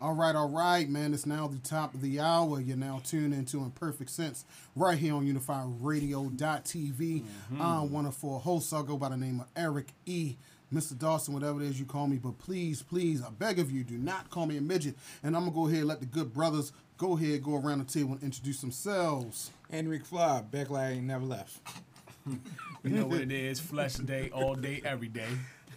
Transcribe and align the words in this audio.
All 0.00 0.14
right, 0.14 0.36
all 0.36 0.48
right, 0.48 0.88
man. 0.88 1.12
It's 1.12 1.26
now 1.26 1.48
the 1.48 1.58
top 1.58 1.92
of 1.92 2.00
the 2.00 2.20
hour. 2.20 2.60
You're 2.60 2.76
now 2.76 3.00
tuned 3.04 3.34
into 3.34 3.58
Imperfect 3.58 4.10
Sense 4.10 4.44
right 4.76 4.96
here 4.96 5.14
on 5.14 5.26
UnifiedRadio.tv. 5.26 6.98
Mm-hmm. 6.98 7.60
I'm 7.60 7.90
one 7.90 8.06
of 8.06 8.14
four 8.14 8.38
hosts. 8.38 8.72
I'll 8.72 8.84
go 8.84 8.96
by 8.96 9.08
the 9.08 9.16
name 9.16 9.40
of 9.40 9.46
Eric 9.56 9.88
E. 10.06 10.36
Mr. 10.72 10.96
Dawson, 10.96 11.34
whatever 11.34 11.62
it 11.62 11.66
is 11.66 11.80
you 11.80 11.86
call 11.86 12.06
me, 12.06 12.18
but 12.18 12.38
please, 12.38 12.82
please, 12.82 13.22
I 13.22 13.30
beg 13.30 13.58
of 13.58 13.70
you, 13.70 13.82
do 13.82 13.96
not 13.96 14.28
call 14.28 14.44
me 14.44 14.58
a 14.58 14.60
midget. 14.60 14.96
And 15.22 15.34
I'm 15.34 15.44
gonna 15.44 15.54
go 15.54 15.66
ahead 15.66 15.78
and 15.78 15.88
let 15.88 16.00
the 16.00 16.06
good 16.06 16.34
brothers 16.34 16.72
go 16.98 17.16
ahead, 17.16 17.42
go 17.42 17.56
around 17.56 17.78
the 17.78 17.86
table 17.86 18.12
and 18.12 18.22
introduce 18.22 18.60
themselves. 18.60 19.50
Henrik 19.70 20.04
Fly, 20.04 20.42
back 20.42 20.68
like 20.68 20.82
I 20.82 20.90
ain't 20.92 21.04
never 21.04 21.24
left. 21.24 21.58
You 22.84 22.90
know 22.90 23.06
what 23.06 23.20
it 23.20 23.32
is. 23.32 23.58
Flesh 23.58 23.94
day, 23.94 24.30
all 24.32 24.54
day, 24.54 24.80
every 24.84 25.08
day. 25.08 25.26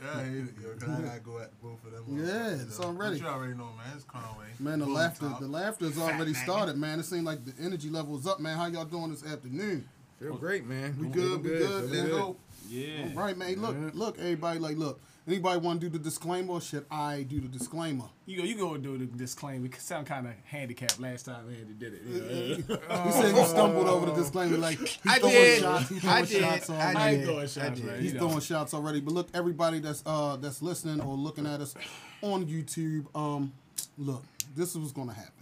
Yeah, 0.02 0.08
I 0.20 0.24
hate 0.24 0.34
it, 0.38 0.54
yo, 0.62 0.70
'cause 0.80 0.90
I 0.90 1.02
gotta 1.02 1.20
go 1.20 1.38
at 1.40 1.62
both 1.62 1.86
of 1.86 1.92
them. 1.92 2.06
Yeah, 2.18 2.24
motherfuckers, 2.26 2.62
it's 2.64 2.78
though. 2.78 2.84
already- 2.86 3.20
But 3.20 3.26
you 3.28 3.34
already 3.34 3.54
know, 3.54 3.66
man. 3.78 3.94
It's 3.96 4.04
Conway. 4.06 4.46
Man, 4.60 4.80
the 4.80 4.86
Boom 4.86 4.94
laughter, 4.96 5.30
top. 5.30 5.40
the 5.40 5.48
laughter's 5.48 5.98
already 5.98 6.34
started, 6.34 6.78
man. 6.78 7.00
It 7.00 7.04
seems 7.04 7.24
like 7.24 7.46
the 7.46 7.54
energy 7.64 7.90
level 7.90 8.18
is 8.18 8.26
up, 8.26 8.40
man. 8.40 8.58
How 8.58 8.66
y'all 8.66 8.86
doing 8.86 9.12
this 9.12 9.24
afternoon? 9.24 9.88
Feel 10.20 10.38
great, 10.38 10.66
man. 10.66 10.96
We 10.98 11.04
Feel 11.06 11.12
good, 11.14 11.44
we 11.44 11.50
good. 11.50 11.92
feel 11.92 12.00
Let's 12.02 12.10
go. 12.10 12.38
Yeah. 12.70 13.12
Right, 13.14 13.38
man. 13.38 13.62
Look, 13.62 13.76
look, 13.94 14.18
everybody. 14.20 14.60
Like, 14.60 14.78
look. 14.78 15.00
Anybody 15.28 15.60
want 15.60 15.80
to 15.82 15.88
do 15.90 15.98
the 15.98 16.04
disclaimer? 16.04 16.54
Or 16.54 16.62
should 16.62 16.86
I 16.90 17.22
do 17.24 17.40
the 17.40 17.48
disclaimer? 17.48 18.06
You 18.26 18.38
go. 18.38 18.44
You 18.44 18.56
go 18.58 18.74
and 18.74 18.84
do 18.84 18.98
the 18.98 19.06
disclaimer. 19.06 19.62
We 19.62 19.72
sound 19.78 20.08
kind 20.08 20.26
of 20.26 20.34
handicapped 20.46 21.00
last 21.00 21.28
time 21.28 21.46
Andy 21.48 21.74
did 21.78 21.94
it. 21.94 22.02
You 22.04 22.64
know? 22.68 22.78
He 23.06 23.12
said 23.12 23.36
he 23.36 23.44
stumbled 23.46 23.88
over 23.88 24.08
the 24.08 24.14
disclaimer. 24.14 24.58
Like 24.58 24.80
he's 24.80 24.98
I 25.08 25.20
throwing 25.20 25.34
did. 25.36 25.62
shots. 25.62 25.90
He's 25.90 26.06
I 26.06 26.24
throwing 26.24 26.26
did. 26.26 26.40
shots 26.42 26.70
already. 26.72 26.98
I 26.98 27.16
did. 27.16 27.26
throwing 27.26 27.40
shots, 27.48 27.58
I 27.60 27.70
did. 27.70 27.86
man. 27.86 28.02
He's 28.02 28.14
You 28.14 28.20
know. 28.20 28.28
throwing 28.28 28.42
shots 28.42 28.74
already. 28.74 29.00
But 29.00 29.14
look, 29.14 29.28
everybody 29.36 29.80
that's 29.80 30.02
uh 30.08 30.38
that's 30.38 30.62
listening 30.64 31.02
or 31.02 31.16
looking 31.16 31.46
at 31.46 31.62
us 31.62 31.76
on 32.24 32.46
YouTube, 32.48 33.06
um, 33.16 33.54
look, 34.00 34.24
this 34.56 34.70
is 34.72 34.78
what's 34.80 34.92
gonna 34.92 35.14
happen. 35.14 35.34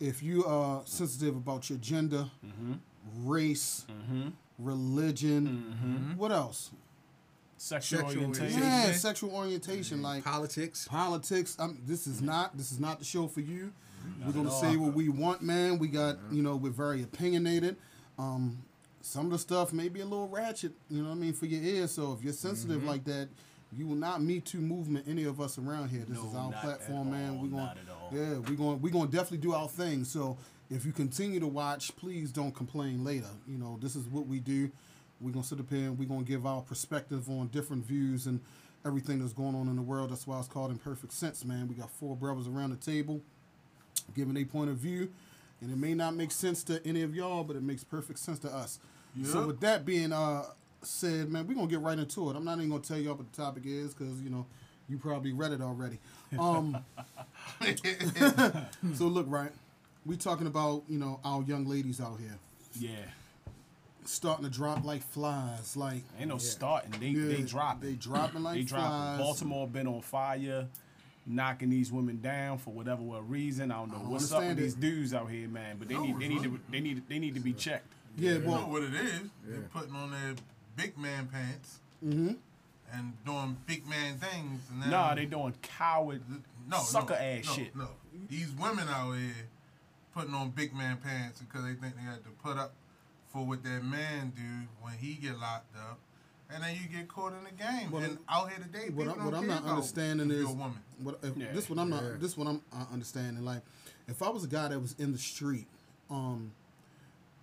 If 0.00 0.20
you 0.22 0.44
are 0.46 0.82
sensitive 0.84 1.36
about 1.36 1.70
your 1.70 1.78
gender, 1.78 2.26
race, 3.22 3.86
religion, 4.58 6.14
what 6.16 6.32
else? 6.32 6.70
Sexual, 7.56 8.00
Sexual 8.00 8.24
orientation. 8.24 8.60
Yeah, 8.60 8.92
sexual 8.92 9.34
orientation, 9.34 10.02
like 10.02 10.24
Politics. 10.24 10.86
politics. 10.88 11.56
Um, 11.58 11.78
this 11.86 12.06
is 12.06 12.20
not 12.20 12.56
this 12.56 12.72
is 12.72 12.80
not 12.80 12.98
the 12.98 13.04
show 13.04 13.26
for 13.28 13.40
you. 13.40 13.72
we're 14.26 14.32
gonna 14.32 14.50
say 14.50 14.76
what 14.76 14.92
we 14.94 15.08
want, 15.08 15.42
man. 15.42 15.78
We 15.78 15.88
got 15.88 16.16
you 16.30 16.42
know 16.42 16.56
we're 16.56 16.70
very 16.72 17.02
opinionated. 17.02 17.76
Um, 18.18 18.62
some 19.00 19.26
of 19.26 19.32
the 19.32 19.38
stuff 19.38 19.72
may 19.72 19.88
be 19.88 20.00
a 20.00 20.04
little 20.04 20.28
ratchet, 20.28 20.72
you 20.90 21.02
know 21.02 21.10
what 21.10 21.16
I 21.16 21.18
mean, 21.18 21.32
for 21.34 21.46
your 21.46 21.62
ears. 21.62 21.92
So 21.92 22.12
if 22.12 22.24
you're 22.24 22.32
sensitive 22.32 22.78
Mm-hmm. 22.78 22.88
like 22.88 23.04
that, 23.04 23.28
you 23.76 23.86
will 23.86 23.96
not 23.96 24.22
meet 24.22 24.46
too 24.46 24.60
movement 24.60 25.06
any 25.08 25.24
of 25.24 25.40
us 25.40 25.58
around 25.58 25.88
here. 25.90 26.04
This 26.08 26.16
No, 26.18 26.28
is 26.28 26.34
our 26.34 26.50
not 26.50 26.60
platform, 26.62 27.08
at 27.08 27.12
man. 27.12 27.30
all, 27.30 27.42
We're 27.42 27.48
going 27.48 27.64
not 27.64 27.76
at 27.76 27.90
all. 27.92 28.10
yeah, 28.12 28.38
we're 28.38 28.56
going 28.56 28.80
we're 28.82 28.92
going 28.92 29.06
to 29.10 29.12
definitely 29.12 29.38
do 29.38 29.52
our 29.52 29.68
thing. 29.68 30.04
So 30.04 30.36
if 30.70 30.86
you 30.86 30.92
continue 30.92 31.38
to 31.40 31.46
watch, 31.46 31.94
please 31.96 32.30
don't 32.32 32.54
complain 32.54 33.04
later. 33.04 33.28
You 33.46 33.58
know, 33.58 33.78
this 33.82 33.94
is 33.96 34.06
what 34.06 34.26
we 34.26 34.38
do. 34.38 34.70
We're 35.24 35.30
gonna 35.32 35.44
sit 35.44 35.58
up 35.58 35.70
here 35.70 35.86
and 35.86 35.98
we're 35.98 36.08
gonna 36.08 36.22
give 36.22 36.44
our 36.44 36.60
perspective 36.60 37.28
on 37.30 37.48
different 37.48 37.84
views 37.86 38.26
and 38.26 38.40
everything 38.84 39.20
that's 39.20 39.32
going 39.32 39.54
on 39.54 39.68
in 39.68 39.76
the 39.76 39.82
world. 39.82 40.10
That's 40.10 40.26
why 40.26 40.38
it's 40.38 40.48
called 40.48 40.70
Imperfect 40.70 41.12
Sense, 41.12 41.44
man. 41.44 41.66
We 41.66 41.74
got 41.74 41.90
four 41.90 42.14
brothers 42.14 42.46
around 42.46 42.70
the 42.70 42.76
table 42.76 43.22
giving 44.14 44.36
a 44.36 44.44
point 44.44 44.68
of 44.68 44.76
view, 44.76 45.10
and 45.62 45.72
it 45.72 45.78
may 45.78 45.94
not 45.94 46.14
make 46.14 46.30
sense 46.30 46.62
to 46.64 46.86
any 46.86 47.02
of 47.02 47.14
y'all, 47.14 47.42
but 47.42 47.56
it 47.56 47.62
makes 47.62 47.82
perfect 47.82 48.18
sense 48.18 48.38
to 48.40 48.48
us. 48.48 48.78
So 49.24 49.46
with 49.46 49.60
that 49.60 49.86
being 49.86 50.12
uh 50.12 50.44
said, 50.82 51.30
man, 51.30 51.46
we're 51.46 51.54
gonna 51.54 51.68
get 51.68 51.80
right 51.80 51.98
into 51.98 52.28
it. 52.30 52.36
I'm 52.36 52.44
not 52.44 52.58
even 52.58 52.68
gonna 52.68 52.82
tell 52.82 52.98
y'all 52.98 53.14
what 53.14 53.32
the 53.32 53.36
topic 53.36 53.62
is 53.64 53.94
because 53.94 54.20
you 54.20 54.28
know 54.28 54.44
you 54.88 54.98
probably 54.98 55.32
read 55.32 55.52
it 55.52 55.62
already. 55.62 55.98
Um, 56.38 56.76
so 58.94 59.06
look, 59.06 59.26
right, 59.28 59.52
we 60.04 60.16
talking 60.16 60.46
about 60.46 60.82
you 60.88 60.98
know 60.98 61.20
our 61.24 61.42
young 61.44 61.64
ladies 61.64 62.00
out 62.00 62.18
here 62.18 62.36
Yeah. 62.78 62.90
Starting 64.04 64.44
to 64.44 64.50
drop 64.50 64.84
like 64.84 65.02
flies, 65.02 65.76
like 65.76 66.02
Ain't 66.18 66.28
no 66.28 66.38
starting. 66.38 66.92
They 67.00 67.08
Yeah, 67.08 67.28
they 67.36 67.42
dropping. 67.42 67.88
they 67.90 67.94
dropping 67.96 68.42
like 68.42 68.56
they 68.56 68.62
dropping. 68.62 68.88
flies. 68.90 69.18
Baltimore 69.18 69.66
been 69.68 69.86
on 69.86 70.00
fire, 70.02 70.68
knocking 71.26 71.70
these 71.70 71.90
women 71.90 72.20
down 72.20 72.58
for 72.58 72.70
whatever 72.72 73.02
what 73.02 73.28
reason. 73.28 73.70
I 73.70 73.76
don't 73.76 73.88
know 73.92 73.98
don't 73.98 74.10
what's 74.10 74.30
up 74.32 74.40
with 74.40 74.50
understand 74.50 74.58
these 74.58 74.74
dudes 74.74 75.14
out 75.14 75.30
here, 75.30 75.48
man. 75.48 75.76
But 75.78 75.88
they 75.88 75.98
need 75.98 76.18
they 76.18 76.28
need 76.28 76.42
to 76.42 76.60
they 76.70 76.80
need 76.80 77.02
they 77.08 77.18
need 77.18 77.34
to 77.34 77.40
be 77.40 77.52
checked. 77.52 77.92
yeah, 78.16 78.32
You 78.32 78.38
know 78.40 78.50
well, 78.50 78.70
what 78.70 78.82
it 78.82 78.94
is? 78.94 79.20
They're 79.46 79.60
putting 79.72 79.94
on 79.94 80.10
their 80.10 80.34
big 80.76 80.96
man 80.98 81.28
pants 81.28 81.78
hmm 82.00 82.32
and 82.92 83.12
doing 83.24 83.56
big 83.66 83.88
man 83.88 84.18
things. 84.18 84.60
And 84.70 84.82
then, 84.82 84.90
Nah, 84.90 85.14
they 85.14 85.24
doing 85.24 85.54
coward 85.62 86.22
no, 86.68 86.78
sucker 86.78 87.14
no, 87.14 87.18
ass 87.18 87.46
no, 87.46 87.52
shit. 87.52 87.74
No, 87.74 87.88
these 88.28 88.50
women 88.52 88.86
out 88.88 89.12
here 89.14 89.34
putting 90.14 90.34
on 90.34 90.50
big 90.50 90.74
man 90.74 90.98
pants 90.98 91.40
because 91.40 91.64
they 91.64 91.72
think 91.74 91.96
they 91.96 92.02
have 92.02 92.22
to 92.22 92.28
put 92.42 92.56
up 92.56 92.72
for 93.34 93.44
what 93.44 93.64
that 93.64 93.84
man 93.84 94.32
do 94.36 94.68
when 94.80 94.94
he 94.94 95.14
get 95.14 95.38
locked 95.38 95.74
up, 95.76 95.98
and 96.48 96.62
then 96.62 96.76
you 96.80 96.88
get 96.88 97.08
caught 97.08 97.32
in 97.32 97.42
the 97.42 97.50
game. 97.50 97.90
Well, 97.90 98.04
and 98.04 98.16
out 98.28 98.48
here 98.48 98.58
today, 98.64 98.90
what, 98.90 99.08
people 99.08 99.10
I, 99.10 99.14
don't 99.16 99.24
what 99.24 99.34
I'm 99.34 99.46
not 99.48 99.64
understanding 99.64 100.30
is 100.30 100.38
you're 100.42 100.50
a 100.50 100.52
woman. 100.52 100.78
what 101.02 101.18
if, 101.22 101.36
Yeah. 101.36 101.52
this 101.52 101.68
what 101.68 101.80
I'm 101.80 101.90
not 101.90 102.04
Yeah. 102.04 102.10
this 102.20 102.36
what 102.36 102.46
I'm 102.46 102.62
uh, 102.72 102.84
understanding. 102.92 103.44
Like, 103.44 103.62
if 104.06 104.22
I 104.22 104.28
was 104.28 104.44
a 104.44 104.46
guy 104.46 104.68
that 104.68 104.78
was 104.80 104.94
in 105.00 105.10
the 105.10 105.18
street, 105.18 105.66
um, 106.08 106.52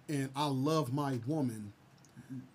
and 0.08 0.30
I 0.34 0.48
love 0.48 0.94
my 0.94 1.20
woman, 1.28 1.74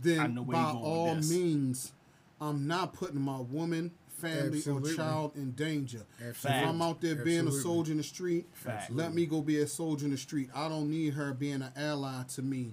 then 0.00 0.34
know 0.34 0.42
where 0.42 0.56
you 0.56 0.62
by 0.64 0.72
all 0.72 1.14
means, 1.16 1.92
I'm 2.40 2.66
not 2.66 2.94
putting 2.94 3.20
my 3.20 3.40
woman, 3.40 3.90
family, 4.08 4.56
Absolutely. 4.58 4.92
or 4.92 4.96
child 4.96 5.32
in 5.36 5.52
danger. 5.52 6.06
If 6.20 6.46
I'm 6.46 6.80
out 6.80 7.02
there 7.02 7.16
being 7.16 7.46
a 7.48 7.52
soldier 7.52 7.92
in 7.92 7.98
the 7.98 8.02
street, 8.04 8.46
Fact. 8.54 8.90
let 8.90 9.12
me 9.12 9.26
go 9.26 9.42
be 9.42 9.60
a 9.60 9.66
soldier 9.66 10.06
in 10.06 10.12
the 10.12 10.16
street. 10.16 10.48
I 10.54 10.70
don't 10.70 10.88
need 10.88 11.12
her 11.14 11.34
being 11.34 11.60
an 11.60 11.72
ally 11.76 12.22
to 12.34 12.40
me 12.40 12.72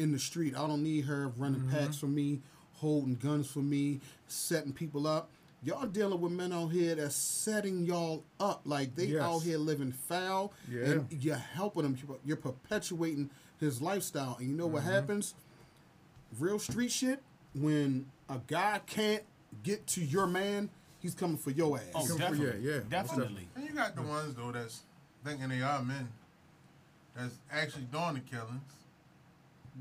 in 0.00 0.12
the 0.12 0.18
street. 0.18 0.54
I 0.56 0.66
don't 0.66 0.82
need 0.82 1.04
her 1.04 1.28
running 1.36 1.60
Mm-hmm. 1.60 1.76
packs 1.76 1.98
for 1.98 2.06
me, 2.06 2.40
holding 2.74 3.16
guns 3.16 3.48
for 3.50 3.58
me, 3.60 4.00
setting 4.26 4.72
people 4.72 5.06
up. 5.06 5.28
Y'all 5.62 5.86
dealing 5.86 6.18
with 6.20 6.32
men 6.32 6.52
out 6.54 6.68
here 6.68 6.94
that's 6.94 7.14
setting 7.14 7.84
y'all 7.84 8.24
up. 8.40 8.62
Like 8.64 8.94
they 8.96 9.04
Yes. 9.06 9.22
out 9.22 9.40
here 9.40 9.58
living 9.58 9.92
foul, 9.92 10.52
Yeah. 10.70 10.84
and 10.84 11.12
you're 11.22 11.36
helping 11.36 11.82
them. 11.82 11.96
You're- 12.02 12.18
You're 12.24 12.36
perpetuating 12.38 13.28
his 13.58 13.82
lifestyle. 13.82 14.36
And 14.38 14.48
you 14.48 14.54
know 14.56 14.64
Mm-hmm. 14.64 14.72
what 14.74 14.82
happens? 14.84 15.34
Real 16.38 16.58
street 16.58 16.90
shit. 16.90 17.22
When 17.54 18.06
a 18.28 18.40
guy 18.46 18.80
can't 18.86 19.24
get 19.62 19.86
to 19.88 20.00
your 20.04 20.26
man, 20.26 20.70
he's 21.00 21.14
coming 21.14 21.36
for 21.36 21.50
your 21.50 21.76
ass. 21.76 21.84
Oh, 21.94 21.98
Come 22.06 22.08
for- 22.08 22.18
definitely. 22.18 22.66
yeah, 22.66 22.74
yeah. 22.76 22.80
Definitely. 22.88 23.48
And 23.54 23.64
you 23.64 23.72
got 23.74 23.94
the 23.96 24.02
ones 24.02 24.34
though 24.34 24.52
that's 24.52 24.80
thinking 25.24 25.48
they 25.50 25.60
are 25.60 25.82
men, 25.82 26.08
that's 27.14 27.34
actually 27.52 27.84
doing 27.84 28.14
the 28.14 28.20
killings. 28.20 28.62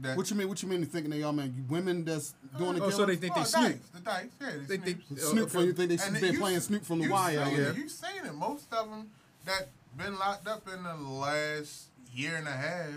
That 0.01 0.15
What 0.17 0.29
you 0.29 0.35
mean? 0.37 0.47
What 0.47 0.61
you 0.63 0.69
mean? 0.69 0.85
Thinking 0.85 1.11
they 1.11 1.23
all 1.23 1.33
man? 1.33 1.65
Women 1.69 2.05
that's 2.05 2.33
doing 2.57 2.75
the 2.75 2.83
Oh, 2.85 2.89
so 2.89 3.05
they 3.05 3.17
killing? 3.17 3.19
think 3.19 3.35
they 3.35 3.41
oh, 3.41 3.43
Snoop. 3.43 3.93
the 3.93 3.99
dice, 3.99 4.25
yeah, 4.39 4.47
They 4.67 4.77
they, 4.77 4.77
think 4.77 5.07
Snoops. 5.09 5.19
oh, 5.23 5.31
Snoop 5.31 5.49
from 5.49 5.57
okay. 5.59 5.67
you 5.67 5.73
think 5.73 5.89
they 5.89 6.03
And 6.05 6.13
been 6.13 6.21
then 6.21 6.33
you- 6.33 6.39
playing 6.39 6.59
Snoop 6.61 6.85
from 6.85 6.99
the 6.99 7.09
wire 7.09 7.39
out 7.39 7.47
seen 7.47 7.55
here. 7.55 7.73
You 7.73 7.89
seen 7.89 8.25
it. 8.25 8.33
Most 8.35 8.71
of 8.73 8.89
them 8.89 9.09
that 9.45 9.67
been 9.97 10.17
locked 10.17 10.47
up 10.47 10.67
in 10.73 10.83
the 10.83 10.95
last 10.95 11.85
year 12.13 12.35
and 12.37 12.47
a 12.47 12.51
half, 12.51 12.89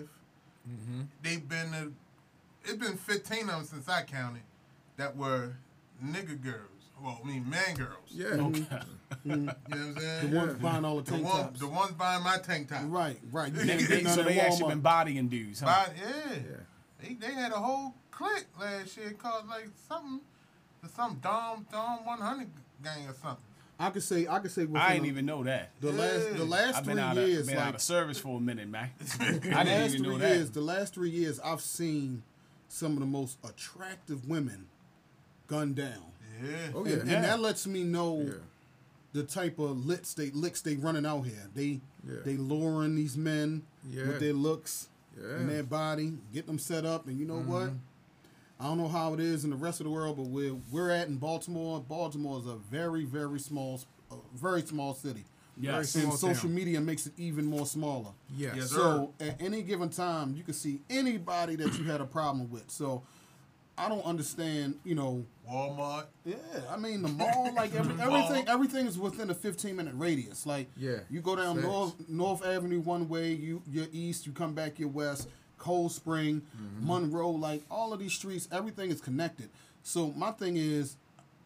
Mm-hmm. 0.68 1.00
they've 1.22 1.48
been. 1.48 1.74
uh 1.74 1.86
it's 2.64 2.74
been 2.74 2.96
fifteen 2.96 3.48
of 3.48 3.56
them 3.56 3.64
since 3.64 3.88
I 3.88 4.02
counted 4.02 4.42
that 4.96 5.16
were 5.16 5.54
nigga 6.04 6.40
girls. 6.40 6.68
Well, 7.02 7.20
I 7.20 7.26
mean 7.26 7.50
man 7.50 7.74
girls. 7.74 8.08
Yeah. 8.10 8.26
Okay. 8.26 8.64
You 9.24 9.36
know 9.36 9.44
what 9.44 9.56
I'm 9.72 9.96
saying? 9.98 10.30
The 10.30 10.36
ones 10.38 10.54
buying 10.54 10.84
all 10.84 10.96
the 10.96 11.02
the, 11.02 11.10
tank 11.12 11.24
one, 11.24 11.36
tops. 11.42 11.60
the 11.60 11.66
ones 11.68 11.92
buying 11.92 12.22
my 12.24 12.38
tank 12.38 12.68
top. 12.68 12.82
Right, 12.86 13.18
right. 13.32 13.52
You 13.52 13.58
They- 13.58 13.66
can't 13.76 13.88
get 13.88 14.08
so 14.14 14.20
at 14.22 14.26
they 14.28 14.40
actually 14.40 14.68
been 14.70 14.80
bodying 14.80 15.28
dudes, 15.28 15.60
huh? 15.60 15.66
Buy, 15.66 15.92
yeah. 15.96 16.32
Yeah. 16.34 16.40
They, 17.02 17.14
they 17.14 17.32
had 17.34 17.52
a 17.52 17.56
whole 17.56 17.94
clique 18.10 18.46
last 18.60 18.96
year 18.96 19.12
called 19.18 19.48
like 19.48 19.68
something, 19.88 20.20
some 20.96 21.18
Dom 21.22 21.66
Dom 21.70 22.04
100 22.04 22.48
gang 22.82 23.08
or 23.08 23.14
something. 23.14 23.44
I 23.80 23.90
could 23.90 24.02
say, 24.02 24.28
I 24.28 24.38
could 24.38 24.50
say. 24.52 24.62
within 24.62 24.76
I 24.76 24.90
didn't 24.92 25.02
the- 25.04 25.08
even 25.08 25.26
know 25.26 25.42
that. 25.44 25.70
The 25.80 25.90
last, 25.92 26.36
the 26.36 26.44
last 26.44 26.76
I've 26.76 26.84
three 26.84 26.94
been 26.94 27.02
out 27.02 27.16
years, 27.16 27.40
of 27.40 27.46
been 27.48 27.56
like 27.56 27.66
out 27.66 27.74
of 27.74 27.80
service 27.82 28.18
for 28.18 28.36
a 28.38 28.40
minute, 28.40 28.68
man. 28.68 28.90
I 29.20 29.24
the 29.32 29.40
didn't 29.40 29.54
last 29.66 29.94
even 29.94 30.02
know 30.02 30.08
three 30.10 30.18
that. 30.18 30.34
years, 30.36 30.50
the 30.50 30.60
last 30.60 30.94
three 30.94 31.10
years, 31.10 31.40
I've 31.40 31.60
seen 31.60 32.22
some 32.68 32.92
of 32.92 33.00
the 33.00 33.06
most 33.06 33.38
attractive 33.44 34.28
women 34.28 34.66
gunned 35.48 35.74
down, 35.76 36.12
Yeah. 36.42 36.50
Oh 36.74 36.80
and, 36.84 36.88
yeah. 36.90 36.96
and 37.00 37.10
Yeah. 37.10 37.20
that 37.22 37.40
lets 37.40 37.66
me 37.66 37.82
know 37.82 38.20
Yeah. 38.24 38.32
the 39.14 39.24
type 39.24 39.58
of 39.58 39.84
licks 39.84 40.14
they 40.14 40.30
licks 40.30 40.60
they 40.62 40.76
running 40.76 41.04
out 41.04 41.22
here. 41.22 41.48
They 41.54 41.80
Yeah. 42.06 42.16
they 42.24 42.36
luring 42.36 42.94
these 42.94 43.16
men 43.16 43.62
Yeah. 43.90 44.06
with 44.06 44.20
their 44.20 44.32
looks 44.32 44.88
Yeah. 45.16 45.36
and 45.36 45.48
their 45.48 45.62
body, 45.62 46.14
get 46.32 46.46
them 46.46 46.58
set 46.58 46.84
up, 46.84 47.06
and 47.06 47.18
you 47.18 47.26
know 47.26 47.40
what? 47.40 47.68
Mm-hmm. 47.68 47.76
I 48.60 48.64
don't 48.66 48.78
know 48.78 48.88
how 48.88 49.12
it 49.12 49.20
is 49.20 49.44
in 49.44 49.50
the 49.50 49.56
rest 49.56 49.80
of 49.80 49.84
the 49.84 49.90
world, 49.90 50.16
but 50.16 50.26
where 50.26 50.52
we're 50.70 50.90
at 50.90 51.08
in 51.08 51.16
Baltimore, 51.16 51.80
Baltimore 51.80 52.38
is 52.38 52.46
a 52.46 52.54
very, 52.70 53.04
very 53.04 53.40
small, 53.40 53.80
a 54.10 54.14
very 54.34 54.62
small 54.62 54.94
city. 54.94 55.24
Yes. 55.58 55.92
Very 55.92 56.06
and 56.06 56.14
social 56.14 56.48
town. 56.48 56.54
media 56.54 56.80
makes 56.80 57.06
it 57.06 57.12
even 57.16 57.44
more 57.44 57.66
smaller. 57.66 58.12
Yes. 58.36 58.54
Yes, 58.56 58.70
sir. 58.70 58.76
So 58.76 59.14
at 59.20 59.40
any 59.42 59.62
given 59.62 59.88
time, 59.90 60.34
you 60.36 60.44
can 60.44 60.54
see 60.54 60.80
anybody 60.88 61.56
that 61.56 61.76
you 61.78 61.84
had 61.84 62.00
a 62.00 62.06
problem 62.06 62.50
with. 62.50 62.70
So 62.70 63.02
I 63.78 63.88
don't 63.88 64.04
understand. 64.04 64.78
You 64.84 64.94
know, 64.94 65.24
Walmart. 65.50 66.06
yeah. 66.24 66.34
I 66.70 66.76
mean, 66.76 67.02
the 67.02 67.08
mall, 67.08 67.52
like 67.54 67.74
every, 67.74 67.94
everything, 68.00 68.48
everything 68.48 68.86
is 68.86 68.98
within 68.98 69.30
a 69.30 69.34
15 69.34 69.74
minute 69.76 69.94
radius. 69.96 70.46
Like, 70.46 70.68
Yeah, 70.76 70.98
you 71.10 71.20
go 71.20 71.36
down. 71.36 71.60
North 71.60 71.94
North 72.08 72.44
Avenue 72.44 72.80
one 72.80 73.08
way, 73.08 73.32
you 73.32 73.62
you're 73.70 73.86
east, 73.92 74.26
you 74.26 74.32
come 74.32 74.54
back 74.54 74.78
your 74.78 74.88
west. 74.90 75.28
Cold 75.58 75.92
Spring, 75.92 76.42
Mm-hmm. 76.60 76.86
Monroe, 76.86 77.30
like 77.30 77.62
all 77.70 77.92
of 77.92 78.00
these 78.00 78.12
streets, 78.12 78.48
everything 78.50 78.90
is 78.90 79.00
connected. 79.00 79.48
So 79.84 80.10
my 80.12 80.32
thing 80.32 80.56
is, 80.56 80.96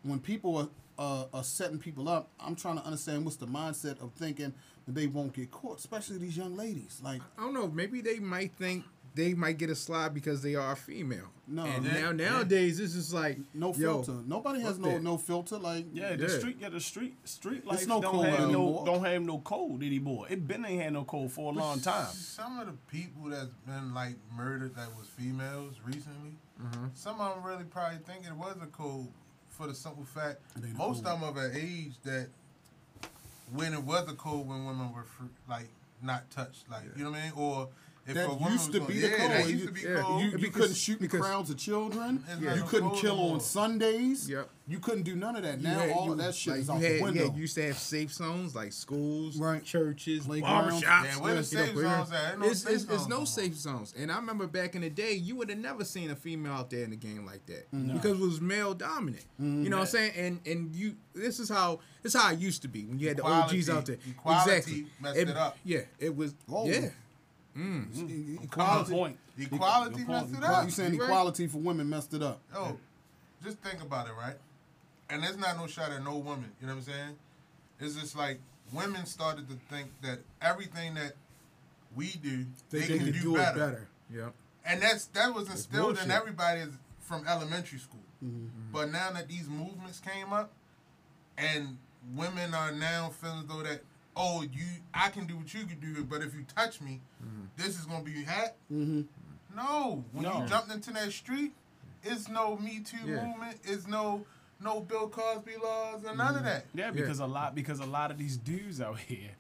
when 0.03 0.21
people 0.21 0.57
are, 0.57 0.69
uh, 0.99 1.25
are 1.35 1.45
setting 1.45 1.79
people 1.79 2.09
up, 2.09 2.29
I'm 2.41 2.57
trying 2.57 2.79
to 2.79 2.85
understand 2.85 3.25
what's 3.25 3.37
the 3.37 3.47
mindset 3.47 4.01
of 4.03 4.13
thinking 4.13 4.55
that 4.87 4.95
they 4.95 5.07
won't 5.07 5.33
get 5.35 5.51
caught, 5.51 5.79
especially 5.79 6.17
these 6.19 6.37
young 6.37 6.57
ladies. 6.57 7.01
Like, 7.05 7.21
I 7.37 7.43
don't 7.43 7.53
know. 7.55 7.69
Maybe 7.69 8.01
they 8.01 8.19
might 8.19 8.53
think 8.55 8.85
they 9.17 9.33
might 9.35 9.57
get 9.57 9.71
a 9.71 9.75
slide 9.75 10.13
because 10.13 10.43
they 10.43 10.55
are 10.55 10.77
female. 10.77 11.31
No. 11.49 11.65
And 11.65 11.85
Yeah, 11.85 11.93
now 11.93 11.99
yeah. 12.11 12.13
nowadays 12.13 12.79
it's 12.79 12.93
just 12.93 13.13
like 13.15 13.39
no 13.55 13.69
yo, 13.75 14.03
filter. 14.03 14.23
Nobody 14.27 14.61
has 14.61 14.79
no 14.79 14.91
that. 14.91 15.03
no 15.03 15.17
filter. 15.17 15.57
Like, 15.57 15.87
Yeah, 15.93 16.15
the 16.17 16.29
Yeah. 16.29 16.39
street, 16.39 16.57
yeah, 16.61 16.69
the 16.69 16.81
street, 16.81 17.17
street 17.27 17.65
life 17.67 17.87
no 17.89 18.01
don't 18.03 18.13
code 18.13 18.27
have 18.27 18.51
no, 18.51 18.83
don't 18.85 19.05
have 19.05 19.23
no 19.23 19.39
code 19.39 19.83
anymore. 19.83 20.27
It 20.29 20.47
been 20.47 20.65
ain't 20.67 20.83
had 20.83 20.93
no 20.93 21.05
code 21.05 21.33
for 21.33 21.51
a 21.51 21.57
long 21.57 21.81
time. 21.81 22.13
Some 22.13 22.59
of 22.61 22.67
the 22.67 22.75
people 22.89 23.31
that's 23.31 23.55
been 23.67 23.95
like 23.95 24.17
murdered 24.37 24.75
that 24.77 24.89
was 24.97 25.07
females 25.09 25.75
recently, 25.85 26.37
Mm-hmm. 26.63 26.87
some 26.95 27.21
of 27.21 27.35
them 27.37 27.45
really 27.45 27.65
probably 27.65 27.99
think 27.99 28.25
it 28.27 28.33
was 28.33 28.57
a 28.63 28.67
code 28.67 29.09
for 29.49 29.67
the 29.67 29.75
simple 29.75 30.05
fact 30.05 30.41
It 30.57 30.65
ain't 30.65 30.75
a 30.75 30.79
most 30.79 31.05
code. 31.05 31.13
of 31.15 31.21
them 31.21 31.29
of 31.31 31.37
an 31.39 31.53
age 31.55 31.95
that 32.05 32.29
when 33.53 33.73
it 33.73 33.83
was 33.83 34.09
a 34.11 34.15
code 34.15 34.47
when 34.47 34.65
women 34.67 34.93
were 34.93 35.05
fr- 35.05 35.25
like 35.49 35.69
not 36.03 36.31
touched, 36.31 36.69
like 36.71 36.85
you 36.97 37.05
know 37.05 37.11
what 37.11 37.21
I 37.21 37.23
mean, 37.25 37.33
or 37.37 37.63
if 37.65 37.69
That 38.15 38.41
used 38.51 38.73
to 38.73 38.79
going- 38.79 38.93
be 38.93 39.01
the 39.01 39.09
yeah, 39.09 39.17
code. 39.17 39.31
That 39.31 39.45
You- 39.47 39.53
used 39.57 39.67
to 39.67 39.73
be 39.73 39.81
yeah, 39.81 40.01
code. 40.03 40.21
you, 40.23 40.29
you 40.31 40.39
because- 40.39 40.61
couldn't 40.61 40.77
shoot 40.77 40.93
in 40.93 40.99
because- 41.07 41.21
crowds 41.21 41.51
of 41.51 41.57
children. 41.57 42.25
It's 42.29 42.41
You 42.57 42.63
couldn't 42.67 42.95
kill 42.97 43.19
on. 43.33 43.41
Sundays. 43.41 44.29
Yep. 44.29 44.51
You 44.69 44.81
couldn't 44.81 45.05
do 45.05 45.15
none 45.15 45.37
of 45.37 45.45
that. 45.45 45.59
you 45.59 45.65
Now 45.65 45.79
had- 45.79 45.91
all 45.91 46.07
you- 46.07 46.13
of 46.13 46.19
that 46.19 46.35
shit 46.35 46.53
like, 46.53 46.61
is 46.63 46.67
you 46.69 46.75
out 46.75 46.81
had, 46.83 46.93
the 46.99 47.03
window. 47.03 47.25
Yeah, 47.27 47.35
you 47.35 47.41
used 47.43 47.55
to 47.55 47.63
have 47.69 47.79
safe 47.79 48.13
zones 48.13 48.55
like 48.55 48.73
schools, 48.73 49.37
Right. 49.39 49.63
churches, 49.65 50.27
Playgrounds. 50.27 50.83
barbershops. 50.83 51.05
Yeah, 51.05 51.17
where 51.21 51.41
the 51.41 51.49
you 51.51 51.83
know, 51.83 51.83
zones 51.83 52.13
at? 52.13 52.39
No 52.41 52.47
It's, 52.47 52.61
safe 52.63 52.73
it's, 52.75 52.83
it's 52.85 52.91
zones 52.93 53.03
no 53.09 53.15
no 53.15 53.17
more. 53.19 53.27
safe 53.27 53.55
zones. 53.55 53.95
And 53.97 54.11
I 54.11 54.17
remember 54.17 54.47
back 54.49 54.75
in 54.75 54.81
the 54.83 54.91
day, 54.91 55.13
you 55.13 55.37
would 55.37 55.49
have 55.51 55.59
never 55.59 55.85
seen 55.85 56.11
a 56.11 56.17
female 56.17 56.53
out 56.53 56.71
there 56.71 56.83
in 56.83 56.91
the 56.91 56.97
game 56.97 57.25
like 57.27 57.47
that 57.47 57.71
Mm-hmm. 57.73 57.93
because 57.95 58.19
it 58.19 58.23
was 58.25 58.41
male 58.41 58.75
dominant. 58.75 59.25
You 59.39 59.69
know 59.69 59.77
what 59.79 59.83
I'm 59.85 59.89
saying? 59.89 60.13
And 60.17 60.41
and 60.47 60.75
you, 60.75 60.97
this 61.15 61.39
is 61.39 61.49
how 61.49 61.79
this 62.03 62.15
is 62.17 62.21
how 62.21 62.33
it 62.33 62.39
used 62.41 62.63
to 62.63 62.69
be 62.69 62.85
when 62.87 62.99
you 62.99 63.07
had 63.09 63.19
the 63.19 63.25
OGs 63.25 63.71
out 63.71 63.87
there. 63.87 63.97
Equality- 63.97 64.11
equality 64.11 64.51
exactly. 64.51 64.87
messed 65.01 65.17
it 65.19 65.37
up. 65.37 65.59
Yeah, 65.65 65.81
it 66.01 66.17
was. 66.17 66.35
Yeah. 66.65 66.89
Mm. 67.57 68.37
Good 68.39 68.45
Equality. 68.45 68.93
point. 68.93 69.19
Equality 69.39 69.97
Good 69.99 70.09
messed 70.09 70.33
point. 70.33 70.45
it 70.45 70.49
up. 70.51 70.65
you 70.65 70.71
saying 70.71 70.97
right. 70.99 71.05
equality 71.09 71.47
for 71.47 71.59
women 71.59 71.89
messed 71.89 72.13
it 72.15 72.23
up? 72.23 72.41
Oh, 72.55 72.77
just 73.45 73.59
think 73.59 73.83
about 73.83 74.07
it, 74.09 74.13
right? 74.19 74.37
And 75.09 75.23
there's 75.23 75.37
not 75.39 75.57
no 75.57 75.67
shot 75.67 75.91
at 75.91 76.03
no 76.03 76.17
woman. 76.19 76.51
You 76.61 76.67
know 76.67 76.75
what 76.75 76.81
I'm 76.81 76.85
saying? 76.85 77.17
It's 77.81 77.95
just 77.95 78.17
like 78.17 78.41
women 78.73 79.07
started 79.07 79.49
to 79.49 79.57
think 79.71 79.89
that 80.03 80.19
everything 80.43 80.95
that 80.95 81.13
we 81.95 82.09
do, 82.23 82.45
they, 82.71 82.81
They, 82.81 82.87
can 82.99 83.07
could 83.07 83.21
do, 83.23 83.35
it 83.37 83.39
better. 83.39 83.59
better. 83.59 83.89
Yeah. 84.13 84.29
And 84.65 84.83
that's 84.83 85.07
that 85.07 85.33
was 85.35 85.49
instilled 85.49 85.91
in 85.91 85.95
bullshit. 85.97 86.11
everybody 86.11 86.61
is- 86.61 86.75
from 87.01 87.27
elementary 87.29 87.79
school. 87.79 88.01
Mm-hmm. 88.25 88.37
Mm-hmm. 88.47 88.73
But 88.73 88.91
now 88.91 89.13
that 89.13 89.29
these 89.29 89.49
movements 89.49 90.01
came 90.01 90.33
up, 90.33 90.51
and 91.39 91.79
women 92.15 92.53
are 92.53 92.73
now 92.73 93.11
feeling 93.21 93.45
though 93.47 93.63
that 93.63 93.83
oh 94.17 94.43
you 94.43 94.65
I 94.95 95.11
can 95.11 95.27
do 95.27 95.37
what 95.37 95.53
you 95.53 95.65
can 95.67 95.79
do, 95.79 96.03
but 96.05 96.23
if 96.23 96.35
you 96.35 96.45
touch 96.57 96.81
me, 96.81 97.01
this 97.57 97.79
is 97.79 97.85
gonna 97.87 98.03
be 98.05 98.23
hat. 98.25 98.57
Mm-hmm. 98.73 99.03
No, 99.57 100.05
when 100.13 100.25
No. 100.25 100.43
you 100.43 100.49
jumped 100.49 100.71
into 100.73 100.93
that 100.93 101.13
street, 101.13 101.53
it's 102.03 102.29
no 102.29 102.57
Me 102.57 102.81
Too 102.81 102.97
Yeah. 103.05 103.25
movement. 103.27 103.59
It's 103.65 103.87
no 103.87 104.25
no 104.61 104.81
Bill 104.81 105.09
Cosby 105.09 105.53
laws 105.63 106.03
and 106.05 106.17
none 106.17 106.35
of 106.37 106.45
that. 106.45 106.65
Yeah, 106.75 106.91
because 106.91 107.19
a 107.21 107.27
lot 107.27 107.55
because 107.55 107.79
a 107.81 107.85
lot 107.87 108.11
of 108.11 108.19
these 108.19 108.37
dudes 108.37 108.81
out 108.81 108.99
here, 108.99 109.33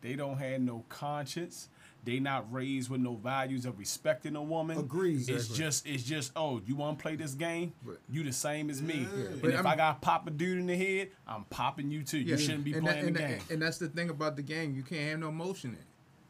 they 0.00 0.14
don't 0.16 0.38
have 0.38 0.60
no 0.60 0.84
conscience. 0.88 1.68
They 2.04 2.20
not 2.20 2.50
raised 2.52 2.88
with 2.88 3.00
no 3.00 3.16
values 3.16 3.66
of 3.66 3.78
respecting 3.78 4.34
a 4.36 4.42
woman. 4.42 4.78
Agreed. 4.78 5.20
It's 5.20 5.28
Exactly. 5.28 5.56
just 5.58 5.86
it's 5.86 6.02
just 6.04 6.32
oh 6.36 6.60
you 6.64 6.74
want 6.76 6.98
to 6.98 7.02
play 7.02 7.16
this 7.16 7.34
game? 7.34 7.74
But- 7.84 7.98
you 8.08 8.22
the 8.24 8.32
same 8.32 8.70
as 8.70 8.80
me. 8.80 9.06
And 9.12 9.42
But 9.42 9.50
if 9.50 9.56
I'm- 9.56 9.66
I 9.66 9.76
got 9.76 10.00
pop 10.00 10.26
a 10.26 10.30
dude 10.30 10.58
in 10.58 10.66
the 10.66 10.76
head, 10.76 11.10
I'm 11.26 11.44
popping 11.44 11.90
you 11.90 12.02
too. 12.04 12.18
You 12.18 12.38
shouldn't 12.38 12.64
be 12.64 12.72
playing 12.72 12.84
that, 12.86 13.00
the 13.02 13.06
and 13.08 13.16
game. 13.16 13.38
That, 13.38 13.50
and 13.50 13.62
that's 13.62 13.78
the 13.78 13.88
thing 13.88 14.10
about 14.10 14.36
the 14.36 14.42
game. 14.42 14.74
You 14.74 14.82
can't 14.82 15.10
have 15.10 15.18
no 15.18 15.30
motion 15.32 15.70
in 15.70 15.76
it. 15.76 15.82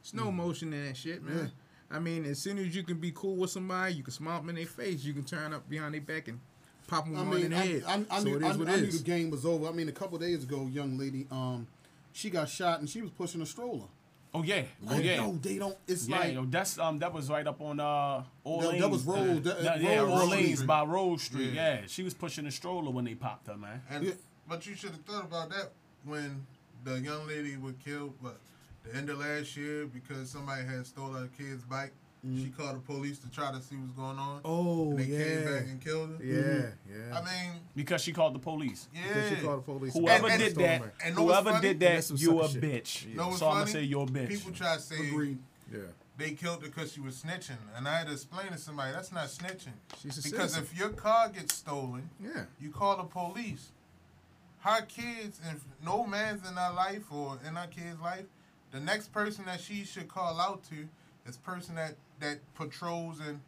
There's 0.02 0.14
no 0.14 0.32
motion 0.32 0.72
in 0.72 0.86
that 0.86 0.96
shit, 0.96 1.22
man. 1.22 1.52
I 1.90 1.98
mean, 1.98 2.24
as 2.24 2.38
soon 2.38 2.58
as 2.58 2.74
you 2.74 2.82
can 2.82 2.98
be 2.98 3.12
cool 3.14 3.36
with 3.36 3.50
somebody, 3.50 3.94
you 3.94 4.02
can 4.02 4.12
smile 4.12 4.40
them 4.40 4.48
in 4.50 4.56
their 4.56 4.66
face. 4.66 5.04
You 5.04 5.12
can 5.14 5.24
turn 5.24 5.52
up 5.54 5.68
behind 5.70 5.94
their 5.94 6.00
back 6.02 6.28
and 6.28 6.40
pop 6.86 7.04
them 7.04 7.16
I 7.16 7.20
on 7.20 7.26
in 7.28 7.34
mean, 7.42 7.50
the 7.50 7.56
I, 7.56 7.66
head. 7.66 7.84
I, 7.86 8.04
I 8.16 8.18
so 8.18 8.24
knew, 8.24 8.36
it 8.36 8.42
I, 8.42 8.50
is 8.50 8.58
what 8.58 8.68
I 8.68 8.74
it 8.74 8.80
knew 8.82 8.90
the 8.90 8.98
game 9.04 9.30
was 9.30 9.44
over. 9.46 9.66
I 9.66 9.72
mean, 9.72 9.88
a 9.88 9.92
couple 9.92 10.18
days 10.18 10.42
ago, 10.42 10.62
a 10.62 10.64
young 10.70 10.98
lady, 10.98 11.26
um, 11.30 11.66
she 12.12 12.30
got 12.30 12.48
shot 12.48 12.80
and 12.80 12.88
she 12.90 13.00
was 13.00 13.10
pushing 13.10 13.40
a 13.42 13.46
stroller. 13.46 13.86
Oh 14.34 14.42
yeah, 14.42 14.62
oh 14.88 14.98
yeah. 14.98 15.16
no, 15.16 15.38
they 15.40 15.58
don't. 15.58 15.76
It's 15.86 16.08
Yeah, 16.08 16.18
like 16.18 16.34
yo, 16.34 16.44
that's 16.44 16.78
um 16.78 16.98
that 17.00 17.12
was 17.12 17.28
right 17.30 17.46
up 17.46 17.60
on 17.60 17.80
uh 17.80 18.22
Orleans. 18.44 18.80
that 18.80 18.90
was 18.90 19.04
Roll- 19.04 19.18
uh, 19.38 19.40
that- 19.40 19.62
that- 19.62 19.80
yeah, 19.80 19.96
Roll 20.00 20.12
Orleans 20.20 20.54
Street. 20.54 20.66
by 20.66 20.82
Roll 20.84 21.18
Street. 21.18 21.52
Yeah. 21.54 21.80
Yeah. 21.80 21.86
she 21.86 22.02
was 22.02 22.14
pushing 22.14 22.46
a 22.46 22.50
stroller 22.50 22.90
when 22.90 23.04
they 23.04 23.14
popped 23.14 23.46
her, 23.48 23.56
man. 23.56 23.82
And 23.90 24.04
Yeah. 24.04 24.12
but 24.48 24.66
you 24.66 24.74
should 24.74 24.90
have 24.90 25.02
thought 25.04 25.24
about 25.24 25.50
that 25.50 25.72
when 26.04 26.46
the 26.84 26.98
young 27.00 27.26
lady 27.26 27.56
was 27.56 27.74
killed, 27.84 28.14
but 28.22 28.38
the 28.84 28.96
end 28.96 29.10
of 29.10 29.18
last 29.18 29.56
year 29.56 29.86
because 29.86 30.30
somebody 30.30 30.64
had 30.64 30.86
stole 30.86 31.12
her 31.12 31.28
kid's 31.36 31.64
bike. 31.64 31.92
Mm. 32.26 32.44
She 32.44 32.50
called 32.50 32.76
the 32.76 32.80
police 32.80 33.18
to 33.20 33.30
try 33.30 33.52
to 33.52 33.60
see 33.62 33.76
what's 33.76 33.92
going 33.92 34.18
on. 34.18 34.40
Oh, 34.44 34.90
and 34.90 34.98
they 34.98 35.04
yeah. 35.04 35.24
came 35.24 35.44
back 35.44 35.62
and 35.68 35.80
killed 35.80 36.10
her. 36.18 36.24
Yeah, 36.24 36.34
mm-hmm. 36.42 37.10
yeah. 37.12 37.18
I 37.18 37.24
mean, 37.24 37.60
Because 37.76 38.02
she 38.02 38.12
called 38.12 38.34
the 38.34 38.40
police. 38.40 38.88
yeah. 38.92 39.02
Because 39.06 39.28
she 39.30 39.36
called 39.44 39.58
the 39.60 39.72
police. 39.72 39.92
Whoever 39.94 40.26
And- 40.28 40.42
and- 40.42 40.54
did 40.54 40.64
that, 40.64 40.82
and 41.04 41.16
know 41.16 41.26
whoever 41.26 41.50
funny? 41.52 41.68
did 41.68 41.80
that, 41.80 42.04
some 42.04 42.16
you 42.16 42.42
a 42.42 42.48
shit. 42.48 42.60
bitch. 42.60 43.14
Know 43.14 43.28
what's 43.28 43.38
so 43.38 43.48
I'm 43.48 43.58
gonna 43.60 43.66
say 43.70 43.82
you're 43.84 44.02
a 44.02 44.06
bitch. 44.06 44.28
People 44.30 44.50
try 44.52 44.74
to 44.74 44.82
say 44.82 44.96
agreed. 45.08 45.38
Yeah. 45.72 45.78
they 46.16 46.32
killed 46.32 46.60
her 46.62 46.68
because 46.68 46.92
she 46.92 47.00
was 47.00 47.22
snitching, 47.22 47.56
and 47.76 47.86
I 47.86 47.98
had 47.98 48.08
to 48.08 48.12
explain 48.14 48.48
to 48.48 48.58
somebody 48.58 48.92
that's 48.92 49.12
not 49.12 49.26
snitching. 49.28 49.74
She's 50.02 50.18
a 50.18 50.22
because 50.28 50.54
citizen. 50.54 50.64
if 50.64 50.76
your 50.76 50.88
car 50.90 51.28
gets 51.28 51.54
stolen, 51.54 52.10
Yeah. 52.20 52.46
you 52.60 52.70
call 52.70 52.96
the 52.96 53.04
police. 53.04 53.68
Her 54.60 54.82
kids, 54.82 55.40
and 55.48 55.60
no 55.84 56.04
man's 56.04 56.48
in 56.50 56.58
our 56.58 56.74
life 56.74 57.04
or 57.12 57.38
in 57.46 57.56
our 57.56 57.68
kid's 57.68 58.00
life, 58.00 58.24
the 58.72 58.80
next 58.80 59.12
person 59.12 59.44
that 59.44 59.60
she 59.60 59.84
should 59.84 60.08
call 60.08 60.40
out 60.40 60.64
to 60.70 60.88
is 61.28 61.36
person 61.36 61.74
that 61.76 61.94
that 62.20 62.38
patrols 62.54 63.20
and 63.20 63.40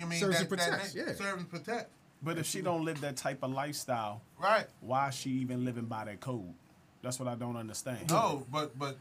I 0.00 0.04
mean 0.04 0.18
Serves 0.20 0.34
that, 0.34 0.40
and 0.40 0.48
protects, 0.48 0.92
that, 0.92 1.06
yeah. 1.08 1.14
serve 1.14 1.38
and 1.38 1.48
protect. 1.50 1.90
but 2.22 2.38
if 2.38 2.46
she 2.46 2.62
don't 2.62 2.84
live 2.84 3.00
that 3.00 3.16
type 3.16 3.38
of 3.42 3.50
lifestyle, 3.50 4.22
Right. 4.38 4.66
why 4.80 5.08
is 5.08 5.14
she 5.14 5.30
even 5.30 5.64
living 5.64 5.84
by 5.86 6.04
that 6.04 6.20
code? 6.20 6.52
That's 7.02 7.18
what 7.18 7.28
I 7.28 7.34
don't 7.34 7.56
understand. 7.56 8.08
No, 8.10 8.46
but 8.50 8.78
but 8.78 8.96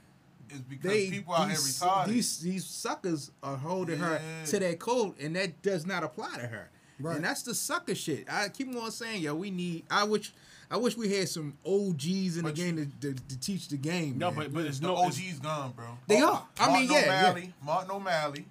it's 0.50 0.60
because 0.62 0.92
They 0.92 1.10
people 1.10 1.34
out 1.34 1.48
here 1.48 1.58
these, 1.58 1.80
retarded. 1.80 2.08
these 2.08 2.40
these 2.40 2.66
suckers 2.66 3.32
are 3.44 3.58
holding 3.58 4.00
her 4.00 4.20
to 4.48 4.60
that 4.60 4.80
code, 4.80 5.20
and 5.20 5.36
that 5.36 5.62
does 5.62 5.86
not 5.86 6.04
apply 6.04 6.36
to 6.38 6.48
her. 6.48 6.70
Right. 7.00 7.16
And 7.16 7.24
that's 7.26 7.44
the 7.44 7.56
sucker 7.56 7.96
shit. 7.96 8.26
I 8.32 8.50
keep 8.50 8.76
on 8.76 8.92
saying, 8.92 9.22
yo, 9.22 9.36
we 9.36 9.52
need. 9.52 9.84
I 9.90 10.04
wish, 10.04 10.34
I 10.70 10.78
wish 10.78 10.98
we 10.98 11.12
had 11.14 11.30
some 11.30 11.58
OGs 11.66 12.38
in 12.38 12.44
But 12.44 12.56
the 12.56 12.62
game 12.62 12.76
to, 13.02 13.14
to, 13.14 13.20
to 13.30 13.40
teach 13.40 13.70
the 13.70 13.78
game. 13.78 14.18
No, 14.18 14.32
man. 14.32 14.38
but 14.40 14.54
but 14.54 14.66
it's 14.66 14.80
the 14.80 14.88
no. 14.88 14.94
it's- 15.06 15.18
OG's 15.18 15.40
gone, 15.40 15.72
bro. 15.76 15.98
They 16.08 16.20
are. 16.20 16.46
I 16.60 16.68
Martin 16.68 16.88
mean, 16.88 16.92
yeah, 16.92 17.06
yeah. 17.06 17.30
O'Malley, 17.30 17.54
Martin 17.64 17.92
O'Malley 17.92 18.46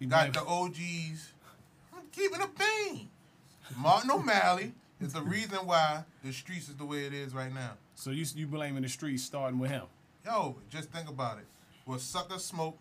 you 0.00 0.06
got 0.06 0.32
the 0.32 0.40
OGs. 0.42 1.32
I'm 1.94 2.02
keeping 2.10 2.40
a 2.40 2.48
bean. 2.48 3.08
Martin 3.76 4.10
O'Malley 4.10 4.72
is 4.98 5.12
the 5.12 5.20
reason 5.20 5.58
why 5.66 6.04
the 6.24 6.32
streets 6.32 6.70
is 6.70 6.76
the 6.76 6.86
way 6.86 7.04
it 7.04 7.12
is 7.12 7.34
right 7.34 7.52
now. 7.52 7.72
So 7.94 8.10
you 8.10 8.24
you 8.34 8.46
blaming 8.46 8.82
the 8.82 8.88
streets 8.88 9.22
starting 9.22 9.58
with 9.58 9.70
him? 9.70 9.82
Yo, 10.24 10.56
just 10.70 10.90
think 10.90 11.08
about 11.08 11.36
it. 11.38 11.44
Was 11.86 12.02
Sucker 12.02 12.36
Schmoke 12.36 12.74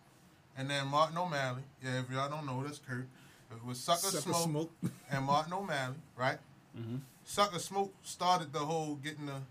and 0.57 0.69
then 0.69 0.87
Martin 0.87 1.17
O'Malley. 1.17 1.61
Yeah, 1.83 1.99
if 1.99 2.09
y'all 2.09 2.29
don't 2.29 2.45
know, 2.45 2.63
that's 2.63 2.79
Kurt. 2.79 3.05
It 3.51 3.65
was 3.65 3.79
Sucker, 3.79 3.99
Sucker 3.99 4.33
Schmoke, 4.33 4.69
Schmoke. 4.83 4.91
and 5.11 5.25
Martin 5.25 5.53
O'Malley, 5.53 5.95
right? 6.15 6.37
Mm-hmm. 6.77 6.97
Sucker 7.25 7.57
Schmoke 7.57 7.91
started 8.03 8.53
the 8.53 8.59
whole 8.59 8.95
getting 8.95 9.25
the 9.25 9.41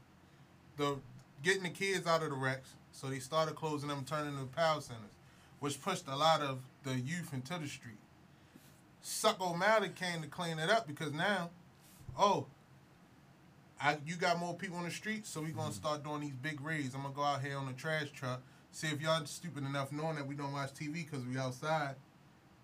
the 0.77 0.97
getting 1.43 1.65
the 1.65 1.71
kids 1.71 2.07
out 2.07 2.23
of 2.23 2.31
the 2.31 2.37
wrecks. 2.37 2.75
So 2.93 3.09
they 3.09 3.19
started 3.19 3.55
closing 3.55 3.89
them, 3.89 4.05
turning 4.05 4.35
them 4.35 4.49
to 4.49 4.57
power 4.57 4.81
centers, 4.81 5.15
which 5.61 5.81
pushed 5.81 6.09
a 6.09 6.17
lot 6.17 6.41
of 6.41 6.61
the 6.83 6.95
youth 6.95 7.33
into 7.33 7.59
the 7.59 7.69
street. 7.69 7.99
Suck 9.03 9.41
O'Malley 9.41 9.91
came 9.91 10.23
to 10.23 10.29
clean 10.29 10.59
it 10.59 10.69
up 10.69 10.87
because 10.87 11.13
now, 11.13 11.51
oh, 12.19 12.47
I 13.81 13.99
you 14.05 14.17
got 14.17 14.39
more 14.39 14.55
people 14.55 14.79
on 14.79 14.85
the 14.85 14.91
street, 14.91 15.27
so 15.27 15.41
we 15.41 15.51
gonna 15.51 15.69
mm-hmm. 15.69 15.73
start 15.73 16.05
doing 16.05 16.21
these 16.21 16.35
big 16.35 16.61
raids. 16.61 16.95
I'm 16.95 17.03
gonna 17.03 17.15
go 17.15 17.23
out 17.23 17.43
here 17.43 17.57
on 17.57 17.67
the 17.67 17.73
trash 17.73 18.11
truck, 18.11 18.43
see 18.73 18.89
if 18.89 19.01
y'all 19.01 19.25
stupid 19.27 19.65
enough 19.65 19.93
knowing 19.93 20.17
that 20.17 20.27
we 20.27 20.35
don't 20.35 20.53
watch 20.53 20.75
TV 20.75 20.95
because 21.09 21.25
we 21.25 21.39
outside, 21.39 21.95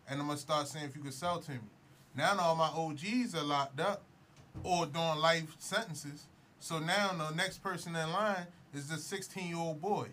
and 0.08 0.20
I'm 0.20 0.26
gonna 0.26 0.38
start 0.38 0.68
seeing 0.68 0.84
if 0.84 0.96
you 0.96 1.02
can 1.02 1.12
sell 1.12 1.40
to 1.40 1.52
me. 1.52 1.58
Now 2.14 2.37
all 2.38 2.56
my 2.56 2.68
OGs 2.68 3.34
are 3.34 3.42
locked 3.42 3.80
up 3.80 4.02
or 4.62 4.87
doing 4.87 5.18
life 5.18 5.54
sentences. 5.58 6.26
So 6.61 6.78
now 6.78 7.12
the 7.12 7.34
next 7.34 7.62
person 7.62 7.94
in 7.96 8.12
line 8.12 8.46
is 8.73 8.88
this 8.88 9.04
16 9.04 9.49
year 9.49 9.56
old 9.56 9.80
boy 9.80 10.08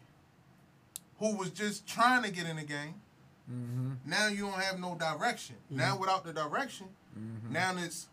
who 1.19 1.37
was 1.37 1.51
just 1.51 1.87
trying 1.87 2.23
to 2.23 2.31
get 2.31 2.47
in 2.47 2.55
the 2.55 2.63
game. 2.63 2.95
Mm-hmm. 3.49 3.91
Now 4.05 4.27
you 4.27 4.43
don't 4.43 4.59
have 4.59 4.79
no 4.79 4.95
direction. 4.95 5.55
Mm-hmm. 5.67 5.77
Now 5.77 5.97
without 5.97 6.25
the 6.25 6.33
direction, 6.33 6.87
mm-hmm. 7.17 7.53
now 7.53 7.73
it's 7.77 8.07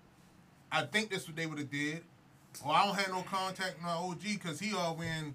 I 0.71 0.83
think 0.83 1.11
that's 1.11 1.27
what 1.27 1.37
they 1.37 1.47
would 1.47 1.59
have 1.59 1.71
did. 1.71 2.03
Or 2.65 2.75
I 2.75 2.87
don't 2.87 2.97
have 2.97 3.11
no 3.11 3.23
contact 3.23 3.75
with 3.75 3.83
my 3.83 3.93
OG 3.93 4.21
because 4.23 4.61
he 4.61 4.75
all 4.75 5.01
in 5.01 5.35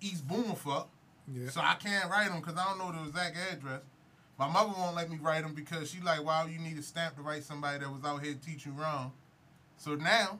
East 0.00 0.26
Boomerfuck. 0.28 0.86
Yeah. 1.32 1.48
So 1.48 1.60
I 1.60 1.74
can't 1.74 2.10
write 2.10 2.30
him 2.30 2.40
because 2.40 2.56
I 2.58 2.64
don't 2.68 2.78
know 2.78 2.92
the 2.92 3.08
exact 3.08 3.36
address. 3.52 3.80
My 4.38 4.48
mother 4.48 4.72
won't 4.76 4.96
let 4.96 5.10
me 5.10 5.18
write 5.22 5.44
him 5.44 5.54
because 5.54 5.90
she 5.90 6.00
like, 6.00 6.24
wow, 6.24 6.46
you 6.46 6.58
need 6.58 6.76
a 6.78 6.82
stamp 6.82 7.16
to 7.16 7.22
write 7.22 7.44
somebody 7.44 7.78
that 7.78 7.90
was 7.92 8.04
out 8.04 8.22
here 8.22 8.34
teaching 8.44 8.76
wrong. 8.76 9.12
So 9.76 9.94
now, 9.94 10.38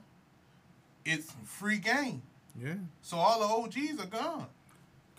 it's 1.05 1.31
free 1.45 1.77
game. 1.77 2.21
Yeah. 2.61 2.73
So 3.01 3.17
all 3.17 3.39
the 3.39 3.45
OGs 3.45 4.01
are 4.01 4.07
gone. 4.07 4.47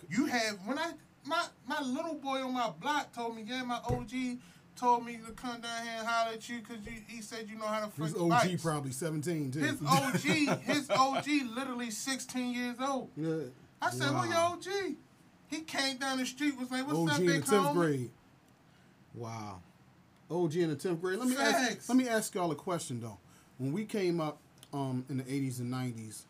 You 0.09 0.25
have 0.25 0.57
when 0.65 0.77
I 0.77 0.91
my 1.25 1.43
my 1.67 1.81
little 1.81 2.15
boy 2.15 2.37
on 2.43 2.53
my 2.53 2.69
block 2.79 3.13
told 3.13 3.35
me, 3.35 3.43
yeah, 3.45 3.63
my 3.63 3.79
OG 3.89 4.11
told 4.75 5.05
me 5.05 5.17
to 5.25 5.31
come 5.33 5.59
down 5.59 5.83
here 5.83 5.95
and 5.99 6.07
holler 6.07 6.33
at 6.33 6.47
you 6.47 6.59
because 6.59 6.77
he 7.07 7.21
said 7.21 7.47
you 7.49 7.57
know 7.57 7.65
how 7.65 7.79
to 7.79 8.01
His 8.01 8.11
fix 8.13 8.21
OG 8.21 8.29
bikes. 8.29 8.63
probably 8.63 8.91
17 8.91 9.51
too. 9.51 9.59
His 9.59 9.81
OG, 9.87 10.59
his 10.61 10.89
OG, 10.91 11.25
literally 11.55 11.89
16 11.89 12.53
years 12.53 12.75
old. 12.79 13.09
yeah. 13.15 13.35
I 13.81 13.89
said, 13.91 14.11
Wow. 14.13 14.21
"Who 14.21 14.29
your 14.29 14.39
OG?" 14.83 14.95
He 15.47 15.61
came 15.61 15.97
down 15.97 16.17
the 16.17 16.25
street, 16.25 16.57
was 16.57 16.69
like, 16.71 16.85
"What's 16.87 16.97
OG 16.99 17.09
up, 17.09 17.19
in 17.19 17.25
big 17.27 17.43
the 17.45 17.51
10th 17.55 17.63
homie?" 17.65 17.73
grade. 17.73 18.11
Wow. 19.17 19.61
OG 20.29 20.55
in 20.55 20.69
the 20.69 20.75
10th 20.75 21.01
grade. 21.01 21.19
Let 21.19 21.27
me 21.29 21.37
ask, 21.37 21.89
let 21.89 21.97
me 21.97 22.07
ask 22.07 22.35
y'all 22.35 22.51
a 22.51 22.55
question 22.55 22.99
though. 23.01 23.17
When 23.57 23.71
we 23.71 23.85
came 23.85 24.19
up 24.19 24.39
um, 24.73 25.05
in 25.09 25.17
the 25.17 25.23
80s 25.23 25.59
and 25.59 25.73
90s, 25.73 26.23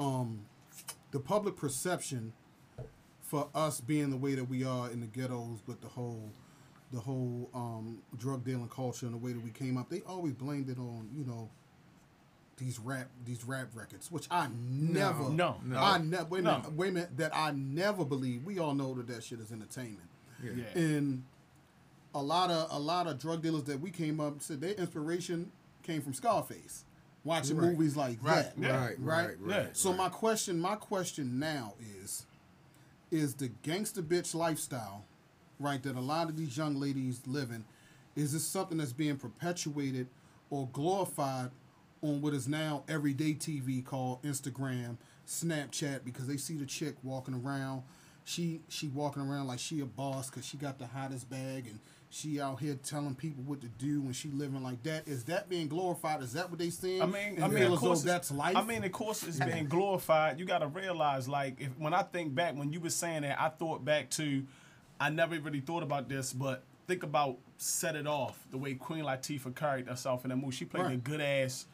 um, 0.00 0.40
the 1.10 1.18
public 1.20 1.56
perception 1.56 2.32
for 3.20 3.48
us 3.54 3.80
being 3.80 4.10
the 4.10 4.16
way 4.16 4.34
that 4.34 4.44
we 4.44 4.64
are 4.64 4.90
in 4.90 5.00
the 5.00 5.06
ghettos 5.06 5.58
with 5.66 5.80
the 5.80 5.88
whole 5.88 6.30
the 6.90 7.00
whole 7.00 7.50
um, 7.52 7.98
drug 8.16 8.44
dealing 8.44 8.68
culture 8.68 9.04
and 9.04 9.14
the 9.14 9.18
way 9.18 9.32
that 9.32 9.44
we 9.44 9.50
came 9.50 9.76
up, 9.76 9.90
they 9.90 10.00
always 10.06 10.32
blamed 10.32 10.70
it 10.70 10.78
on, 10.78 11.06
you 11.14 11.22
know, 11.22 11.50
these 12.56 12.78
rap 12.78 13.08
these 13.26 13.44
rap 13.44 13.68
records, 13.74 14.10
which 14.10 14.26
I 14.30 14.48
never 14.58 15.28
No. 15.28 15.56
No. 15.64 15.76
I 15.78 15.98
never 15.98 16.24
wait 16.24 16.38
a 16.40 16.42
No. 16.42 16.56
minute, 16.58 16.72
wait 16.72 16.88
a 16.88 16.92
minute 16.92 17.16
that 17.18 17.36
I 17.36 17.50
never 17.50 18.04
believe. 18.04 18.44
We 18.44 18.58
all 18.58 18.74
know 18.74 18.94
that 18.94 19.06
that 19.08 19.22
shit 19.24 19.38
is 19.40 19.52
entertainment. 19.52 20.08
Yeah. 20.42 20.52
Yeah. 20.56 20.80
And 20.80 21.24
a 22.14 22.22
lot 22.22 22.50
of 22.50 22.68
a 22.70 22.78
lot 22.78 23.06
of 23.06 23.18
drug 23.18 23.42
dealers 23.42 23.64
that 23.64 23.80
we 23.80 23.90
came 23.90 24.20
up 24.20 24.40
said 24.40 24.60
their 24.60 24.72
inspiration 24.72 25.50
came 25.82 26.00
from 26.02 26.14
Scarface, 26.14 26.84
watching 27.24 27.56
Right. 27.56 27.70
movies 27.70 27.96
like 27.96 28.18
Right. 28.22 28.42
that. 28.44 28.58
Yeah. 28.58 28.76
Right, 28.76 28.98
Right? 29.00 29.26
right, 29.28 29.40
right. 29.40 29.62
Yeah. 29.66 29.68
So 29.72 29.92
my 29.92 30.08
question, 30.08 30.58
my 30.60 30.76
question 30.76 31.38
now 31.38 31.74
is, 32.02 32.26
is 33.10 33.34
the 33.34 33.48
gangster 33.62 34.02
bitch 34.02 34.34
lifestyle, 34.34 35.04
right, 35.58 35.82
that 35.82 35.96
a 35.96 36.00
lot 36.00 36.28
of 36.28 36.36
these 36.36 36.56
young 36.56 36.78
ladies 36.78 37.20
live 37.26 37.50
in, 37.50 37.64
is 38.16 38.32
this 38.32 38.44
something 38.46 38.78
that's 38.78 38.92
being 38.92 39.16
perpetuated 39.16 40.08
or 40.50 40.68
glorified 40.72 41.50
on 42.02 42.20
what 42.20 42.32
is 42.34 42.46
now 42.48 42.84
everyday 42.88 43.34
TV 43.34 43.82
called 43.84 44.22
Instagram, 44.22 44.96
Snapchat, 45.26 46.04
because 46.04 46.26
they 46.26 46.36
see 46.36 46.56
the 46.56 46.66
chick 46.66 46.96
walking 47.02 47.34
around, 47.34 47.82
she 48.24 48.60
she 48.68 48.88
walking 48.88 49.22
around 49.22 49.46
like 49.46 49.58
she 49.58 49.80
a 49.80 49.86
boss 49.86 50.28
because 50.28 50.44
she 50.44 50.56
got 50.58 50.78
the 50.78 50.86
hottest 50.86 51.30
bag 51.30 51.66
and 51.66 51.78
she 52.10 52.40
out 52.40 52.60
here 52.60 52.74
telling 52.82 53.14
people 53.14 53.44
what 53.44 53.60
to 53.60 53.68
do 53.68 54.00
and 54.02 54.16
she 54.16 54.28
living 54.30 54.62
like 54.62 54.82
that. 54.84 55.06
Is 55.06 55.24
that 55.24 55.48
being 55.48 55.68
glorified? 55.68 56.22
Is 56.22 56.32
that 56.32 56.48
what 56.48 56.58
they 56.58 56.70
saying? 56.70 57.02
I 57.02 57.06
mean, 57.06 57.34
And 57.36 57.44
I 57.44 57.48
mean, 57.48 57.64
of 57.64 57.78
course, 57.78 58.02
that's 58.02 58.30
life. 58.30 58.56
I 58.56 58.62
mean, 58.62 58.82
of 58.84 58.92
course, 58.92 59.22
it's 59.22 59.38
being 59.38 59.66
glorified. 59.68 60.38
You 60.38 60.46
got 60.46 60.60
to 60.60 60.68
realize, 60.68 61.28
like, 61.28 61.60
if 61.60 61.68
when 61.78 61.92
I 61.92 62.02
think 62.02 62.34
back 62.34 62.56
when 62.56 62.72
you 62.72 62.80
were 62.80 62.90
saying 62.90 63.22
that, 63.22 63.40
I 63.40 63.50
thought 63.50 63.84
back 63.84 64.10
to, 64.10 64.44
I 64.98 65.10
never 65.10 65.38
really 65.38 65.60
thought 65.60 65.82
about 65.82 66.08
this, 66.08 66.32
but 66.32 66.64
think 66.86 67.02
about 67.02 67.36
"Set 67.58 67.94
It 67.94 68.06
Off," 68.06 68.38
the 68.50 68.58
way 68.58 68.74
Queen 68.74 69.04
Latifah 69.04 69.54
carried 69.54 69.86
herself 69.86 70.24
in 70.24 70.30
that 70.30 70.36
movie. 70.36 70.56
She 70.56 70.64
played 70.64 70.90
a 70.90 70.96
good 70.96 71.20
ass 71.20 71.66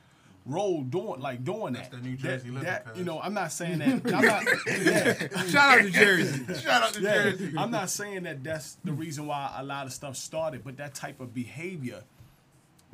role 0.46 0.82
doing 0.82 1.20
like 1.20 1.42
doing 1.42 1.72
That's 1.72 1.88
that. 1.88 2.02
the 2.02 2.08
New 2.08 2.16
Jersey 2.16 2.48
that, 2.50 2.54
living, 2.54 2.62
that- 2.68 2.96
you 2.96 3.04
know, 3.04 3.20
I'm 3.20 3.32
not 3.34 3.50
saying 3.52 3.78
that. 3.78 4.14
I'm 4.14 4.24
not. 4.24 4.44
Yeah, 4.66 5.44
Shout 5.46 5.78
out 5.78 5.82
to 5.84 5.90
Jersey. 5.90 6.54
Shout 6.60 6.82
out 6.82 6.92
to 6.94 7.00
yeah, 7.00 7.22
Jersey. 7.30 7.54
I'm 7.56 7.70
not 7.70 7.88
saying 7.90 8.24
that 8.24 8.44
that's 8.44 8.76
the 8.84 8.92
reason 8.92 9.26
why 9.26 9.54
a 9.56 9.64
lot 9.64 9.86
of 9.86 9.92
stuff 9.92 10.16
started, 10.16 10.62
but 10.64 10.76
that 10.76 10.94
type 10.94 11.20
of 11.20 11.32
behavior, 11.32 12.02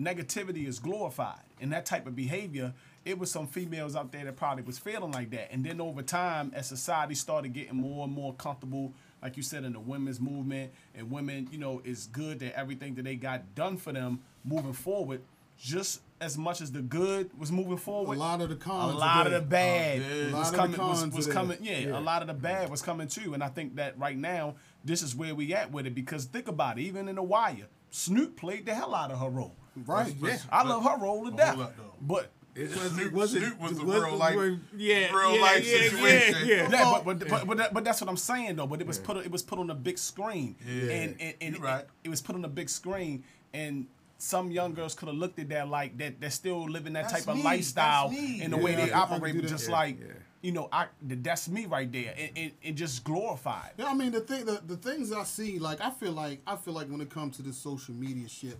negativity 0.00 0.66
is 0.66 0.78
glorified, 0.78 1.40
and 1.60 1.72
that 1.72 1.86
type 1.86 2.06
of 2.06 2.14
behavior, 2.16 2.72
it 3.04 3.18
was 3.18 3.30
some 3.30 3.46
females 3.46 3.96
out 3.96 4.12
there 4.12 4.24
that 4.24 4.36
probably 4.36 4.62
was 4.62 4.78
feeling 4.78 5.12
like 5.12 5.30
that, 5.30 5.50
and 5.52 5.64
then 5.64 5.80
over 5.80 6.02
time, 6.02 6.52
as 6.54 6.66
society 6.68 7.14
started 7.14 7.52
getting 7.52 7.76
more 7.76 8.04
and 8.04 8.12
more 8.12 8.32
comfortable, 8.34 8.92
like 9.22 9.36
you 9.36 9.42
said, 9.42 9.64
in 9.64 9.72
the 9.72 9.80
women's 9.80 10.20
movement, 10.20 10.70
and 10.94 11.10
women, 11.10 11.48
you 11.50 11.58
know, 11.58 11.82
it's 11.84 12.06
good 12.06 12.38
that 12.40 12.56
everything 12.58 12.94
that 12.94 13.02
they 13.04 13.16
got 13.16 13.54
done 13.54 13.76
for 13.76 13.92
them 13.92 14.20
moving 14.44 14.72
forward, 14.72 15.20
just 15.58 16.00
as 16.20 16.36
much 16.36 16.60
as 16.60 16.70
the 16.72 16.82
good 16.82 17.30
was 17.38 17.50
moving 17.50 17.76
forward, 17.78 18.16
a 18.16 18.20
lot 18.20 18.40
of 18.40 18.48
the 18.50 18.56
cons. 18.56 18.94
are 18.94 18.98
lot 18.98 19.26
of 19.26 19.32
the 19.32 19.40
bad 19.40 20.02
Oh, 20.02 20.14
yeah. 20.28 20.38
Was 20.38 20.50
coming 20.50 20.78
was, 20.78 21.06
was 21.08 21.26
coming 21.26 21.58
yeah, 21.62 21.78
Yeah. 21.78 21.98
a 21.98 22.00
lot 22.00 22.20
of 22.22 22.28
the 22.28 22.34
bad 22.34 22.70
was 22.70 22.82
coming 22.82 23.08
too 23.08 23.32
and 23.34 23.42
i 23.42 23.48
think 23.48 23.76
that 23.76 23.98
right 23.98 24.16
now 24.18 24.54
this 24.84 25.02
is 25.02 25.14
where 25.16 25.34
we 25.34 25.54
at 25.54 25.72
with 25.72 25.86
it 25.86 25.94
because 25.94 26.26
think 26.26 26.48
about 26.48 26.78
it 26.78 26.82
even 26.82 27.08
in 27.08 27.16
the 27.16 27.22
wire 27.22 27.66
snoop 27.90 28.36
played 28.36 28.66
the 28.66 28.74
hell 28.74 28.94
out 28.94 29.10
of 29.10 29.18
her 29.20 29.28
role 29.30 29.54
Right. 29.86 30.14
But- 30.20 30.30
Yeah. 30.30 30.38
i 30.52 30.62
love 30.62 30.84
her 30.84 30.98
role 30.98 31.24
to 31.24 31.30
but 31.30 31.36
death 31.36 31.54
hold 31.56 31.72
but 32.02 32.30
It 32.54 32.68
was, 32.76 32.92
Snoop- 32.92 33.12
was 33.12 33.34
it, 33.34 33.42
Snoop 33.42 33.60
was 33.60 33.78
a 33.78 33.84
real 33.84 34.16
life- 34.16 34.58
yeah, 34.76 35.12
real 35.14 35.36
yeah, 35.36 35.40
life 35.42 35.64
yeah, 35.66 35.82
situation. 35.88 36.36
Yeah, 36.46 36.54
yeah. 36.54 36.70
yeah, 36.70 37.00
but 37.04 37.04
but, 37.04 37.28
but 37.30 37.46
but, 37.46 37.56
that, 37.58 37.72
but 37.72 37.84
that's 37.84 38.00
what 38.00 38.10
I'm 38.10 38.16
saying 38.16 38.56
though. 38.56 38.66
But 38.66 38.80
it 38.80 38.86
was 38.88 38.98
put 38.98 39.16
it 39.18 39.30
was 39.30 39.42
put 39.42 39.58
on 39.60 39.70
a 39.70 39.74
big 39.74 39.96
screen, 39.98 40.56
Yeah. 40.66 40.90
and 40.92 41.16
and, 41.20 41.34
and 41.40 41.56
You 41.56 41.62
right. 41.62 41.84
it, 41.84 41.88
it 42.04 42.08
was 42.10 42.20
put 42.20 42.34
on 42.34 42.44
a 42.44 42.48
big 42.48 42.68
screen, 42.68 43.22
and 43.54 43.86
some 44.20 44.50
young 44.50 44.74
girls 44.74 44.94
could 44.94 45.08
have 45.08 45.16
looked 45.16 45.38
at 45.38 45.48
that 45.48 45.68
like 45.68 45.96
that. 45.98 46.20
They're 46.20 46.30
still 46.30 46.68
living 46.68 46.92
that 46.92 47.08
That's 47.08 47.24
type 47.24 47.34
of 47.34 47.42
lifestyle 47.42 48.08
That's 48.10 48.20
me. 48.20 48.42
and 48.42 48.52
the 48.52 48.58
Yeah, 48.58 48.62
way 48.62 48.74
they 48.74 48.84
can- 48.88 48.94
I 48.94 49.06
can 49.06 49.14
operate, 49.16 49.34
but 49.36 49.46
just 49.46 49.66
Yeah, 49.68 49.72
like 49.72 49.98
yeah. 50.00 50.06
you 50.42 50.52
know, 50.52 50.68
I 50.72 50.86
that's 51.02 51.48
me 51.48 51.66
right 51.66 51.90
there, 51.90 52.14
and, 52.16 52.30
and, 52.36 52.52
and 52.62 52.76
just 52.76 53.02
glorified. 53.04 53.72
Yeah, 53.78 53.86
I 53.86 53.94
mean 53.94 54.12
the 54.12 54.20
thing, 54.20 54.44
the, 54.44 54.60
the 54.66 54.76
things 54.76 55.10
I 55.12 55.24
see, 55.24 55.58
like 55.58 55.80
I 55.80 55.90
feel 55.90 56.12
like 56.12 56.40
I 56.46 56.56
feel 56.56 56.74
like 56.74 56.88
when 56.88 57.00
it 57.00 57.10
comes 57.10 57.36
to 57.36 57.42
this 57.42 57.56
social 57.56 57.94
media 57.94 58.28
shit, 58.28 58.58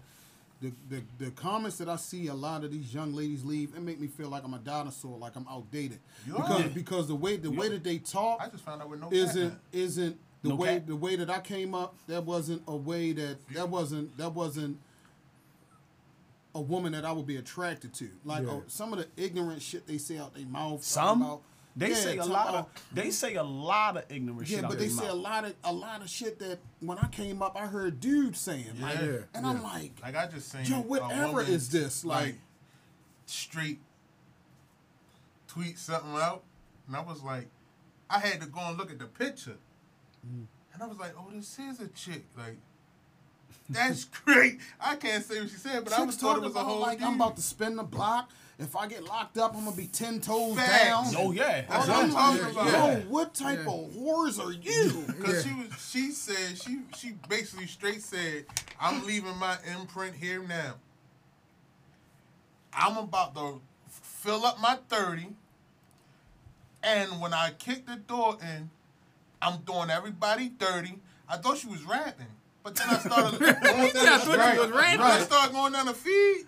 the, 0.62 0.73
the 0.88 1.02
the 1.19 1.31
comments 1.33 1.76
that 1.79 1.88
I 1.88 1.97
see 1.97 2.26
a 2.29 2.35
lot 2.35 2.64
of 2.64 2.71
these 2.73 2.93
young 2.95 3.14
ladies 3.14 3.45
leave, 3.45 3.75
it 3.75 3.81
make 3.83 4.00
me 4.00 4.07
feel 4.09 4.29
like 4.31 4.45
I'm 4.45 4.55
a 4.55 4.59
dinosaur, 4.59 5.19
like 5.19 5.37
I'm 5.37 5.47
outdated. 5.49 5.99
You 6.26 6.35
because 6.35 6.64
are. 6.64 6.69
because 6.71 7.09
the 7.09 7.14
way 7.14 7.37
the 7.37 7.50
way 7.50 7.69
that 7.69 7.85
they 7.85 7.99
talk 7.99 8.40
I 8.43 8.49
just 8.49 8.64
found 8.64 8.81
out 8.83 8.88
with 8.88 9.00
no 9.00 9.11
isn't 9.12 9.50
cat. 9.50 9.59
isn't 9.73 10.19
the 10.43 10.49
No 10.50 10.55
way 10.57 10.69
cat? 10.76 10.87
the 10.87 10.97
way 10.97 11.17
that 11.17 11.29
I 11.29 11.40
came 11.40 11.75
up. 11.75 11.95
That 12.09 12.25
wasn't 12.25 12.62
a 12.67 12.76
way 12.76 13.12
that 13.12 13.37
that 13.55 13.69
wasn't 13.69 14.17
that 14.17 14.33
wasn't 14.35 14.79
a 16.54 16.61
woman 16.61 16.92
that 16.92 17.04
I 17.04 17.12
would 17.12 17.26
be 17.26 17.37
attracted 17.37 17.95
to. 17.95 18.09
Like 18.25 18.45
Yeah. 18.45 18.52
uh, 18.52 18.61
some 18.66 18.92
of 18.92 18.99
the 18.99 19.09
ignorant 19.23 19.62
shit 19.62 19.87
they 19.87 19.99
say 19.99 20.19
out 20.19 20.35
their 20.35 20.47
mouth. 20.47 20.83
Some 20.83 21.23
about, 21.23 21.42
they 21.76 21.90
Yeah, 21.90 21.95
say 21.95 22.16
a 22.19 22.25
lot 22.25 22.49
about- 22.49 22.71
of 22.76 22.83
they 22.92 23.11
say 23.12 23.35
a 23.37 23.42
lot 23.45 23.97
of 23.97 24.04
ignorant 24.11 24.49
yeah, 24.49 24.59
shit. 24.61 24.69
but 24.69 24.78
they 24.78 24.88
their 24.88 24.97
say 24.97 25.07
a 25.07 25.14
lot 25.14 25.45
of 25.45 25.54
a 25.62 25.73
lot 25.73 26.02
of 26.02 26.11
shit 26.11 26.38
that 26.40 26.59
when 26.80 26.99
I 26.99 27.07
came 27.09 27.40
up, 27.42 27.57
I 27.57 27.66
heard 27.66 28.00
dudes 28.00 28.40
saying, 28.40 28.80
like, 28.80 28.99
Yeah, 29.00 29.19
and 29.35 29.47
I'm 29.47 29.62
like, 29.62 29.92
Like 30.02 30.16
I 30.16 30.26
just 30.26 30.50
seen. 30.50 30.64
Yo, 30.64 30.80
whatever 30.80 31.40
is 31.42 31.69
this? 31.71 32.04
Like- 32.04 32.37
straight 33.26 33.80
tweet 35.47 35.78
something 35.78 36.14
out, 36.14 36.42
and 36.87 36.97
I 36.97 37.00
was 37.00 37.23
like, 37.23 37.49
I 38.09 38.19
had 38.19 38.40
to 38.40 38.47
go 38.49 38.61
and 38.61 38.76
look 38.76 38.90
at 38.90 38.99
the 38.99 39.07
picture, 39.07 39.57
Mm. 40.26 40.47
and 40.75 40.83
I 40.83 40.87
was 40.87 40.99
like, 40.99 41.12
oh, 41.16 41.30
this 41.33 41.59
is 41.59 41.80
a 41.80 41.88
chick. 41.88 42.25
Like, 42.37 42.59
that's 43.71 44.05
great. 44.05 44.61
I 44.81 44.97
can't 44.97 45.25
say 45.25 45.41
what 45.41 45.49
she 45.50 45.57
said, 45.57 45.85
but 45.85 45.93
I 45.93 46.03
was 46.03 46.17
thought 46.17 46.39
it 46.39 46.41
talking 46.41 46.45
was 46.45 46.55
a 46.57 46.59
about 46.59 46.69
whole. 46.69 46.81
like 46.81 47.00
I'm 47.03 47.15
about 47.15 47.37
to 47.37 47.43
spin 47.43 47.77
the 47.77 47.83
block. 47.83 48.31
If 48.59 48.77
I 48.77 48.87
get 48.89 49.05
locked 49.05 49.39
up, 49.39 49.57
I'm 49.57 49.65
gonna 49.65 49.75
be 49.77 49.87
ten 49.87 50.21
toes 50.21 50.57
Facts. 50.57 50.85
down. 51.12 51.15
Oh 51.17 51.33
yeah, 51.33 51.62
That's 51.67 51.89
what 51.89 51.97
I'm 51.97 52.05
I'm 52.05 52.11
talking 52.11 52.43
like, 52.43 52.53
about. 52.53 52.67
Yo, 52.67 52.73
Yeah. 52.73 52.99
what 53.09 53.35
type 53.35 53.61
Yeah. 53.65 53.73
of 53.73 53.91
whores 53.93 54.39
are 54.45 54.53
you? 54.53 55.05
Because 55.19 55.47
Yeah. 55.47 55.53
she 55.53 55.62
was, 55.62 55.91
she 55.91 56.11
said 56.11 56.59
she 56.59 56.81
she 56.97 57.12
basically 57.29 57.67
straight 57.67 58.03
said, 58.03 58.45
"I'm 58.79 59.07
leaving 59.07 59.37
my 59.39 59.57
imprint 59.81 60.15
here 60.17 60.43
now. 60.43 60.75
I'm 62.73 62.97
about 62.99 63.35
to 63.37 63.61
fill 63.89 64.45
up 64.45 64.61
my 64.61 64.79
thirty, 64.89 65.29
and 66.83 67.21
when 67.21 67.33
I 67.33 67.53
kick 67.59 67.87
the 67.87 67.97
door 67.97 68.37
in, 68.43 68.71
I'm 69.43 69.61
doing 69.62 69.91
everybody 69.91 70.49
dirty. 70.50 70.99
I 71.29 71.37
thought 71.39 71.57
she 71.59 71.67
was 71.69 71.83
rapping, 71.85 72.27
but 72.62 72.75
then 72.76 72.88
I 72.88 72.99
started 72.99 73.38
going 73.40 73.55
down 73.55 73.69
I 73.73 73.90
the 73.90 73.93
thought 73.93 74.25
she 74.25 74.37
right, 74.37 74.59
was 74.61 74.71
rapping. 74.71 75.00
I 75.00 75.19
started 75.21 75.52
going 75.52 75.73
down 75.73 75.87
the 75.87 75.95
feed. 75.95 76.47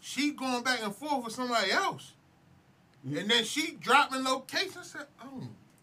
She 0.00 0.32
going 0.32 0.62
back 0.62 0.82
and 0.82 0.94
forth 0.94 1.24
with 1.24 1.34
somebody 1.34 1.70
else, 1.72 2.12
mm-hmm. 3.06 3.18
and 3.18 3.30
then 3.30 3.44
she 3.44 3.72
dropping 3.80 4.24
location. 4.24 4.82
Said, 4.82 5.06
"Oh." 5.22 5.42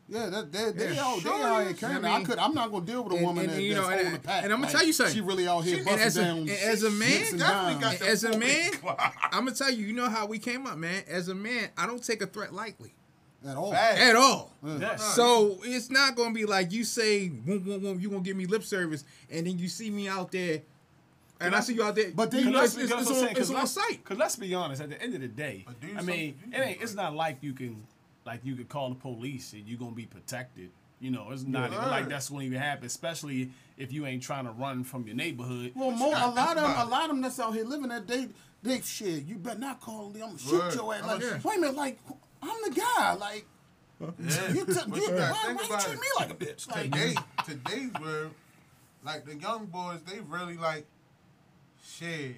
Yeah, 0.10 0.28
that, 0.28 0.54
they, 0.54 0.72
they, 0.72 0.94
Yeah, 0.96 1.04
out, 1.06 1.16
they 1.18 1.22
sure 1.24 1.44
out 1.46 1.62
here 1.64 1.72
is. 1.72 1.80
carrying. 1.82 2.06
I 2.06 2.16
I, 2.16 2.24
could. 2.24 2.40
I'm 2.40 2.54
not 2.54 2.72
gonna 2.72 2.86
deal 2.86 3.04
with 3.04 3.20
a 3.20 3.24
woman 3.26 3.44
and, 3.44 3.54
that, 3.56 3.62
you 3.62 3.74
that's 3.74 3.86
know, 3.88 3.92
and- 3.92 4.02
holding 4.04 4.14
the 4.14 4.26
pack. 4.26 4.44
and 4.46 4.54
I'ma 4.54 4.64
Like, 4.64 4.72
tell 4.72 4.86
you 4.86 4.94
something. 4.94 5.14
She 5.16 5.20
really 5.22 5.48
out 5.50 5.66
here 5.66 5.80
She- 5.80 5.84
busting 5.84 6.00
as 6.02 6.16
a- 6.18 6.24
down. 6.24 6.38
and 6.38 6.50
as 6.50 6.84
a 6.84 6.90
man, 6.92 7.10
nicks 7.10 7.34
definitely 7.34 7.82
got 7.82 8.02
As 8.02 8.24
a 8.24 8.38
man. 8.38 8.72
I'm 9.34 9.44
gonna 9.44 9.52
tell 9.52 9.70
you, 9.70 9.86
you 9.86 9.92
know 9.94 10.08
how 10.08 10.26
we 10.26 10.40
came 10.40 10.66
up, 10.66 10.78
man. 10.78 11.04
As 11.10 11.28
a 11.28 11.36
man, 11.36 11.72
I 11.78 11.86
don't 11.88 12.02
take 12.02 12.22
a 12.22 12.26
threat 12.26 12.54
lightly 12.54 12.94
at 13.46 13.56
all. 13.58 13.72
Facts. 13.72 14.00
at 14.02 14.16
all. 14.16 14.52
Yeah. 14.64 14.96
So 14.96 15.60
it's 15.64 15.90
not 15.90 16.16
gonna 16.16 16.34
be 16.34 16.46
like 16.46 16.72
you 16.72 16.84
say, 16.84 17.28
"Whoom, 17.28 17.62
whoom, 17.64 17.82
whoom," 17.82 18.00
you 18.00 18.10
gonna 18.10 18.22
give 18.22 18.38
me 18.38 18.46
lip 18.46 18.64
service, 18.64 19.04
and 19.30 19.46
then 19.48 19.58
you 19.60 19.68
see 19.68 19.90
me 19.90 20.08
out 20.08 20.32
there 20.32 20.62
And 21.40 21.54
I 21.56 21.60
see 21.60 21.76
you 21.76 21.84
out 21.84 21.94
there. 21.94 22.10
But 22.16 22.32
they- 22.32 22.40
you 22.40 22.50
know, 22.50 22.62
Let's- 22.62 22.74
it's, 22.76 22.86
it's, 22.86 22.92
it's 22.92 22.92
what 22.94 23.00
I'm 23.02 23.08
on, 23.08 23.14
saying, 23.14 23.38
it's 23.38 23.50
'cause 23.52 23.60
on 23.60 23.68
site. 23.68 24.04
Cause 24.04 24.18
let's 24.18 24.36
be 24.38 24.56
honest, 24.56 24.82
at 24.82 24.90
the 24.90 25.00
end 25.00 25.14
of 25.14 25.22
the 25.22 25.28
day, 25.28 25.66
I 25.96 26.02
mean, 26.02 26.40
it 26.52 26.56
ain't. 26.60 26.74
can- 26.78 26.84
It's 26.84 26.96
not 26.96 27.14
like 27.16 27.38
you 27.42 27.54
can, 27.54 27.86
like 28.26 28.40
you 28.44 28.56
could 28.56 28.70
call 28.70 28.90
the 28.90 28.96
police 28.96 29.54
and 29.54 29.68
you're 29.68 29.78
gonna 29.78 29.92
be 29.92 30.08
protected. 30.08 30.72
You 31.00 31.12
know, 31.12 31.30
it's 31.30 31.44
not 31.44 31.72
even 31.72 31.90
like 31.90 32.10
that's 32.10 32.30
going 32.30 32.40
to 32.40 32.46
even 32.48 32.60
happen, 32.60 32.88
especially 32.88 33.52
if 33.78 33.94
you 33.94 34.08
ain't 34.08 34.24
trying 34.24 34.46
to 34.46 34.52
run 34.52 34.84
from 34.84 35.06
your 35.06 35.16
neighborhood. 35.16 35.74
Well, 35.76 35.92
But 35.92 35.98
mo- 36.00 36.10
you 36.10 36.16
a 36.16 36.26
lot 36.34 36.58
of 36.58 36.64
them, 36.64 36.72
about 36.72 36.88
a 36.88 36.90
lot 36.90 37.04
of 37.04 37.10
them 37.10 37.22
that's 37.22 37.40
out 37.40 37.54
here 37.54 37.66
living 37.66 37.90
that 37.90 38.08
day, 38.08 38.30
they 38.64 38.82
shit. 38.82 39.26
You 39.26 39.36
better 39.36 39.60
not 39.60 39.80
call 39.80 40.10
them. 40.10 40.24
I'm 40.24 40.30
gonna 40.30 40.40
shoot 40.40 40.54
Word. 40.54 40.74
your 40.74 40.96
ass. 40.96 41.02
Oh, 41.04 41.08
like, 41.08 41.22
gonna- 41.22 41.42
wait 41.44 41.58
a 41.58 41.62
minute, 41.62 41.76
like 41.76 42.00
I'm 42.50 42.74
the 42.74 42.80
guy. 42.80 43.14
Like, 43.14 43.46
Yeah. 44.00 44.54
you, 44.54 44.66
t- 44.66 44.74
But 44.88 44.96
you, 44.98 45.04
you 45.08 45.14
why, 45.16 45.32
why 45.32 45.52
you 45.52 45.58
treat 45.58 45.96
it. 45.96 46.00
me 46.02 46.08
like 46.20 46.30
a 46.32 46.36
bitch? 46.36 46.70
Like, 46.70 46.92
today, 46.92 47.16
today's 47.46 47.92
world, 48.02 48.32
like 49.04 49.26
the 49.26 49.36
young 49.36 49.66
boys, 49.68 50.00
they 50.06 50.20
really 50.20 50.58
like, 50.58 50.86
shit, 51.84 52.36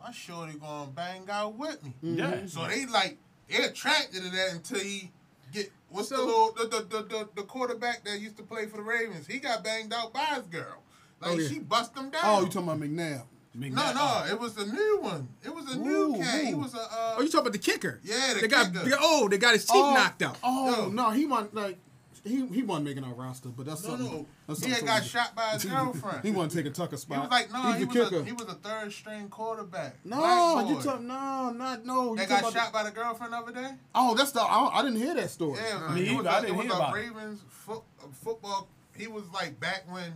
my 0.00 0.12
shorty 0.12 0.54
gonna 0.58 0.90
bang 0.90 1.26
out 1.30 1.56
with 1.56 1.82
me. 1.84 1.92
Mm-hmm. 2.04 2.18
Yeah. 2.18 2.46
So 2.46 2.66
they 2.68 2.86
like, 2.86 3.18
they're 3.48 3.68
attracted 3.70 4.22
to 4.22 4.30
that 4.30 4.50
until 4.52 4.80
he 4.80 5.10
get, 5.52 5.70
what's 5.88 6.10
the 6.10 6.18
little, 6.18 6.52
the, 6.52 6.64
the, 6.64 6.82
the, 6.82 7.02
the, 7.02 7.28
the 7.36 7.42
quarterback 7.42 8.04
that 8.04 8.20
used 8.20 8.36
to 8.36 8.42
play 8.42 8.66
for 8.66 8.76
the 8.78 8.82
Ravens? 8.82 9.26
He 9.26 9.38
got 9.38 9.64
banged 9.64 9.92
out 9.92 10.12
by 10.12 10.24
his 10.36 10.46
girl. 10.46 10.82
Like, 11.20 11.30
Oh, 11.32 11.38
yeah. 11.38 11.48
she 11.48 11.58
bust 11.58 11.96
him 11.96 12.06
oh, 12.08 12.10
down. 12.10 12.20
oh, 12.24 12.40
you 12.40 12.46
talking 12.46 12.62
about 12.68 12.80
McNair? 12.80 13.22
No, 13.56 13.92
no, 13.92 14.24
it 14.28 14.38
was 14.38 14.56
a 14.58 14.66
new 14.66 14.98
one. 15.00 15.28
It 15.44 15.54
was 15.54 15.72
a 15.72 15.78
new 15.78 16.16
Ooh, 16.16 16.18
cat. 16.18 16.44
He 16.44 16.52
ooh. 16.52 16.53
Was 16.64 16.74
a, 16.74 16.78
uh, 16.80 17.14
Oh, 17.16 17.20
you 17.22 17.26
talking 17.28 17.40
about 17.40 17.52
the 17.52 17.58
kicker? 17.58 18.00
Yeah, 18.02 18.34
the 18.34 18.40
they 18.40 18.48
got 18.48 18.72
kicker. 18.72 18.84
they- 18.90 18.96
oh, 18.98 19.28
they 19.28 19.38
got 19.38 19.52
his 19.54 19.64
teeth 19.64 19.74
knocked 19.76 20.22
out. 20.22 20.36
Oh 20.42 20.82
Yo. 20.84 20.88
no, 20.90 21.10
he 21.10 21.26
wasn't 21.26 21.54
like 21.54 21.78
he 22.24 22.46
he 22.46 22.62
wasn't 22.62 22.86
making 22.86 23.04
our 23.04 23.12
roster, 23.12 23.50
but 23.50 23.66
that's 23.66 23.82
no, 23.84 23.90
something. 23.90 24.06
no. 24.12 24.26
That's 24.46 24.64
He 24.64 24.70
had 24.70 24.80
got 24.86 25.02
totally 25.02 25.08
shot 25.10 25.34
by 25.36 25.42
his 25.50 25.64
girlfriend. 25.66 26.20
He 26.24 26.30
wasn't 26.30 26.52
taking 26.54 26.72
Tucker 26.72 26.96
spot. 26.96 27.16
He 27.16 27.20
was 27.20 27.30
like, 27.30 27.52
no, 27.52 27.62
He's 27.72 27.76
he 27.78 27.84
was, 27.84 27.94
kicker. 28.10 28.20
a, 28.22 28.24
he 28.24 28.32
was 28.32 28.46
a 28.48 28.54
third 28.54 28.92
string 28.92 29.28
quarterback. 29.28 29.96
no, 30.06 30.66
you 30.66 30.76
boy. 30.76 30.80
talk 30.82 31.00
no, 31.02 31.50
not 31.50 31.84
no. 31.84 32.10
you 32.12 32.16
They 32.16 32.22
talking 32.26 32.42
got 32.44 32.52
about 32.52 32.62
shot 32.64 32.72
by 32.72 32.82
the 32.84 32.90
girlfriend 32.92 33.32
the 33.34 33.36
other 33.36 33.52
day. 33.52 33.70
oh, 33.94 34.14
that's 34.14 34.32
the. 34.32 34.40
I, 34.40 34.78
I 34.78 34.82
didn't 34.82 34.96
hear 34.98 35.14
that 35.14 35.28
story. 35.30 35.58
Yeah, 35.62 35.76
it 35.84 35.86
was, 35.88 35.94
Me 35.94 36.00
it 36.08 36.16
was 36.16 36.26
either. 36.26 36.28
I 36.30 36.38
a, 36.38 36.40
didn't 36.40 36.54
it 36.54 36.56
was 36.56 36.64
hear 36.66 36.72
a 36.72 36.76
about 36.76 36.96
it. 36.96 36.98
Ravens 37.00 37.40
foot, 37.50 37.82
uh, 38.02 38.06
football. 38.24 38.68
He 38.96 39.06
was 39.06 39.24
like 39.34 39.60
back 39.60 39.84
when 39.92 40.14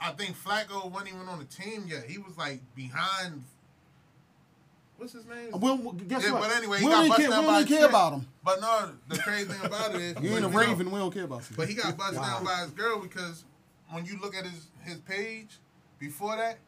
I 0.00 0.10
think 0.10 0.36
Flacco 0.36 0.90
wasn't 0.90 1.14
even 1.14 1.28
on 1.28 1.38
the 1.38 1.44
team 1.44 1.84
yet. 1.86 2.04
He 2.08 2.18
was 2.18 2.36
like 2.36 2.60
behind. 2.74 3.44
What's 4.96 5.12
his 5.12 5.26
name? 5.26 5.50
Well, 5.52 5.76
guess 5.76 6.24
yeah, 6.24 6.32
what? 6.32 6.42
but 6.42 6.56
anyway, 6.56 6.78
he 6.78 6.84
we 6.86 6.90
got 6.90 7.06
don't 7.06 7.16
care, 7.16 7.28
down 7.30 7.40
we 7.40 7.46
by 7.46 7.58
don't 7.58 7.68
care 7.68 7.78
chick. 7.80 7.88
about 7.88 8.12
him. 8.12 8.26
But 8.44 8.60
no, 8.60 8.90
the 9.08 9.18
crazy 9.18 9.44
thing 9.52 9.64
about 9.66 9.94
it 9.94 10.00
is 10.00 10.16
You 10.22 10.30
ain't 10.30 10.38
a 10.38 10.40
know, 10.42 10.48
Raven. 10.48 10.90
We 10.90 10.98
don't 10.98 11.12
care 11.12 11.24
about 11.24 11.48
you. 11.50 11.56
But 11.56 11.68
he 11.68 11.74
got 11.74 11.96
busted 11.96 12.20
down 12.20 12.44
by 12.44 12.60
his 12.60 12.70
girl 12.70 13.00
because 13.00 13.44
when 13.90 14.04
you 14.04 14.18
look 14.20 14.34
at 14.34 14.44
his 14.44 14.68
his 14.84 14.98
page 15.00 15.58
before 15.98 16.36
that, 16.36 16.58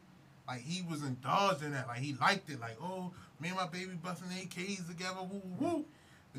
like 0.47 0.61
he 0.61 0.81
was 0.89 1.03
indulged 1.03 1.63
in 1.63 1.71
that. 1.71 1.87
Like 1.87 1.99
he 1.99 2.13
liked 2.19 2.49
it. 2.49 2.59
Like, 2.59 2.77
oh, 2.81 3.11
me 3.39 3.49
and 3.49 3.57
my 3.57 3.67
baby 3.67 3.91
busting 4.03 4.27
AKs 4.29 4.87
together, 4.87 5.21
woo 5.21 5.41
woo 5.59 5.67
woo. 5.67 5.85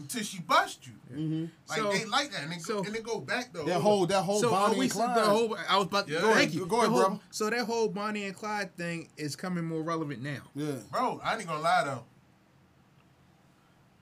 Until 0.01 0.23
she 0.23 0.39
bust 0.41 0.87
you. 0.87 0.93
Mm-hmm. 1.17 1.45
Like 1.69 1.79
So- 1.79 1.93
they 1.93 2.05
like 2.07 2.31
that. 2.33 2.43
And 2.45 2.53
they, 2.53 2.59
so- 2.59 2.81
go, 2.81 2.87
and 2.87 2.95
they 2.95 3.01
go 3.01 3.21
back 3.21 3.53
though. 3.53 3.65
that 3.65 3.81
whole 3.81 4.07
that 4.07 4.23
whole 4.23 4.41
So 4.41 4.51
Bonnie 4.51 4.81
and 4.81 4.91
Clyde. 4.91 5.17
the 5.17 5.21
whole? 5.23 5.57
I 5.69 5.77
was 5.77 5.87
about. 5.87 6.09
Yeah. 6.09 6.21
Go 6.21 6.31
ahead, 6.33 6.53
Go 6.57 6.65
go 6.67 6.77
ahead, 6.77 6.89
ahead, 6.89 6.91
whole, 6.91 7.09
brother. 7.09 7.21
So 7.31 7.51
that 7.51 7.65
whole 7.67 7.89
Bonnie 7.89 8.25
and 8.25 8.35
Clyde 8.37 8.75
thing 8.77 9.09
is 9.17 9.37
coming 9.37 9.65
more 9.65 9.83
relevant 9.83 10.23
now. 10.23 10.41
yeah. 10.55 10.73
Bro, 10.91 11.21
I 11.25 11.37
ain't 11.37 11.47
gonna 11.47 11.61
lie 11.61 11.85
though. 11.85 12.05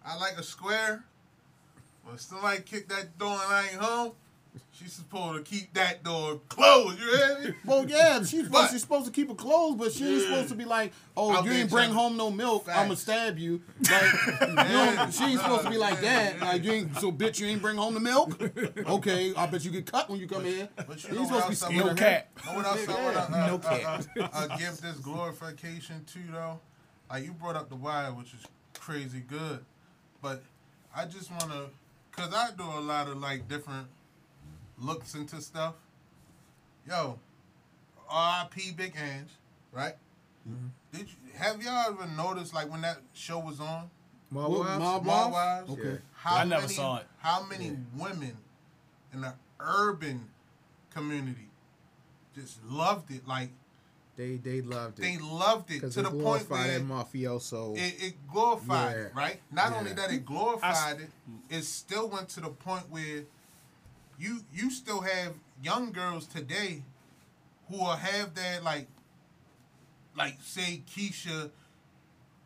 I 0.05 0.17
like 0.19 0.39
a 0.39 0.43
square. 0.43 1.05
When 2.05 2.19
somebody 2.19 2.61
kick 2.63 2.89
that 2.89 3.19
door 3.19 3.33
and 3.33 3.53
I 3.53 3.63
ain't 3.73 3.81
home, 3.81 4.13
she's 4.73 4.93
supposed 4.93 5.45
to 5.45 5.51
keep 5.51 5.73
that 5.75 6.03
door 6.03 6.41
closed. 6.49 6.99
You 7.01 7.17
hear 7.17 7.39
me? 7.41 7.55
Well, 7.65 7.89
yeah, 7.89 8.23
she's 8.23 8.49
But- 8.49 8.71
she's 8.71 8.81
supposed 8.83 9.07
to 9.07 9.13
keep 9.13 9.31
it 9.31 9.37
closed, 9.37 9.79
but 9.79 9.93
she 9.93 10.05
ain't 10.07 10.23
Yeah. 10.23 10.29
supposed 10.29 10.49
to 10.51 10.55
be 10.55 10.65
like, 10.65 10.93
"Oh, 11.17 11.33
Out 11.35 11.45
you 11.45 11.51
there 11.51 11.61
ain't 11.61 11.71
bring 11.71 11.85
trying- 11.91 11.95
home 11.95 12.17
no 12.17 12.31
milk. 12.31 12.67
Facts. 12.67 12.79
I'ma 12.79 12.95
stab 12.95 13.39
you." 13.39 13.63
Like, 13.91 14.13
you 14.69 14.73
know, 14.73 15.09
she 15.11 15.25
ain't 15.25 15.41
supposed 15.41 15.65
to 15.65 15.71
be 15.71 15.79
like 15.79 16.01
that. 16.01 16.41
Like, 16.41 16.65
you 16.65 16.73
ain't 16.73 16.97
so 16.99 17.11
bitch. 17.13 17.39
You 17.41 17.47
ain't 17.47 17.63
bring 17.63 17.77
home 17.77 17.95
the 17.95 18.01
milk. 18.01 18.41
Okay, 18.41 19.35
I 19.35 19.47
bet 19.47 19.65
you 19.65 19.71
get 19.71 19.91
cut 19.91 20.09
when 20.11 20.19
you 20.21 20.27
come 20.29 20.45
here. 20.45 20.69
But 20.77 21.03
you 21.05 21.11
You 21.11 21.15
know 21.17 21.21
ain't 21.23 21.31
what 21.31 21.43
supposed 21.43 21.51
else 21.51 21.59
to 21.61 21.67
I 21.67 21.69
be 21.69 21.75
No 21.77 21.81
scared 21.81 21.87
wanna- 21.87 21.93
of 21.93 21.99
cat. 21.99 22.29
know 22.47 22.55
what 22.55 22.67
else 22.67 22.89
I 22.89 23.03
wanna, 23.05 23.19
uh, 23.19 23.47
No 23.47 23.61
uh, 23.65 24.03
uh, 24.25 24.29
uh, 24.33 24.57
give 24.57 24.81
this 24.81 24.97
glorification 24.99 26.05
to 26.13 26.19
though? 26.33 26.61
Like 27.11 27.25
you 27.25 27.33
brought 27.33 27.57
up 27.57 27.69
the 27.69 27.77
wire, 27.77 28.13
which 28.13 28.29
is 28.35 28.41
crazy 28.79 29.21
good, 29.21 29.65
but 30.23 30.43
I 30.95 31.05
just 31.07 31.31
wanna, 31.31 31.67
cause 32.13 32.33
I 32.35 32.51
do 32.57 32.63
a 32.65 32.81
lot 32.81 33.09
of 33.09 33.19
like 33.19 33.49
different 33.49 33.87
looks 34.79 35.15
into 35.15 35.41
stuff. 35.41 35.75
Yo, 36.89 37.19
R.I.P. 38.09 38.73
Big 38.73 38.95
Ang, 38.97 39.27
right? 39.73 39.95
Mm-hmm. 40.49 40.67
Did 40.93 41.09
you 41.09 41.17
have 41.39 41.63
y'all 41.63 41.93
ever 41.93 42.07
noticed 42.17 42.55
like 42.55 42.71
when 42.71 42.83
that 42.83 42.99
show 43.13 43.39
was 43.39 43.61
on? 43.61 43.91
Mob 44.31 44.51
Well, 44.51 44.61
Wives? 44.61 44.79
Mob 44.79 45.05
Mob 45.05 45.33
Wives? 45.33 45.69
Wives? 45.71 45.81
Okay. 45.81 45.99
How 46.15 46.37
I 46.37 46.45
never 46.45 46.63
many, 46.63 46.75
saw 46.75 46.97
it. 46.99 47.07
How 47.19 47.45
many 47.45 47.77
women 47.97 48.37
in 49.13 49.21
the 49.23 49.35
urban 49.61 50.29
community 50.91 51.49
just 52.35 52.65
loved 52.65 53.11
it? 53.11 53.27
Like 53.27 53.51
They 54.17 54.37
they 54.37 54.61
loved 54.63 55.01
it. 55.01 55.03
they 55.03 55.19
loved 55.19 55.71
it 55.73 55.81
to 55.81 55.89
they 55.89 56.03
the 56.03 56.11
point 56.11 56.21
glorified 56.23 56.49
where 56.69 56.79
that 56.79 56.87
mafioso. 56.87 57.77
it, 57.77 57.95
it 58.03 58.15
glorified 58.33 58.97
it, 58.97 59.13
right? 59.17 59.41
Not 59.51 59.73
Yeah. 59.73 59.79
only 59.79 59.93
that 59.95 60.13
it 60.13 60.25
glorified 60.25 61.01
it, 61.01 61.11
it 61.51 61.63
still 61.65 62.09
went 62.09 62.29
to 62.31 62.41
the 62.41 62.49
point 62.51 62.89
where 62.89 63.25
you 64.19 64.41
you 64.53 64.71
still 64.71 65.01
have 65.01 65.35
young 65.63 65.93
girls 65.93 66.27
today 66.27 66.83
who 67.69 67.79
will 67.79 67.97
have 67.97 68.35
that 68.35 68.63
like 68.63 68.89
like 70.17 70.37
say 70.43 70.83
Keisha, 70.91 71.51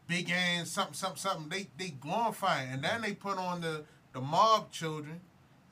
Big 0.08 0.30
Ann, 0.30 0.66
something, 0.66 0.94
something, 0.94 1.18
something. 1.18 1.48
They 1.48 1.68
they 1.78 1.90
glorify 1.90 2.62
it. 2.62 2.68
and 2.72 2.82
then 2.82 3.02
they 3.02 3.12
put 3.12 3.38
on 3.38 3.60
the 3.60 3.84
the 4.12 4.20
mob 4.20 4.72
children, 4.72 5.20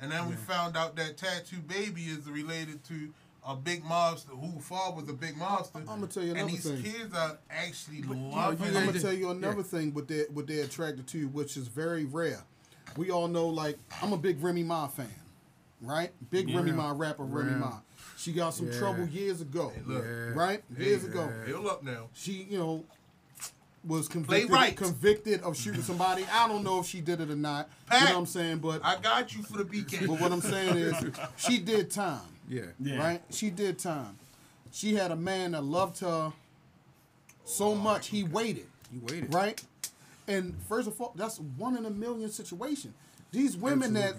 and 0.00 0.12
then 0.12 0.28
we 0.28 0.36
found 0.36 0.76
out 0.76 0.96
that 0.96 1.16
Tattoo 1.16 1.58
Baby 1.58 2.02
is 2.02 2.28
related 2.28 2.84
to 2.84 3.12
a 3.46 3.56
big 3.56 3.82
mobster 3.82 4.28
who 4.28 4.60
father 4.60 4.96
was 4.96 5.08
a 5.08 5.12
big 5.12 5.34
mobster. 5.36 5.88
I'ma 5.88 6.06
tell 6.06 6.22
you 6.22 6.32
another 6.32 6.48
thing. 6.50 6.72
and 6.72 6.82
these 6.82 6.92
thing. 6.92 7.00
kids 7.00 7.14
are 7.14 7.38
actually 7.50 8.02
loving 8.02 8.30
know, 8.30 8.78
I'm 8.78 8.86
gonna 8.86 9.00
tell 9.00 9.12
you 9.12 9.30
another 9.30 9.58
yeah. 9.58 9.62
thing 9.62 9.94
what 9.94 10.06
they 10.06 10.24
what 10.32 10.46
they're 10.46 10.64
attracted 10.64 11.06
to, 11.08 11.28
which 11.28 11.56
is 11.56 11.66
very 11.66 12.04
rare. 12.04 12.42
We 12.96 13.10
all 13.10 13.28
know, 13.28 13.48
like 13.48 13.78
I'm 14.02 14.12
a 14.12 14.16
big 14.18 14.42
Remy 14.42 14.64
Ma 14.64 14.86
fan, 14.86 15.08
right? 15.80 16.10
Big 16.30 16.54
Remy 16.54 16.72
Ma 16.72 16.92
rapper, 16.94 17.24
Remy 17.24 17.52
Ma. 17.58 17.80
She 18.16 18.32
got 18.32 18.54
some 18.54 18.70
Yeah. 18.70 18.78
trouble 18.78 19.06
years 19.06 19.40
ago, 19.40 19.72
look. 19.86 20.04
Yeah. 20.04 20.10
right? 20.34 20.62
Years 20.76 21.04
ago, 21.04 21.30
He'll 21.46 21.68
up 21.68 21.82
now. 21.82 22.08
she 22.14 22.46
you 22.50 22.58
know 22.58 22.84
was 23.84 24.08
convicted 24.08 24.50
right. 24.50 24.76
convicted 24.76 25.40
of 25.42 25.56
shooting 25.56 25.82
somebody. 25.82 26.24
I 26.32 26.48
don't 26.48 26.64
know 26.64 26.80
if 26.80 26.86
she 26.86 27.00
did 27.00 27.20
it 27.20 27.30
or 27.30 27.36
not. 27.36 27.70
you 27.92 27.98
know 28.00 28.06
what 28.06 28.16
I'm 28.16 28.26
saying? 28.26 28.58
But 28.58 28.84
I 28.84 28.96
got 28.96 29.34
you 29.34 29.42
for 29.42 29.58
the 29.58 29.64
BK. 29.64 30.00
but 30.06 30.20
what 30.20 30.32
I'm 30.32 30.40
saying 30.40 30.76
is 30.76 30.94
she 31.36 31.58
did 31.58 31.90
time. 31.90 32.20
yeah. 32.48 32.62
Yeah. 32.80 32.98
right? 32.98 33.22
She 33.30 33.50
did 33.50 33.78
time. 33.78 34.18
She 34.72 34.94
had 34.94 35.10
a 35.10 35.16
man 35.16 35.52
that 35.52 35.64
loved 35.64 36.00
her 36.00 36.32
so 37.44 37.68
oh, 37.70 37.74
much 37.74 38.08
he 38.08 38.24
waited, 38.24 38.66
You 38.92 39.00
waited. 39.02 39.32
right? 39.32 39.62
And 40.26 40.54
first 40.68 40.86
of 40.86 41.00
all, 41.00 41.12
that's 41.16 41.38
one 41.56 41.76
in 41.76 41.86
a 41.86 41.90
million 41.90 42.30
situation. 42.30 42.92
These 43.32 43.56
women 43.56 43.94
that 43.94 44.16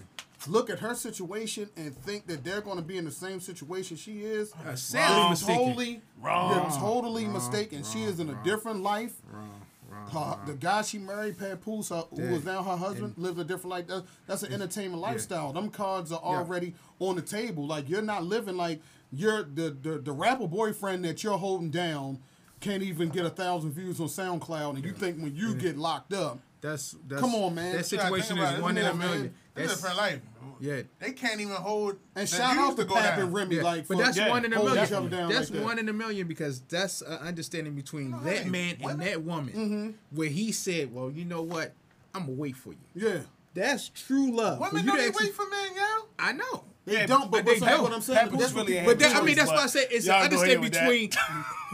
look 0.47 0.69
at 0.69 0.79
her 0.79 0.95
situation 0.95 1.69
and 1.75 1.95
think 1.95 2.27
that 2.27 2.43
they're 2.43 2.61
going 2.61 2.77
to 2.77 2.83
be 2.83 2.97
in 2.97 3.05
the 3.05 3.11
same 3.11 3.39
situation 3.39 3.97
she 3.97 4.21
is, 4.23 4.53
Uh, 4.65 4.75
sadly 4.75 5.21
are 5.23 5.29
mistaken. 5.31 5.65
totally, 5.65 6.01
Wrong. 6.21 6.51
they're 6.53 6.79
totally 6.79 7.25
mistaken. 7.27 7.83
she 7.83 8.03
is 8.03 8.19
in 8.19 8.29
a 8.29 8.39
different 8.43 8.81
life. 8.81 9.13
Wrong, 9.31 9.49
wrong, 9.89 10.09
Her, 10.11 10.19
wrong. 10.19 10.39
the 10.45 10.53
guy 10.53 10.81
she 10.83 10.97
married, 10.97 11.37
Papoose, 11.37 11.89
her, 11.89 12.03
who 12.15 12.29
was 12.31 12.45
now 12.45 12.63
her 12.63 12.77
husband, 12.77 13.15
lived 13.17 13.39
a 13.39 13.43
different 13.43 13.69
life. 13.71 13.87
That, 13.87 14.03
that's 14.27 14.43
an 14.43 14.53
entertainment 14.53 15.01
lifestyle. 15.01 15.51
Them 15.51 15.69
cards 15.69 16.11
are 16.11 16.21
already 16.21 16.73
on 16.99 17.15
the 17.17 17.21
table. 17.21 17.65
Like 17.67 17.89
you're 17.89 18.01
not 18.01 18.23
living 18.23 18.55
like 18.55 18.81
you're 19.11 19.43
the, 19.43 19.71
the 19.81 19.97
the 19.97 20.11
rapper 20.11 20.47
boyfriend 20.47 21.03
that 21.03 21.23
you're 21.23 21.37
holding 21.39 21.71
down 21.71 22.19
can't 22.61 22.83
even 22.83 23.09
get 23.09 23.25
a 23.25 23.29
thousand 23.29 23.71
views 23.71 23.99
on 24.01 24.07
SoundCloud, 24.07 24.75
and 24.75 24.83
you 24.85 24.91
think 24.91 25.17
when 25.21 25.33
you 25.35 25.55
get 25.55 25.77
locked 25.77 26.13
up, 26.13 26.39
That's 26.61 26.95
that's 27.07 27.21
Come 27.21 27.35
on, 27.35 27.55
man. 27.55 27.75
That 27.77 27.85
situation 27.85 28.37
is 28.37 28.51
it. 28.53 28.61
one 28.61 28.77
in 28.77 28.85
a 28.85 28.93
million. 28.93 29.21
man. 29.23 29.33
That's 29.55 29.75
different 29.75 29.97
life. 29.97 30.19
yeah. 30.59 30.81
They 30.99 31.11
can't 31.11 31.39
even 31.39 31.53
hold. 31.55 31.97
and 32.15 32.27
shout 32.27 32.57
out 32.57 32.75
to 32.77 32.85
go 32.85 32.95
Pap 32.95 33.17
and 33.17 33.33
Remy, 33.33 33.57
Yeah, 33.57 33.63
like 33.63 33.87
but 33.87 33.97
that's 33.97 34.17
Yeah. 34.17 34.29
one 34.29 34.45
in 34.45 34.53
a 34.53 34.57
million. 34.63 35.09
down 35.09 35.29
That's 35.29 35.49
like 35.49 35.59
that. 35.59 35.63
one 35.65 35.79
in 35.79 35.87
a 35.89 35.93
million 35.93 36.27
because 36.27 36.61
that's 36.61 37.01
an 37.01 37.17
understanding 37.19 37.75
between 37.75 38.11
No, 38.11 38.19
that 38.21 38.43
hey, 38.43 38.49
man 38.49 38.77
and 38.81 39.01
that 39.01 39.23
woman, 39.23 39.53
Mm-hmm. 39.53 39.89
where 40.17 40.29
he 40.29 40.51
said, 40.51 40.93
"Well, 40.93 41.09
you 41.11 41.25
know 41.25 41.41
what? 41.41 41.73
I'm 42.13 42.23
gonna 42.23 42.33
wait 42.33 42.55
for 42.57 42.71
you." 42.73 42.77
yeah. 42.95 43.19
That's 43.55 43.89
true 43.89 44.31
love. 44.31 44.59
Women 44.59 44.85
don't 44.85 44.99
actually- 44.99 45.25
wait 45.27 45.33
for 45.35 45.47
men, 45.49 45.75
yo. 45.75 46.07
I 46.19 46.33
know. 46.33 46.63
They 46.89 46.95
Yeah, 46.95 47.05
don't, 47.05 47.29
but, 47.29 47.31
but 47.31 47.45
they 47.45 47.59
what's- 47.59 47.71
don't. 47.71 47.83
what 47.83 47.93
I'm 47.93 48.01
saying, 48.01 48.27
but 48.31 48.39
that's 48.39 48.53
really 48.53 48.81
But 48.85 48.99
that, 48.99 49.15
I 49.15 49.21
mean, 49.21 49.35
that's 49.35 49.49
but 49.49 49.57
why 49.57 49.63
I 49.63 49.67
say 49.67 49.85
it's 49.91 50.07
an 50.07 50.13
y'all 50.13 50.23
understanding 50.23 50.61
between. 50.69 51.09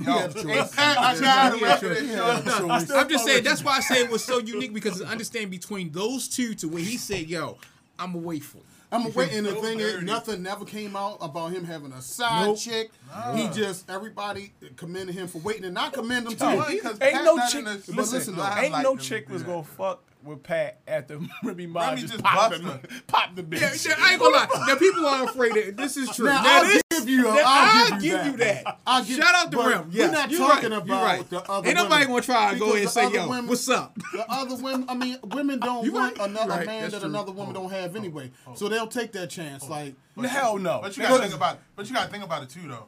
Yo, 0.05 0.11
had 0.11 0.29
a 0.29 0.33
choice. 0.33 0.43
hey, 0.45 0.75
Pap, 0.75 0.97
I 0.99 1.19
got 1.19 1.53
it. 1.55 1.61
Yeah, 1.61 1.67
right 1.69 1.79
sure. 1.79 1.93
there, 1.93 2.03
He 2.03 2.11
yo. 2.13 2.25
had 2.25 2.47
a 2.47 2.59
choice. 2.59 2.91
I'm 2.91 3.09
just 3.09 3.25
saying 3.25 3.43
that's 3.45 3.63
why 3.63 3.77
I 3.77 3.79
say 3.79 4.01
it 4.01 4.09
was 4.11 4.23
so 4.25 4.39
unique 4.39 4.73
because 4.73 4.99
it's 4.99 5.09
understanding 5.09 5.49
between 5.49 5.91
those 5.91 6.27
two 6.27 6.53
to 6.55 6.67
where 6.67 6.83
he 6.83 6.97
said, 6.97 7.27
"Yo, 7.29 7.57
I'm 7.97 8.11
gonna 8.13 8.25
wait 8.25 8.43
for. 8.43 8.57
I'm 8.91 9.11
waiting. 9.13 9.39
And 9.39 9.47
the 9.47 9.55
thing 9.55 9.79
is, 9.79 10.03
nothing 10.03 10.43
never 10.43 10.63
came 10.63 10.95
out 10.95 11.17
about 11.21 11.51
him 11.51 11.63
having 11.65 11.91
a 11.91 12.01
side 12.01 12.45
Nope. 12.45 12.57
chick. 12.59 12.91
He 13.35 13.47
just 13.49 13.89
everybody 13.89 14.53
commended 14.77 15.15
him 15.15 15.27
for 15.27 15.39
waiting 15.39 15.65
and 15.65 15.73
not 15.73 15.93
commend 15.93 16.27
him 16.27 16.35
too. 16.37 16.45
Why? 16.45 16.77
'Cause 16.81 16.97
ain't 17.01 17.23
no 17.23 17.37
chick. 17.47 17.55
in 17.59 17.65
Listen, 17.65 17.95
But 17.95 18.07
listen, 18.11 18.35
though, 18.35 18.55
ain't 18.57 18.71
like 18.73 18.83
no 18.83 18.95
chick 18.97 19.29
was 19.29 19.43
gonna 19.43 19.63
fuck 19.63 20.01
with 20.25 20.43
Pap 20.43 20.81
after 20.87 21.19
Remy 21.43 21.67
Ma 21.67 21.89
Remy 21.89 22.01
just, 22.01 22.13
just 22.13 22.23
popped, 22.23 22.61
the, 22.61 22.79
popped 23.07 23.35
the 23.35 23.43
bitch. 23.43 23.85
Yeah, 23.85 23.91
yeah, 23.91 24.03
I 24.03 24.11
ain't 24.13 24.21
gonna 24.21 24.35
lie. 24.35 24.47
Now 24.67 24.75
people 24.75 25.05
are 25.05 25.23
afraid 25.25 25.53
that 25.53 25.77
this 25.77 25.97
is 25.97 26.13
true. 26.15 26.25
Now, 26.25 26.41
Now, 26.41 26.63
I'll 26.63 26.79
give 26.89 27.09
you. 27.09 27.27
I'll, 27.27 27.43
I'll 27.45 27.99
give 27.99 28.25
you 28.25 28.37
that. 28.37 28.79
I'll 28.87 29.03
give- 29.03 29.17
Shout 29.17 29.35
out 29.35 29.51
to 29.51 29.57
Rim. 29.57 29.89
Yes, 29.91 30.07
we're 30.07 30.11
not 30.11 30.31
you're 30.31 30.39
talking 30.39 30.71
right. 30.71 30.81
about 30.81 31.03
right. 31.03 31.29
the 31.29 31.41
other 31.43 31.53
women. 31.53 31.67
Ain't 31.67 31.77
nobody 31.77 32.05
women. 32.05 32.07
gonna 32.07 32.21
try 32.21 32.53
to 32.53 32.59
go 32.59 32.65
Because 32.73 32.97
and 32.97 33.11
say, 33.11 33.17
"Yo, 33.17 33.29
women- 33.29 33.47
what's 33.47 33.69
up?" 33.69 33.97
The 34.11 34.25
other 34.29 34.55
women, 34.55 34.85
I 34.89 34.93
mean, 34.95 35.17
women 35.23 35.59
don't 35.59 35.85
You 35.85 35.93
want 35.93 36.17
right. 36.17 36.29
another 36.29 36.65
man 36.65 36.81
that's 36.81 36.93
that 36.93 36.99
true. 37.01 37.09
another 37.09 37.31
woman 37.31 37.55
oh. 37.55 37.61
don't 37.61 37.71
have 37.71 37.95
oh. 37.95 37.99
anyway. 37.99 38.31
Oh. 38.47 38.55
So 38.55 38.69
they'll 38.69 38.87
take 38.87 39.11
that 39.13 39.29
chance. 39.29 39.67
Like, 39.69 39.95
Hell 40.17 40.57
no. 40.57 40.79
But 40.81 40.95
you 40.97 41.03
gotta 41.03 41.21
think 41.21 41.35
about. 41.35 41.59
But 41.75 41.87
you 41.87 41.93
gotta 41.93 42.11
think 42.11 42.23
about 42.23 42.43
it 42.43 42.49
too, 42.49 42.67
though. 42.67 42.87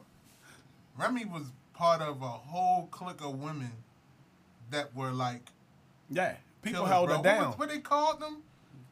Remy 0.98 1.26
was 1.26 1.44
part 1.74 2.02
of 2.02 2.22
a 2.22 2.26
whole 2.26 2.88
clique 2.90 3.20
of 3.20 3.38
women 3.38 3.70
that 4.70 4.94
were 4.94 5.10
like 5.12 5.42
Yeah, 6.10 6.36
people 6.68 6.86
killers, 6.86 6.92
held 6.92 7.06
bro. 7.08 7.16
her 7.16 7.22
What, 7.22 7.24
down. 7.24 7.46
was- 7.48 7.58
what 7.58 7.68
they 7.68 7.78
called 7.80 8.20
them? 8.20 8.42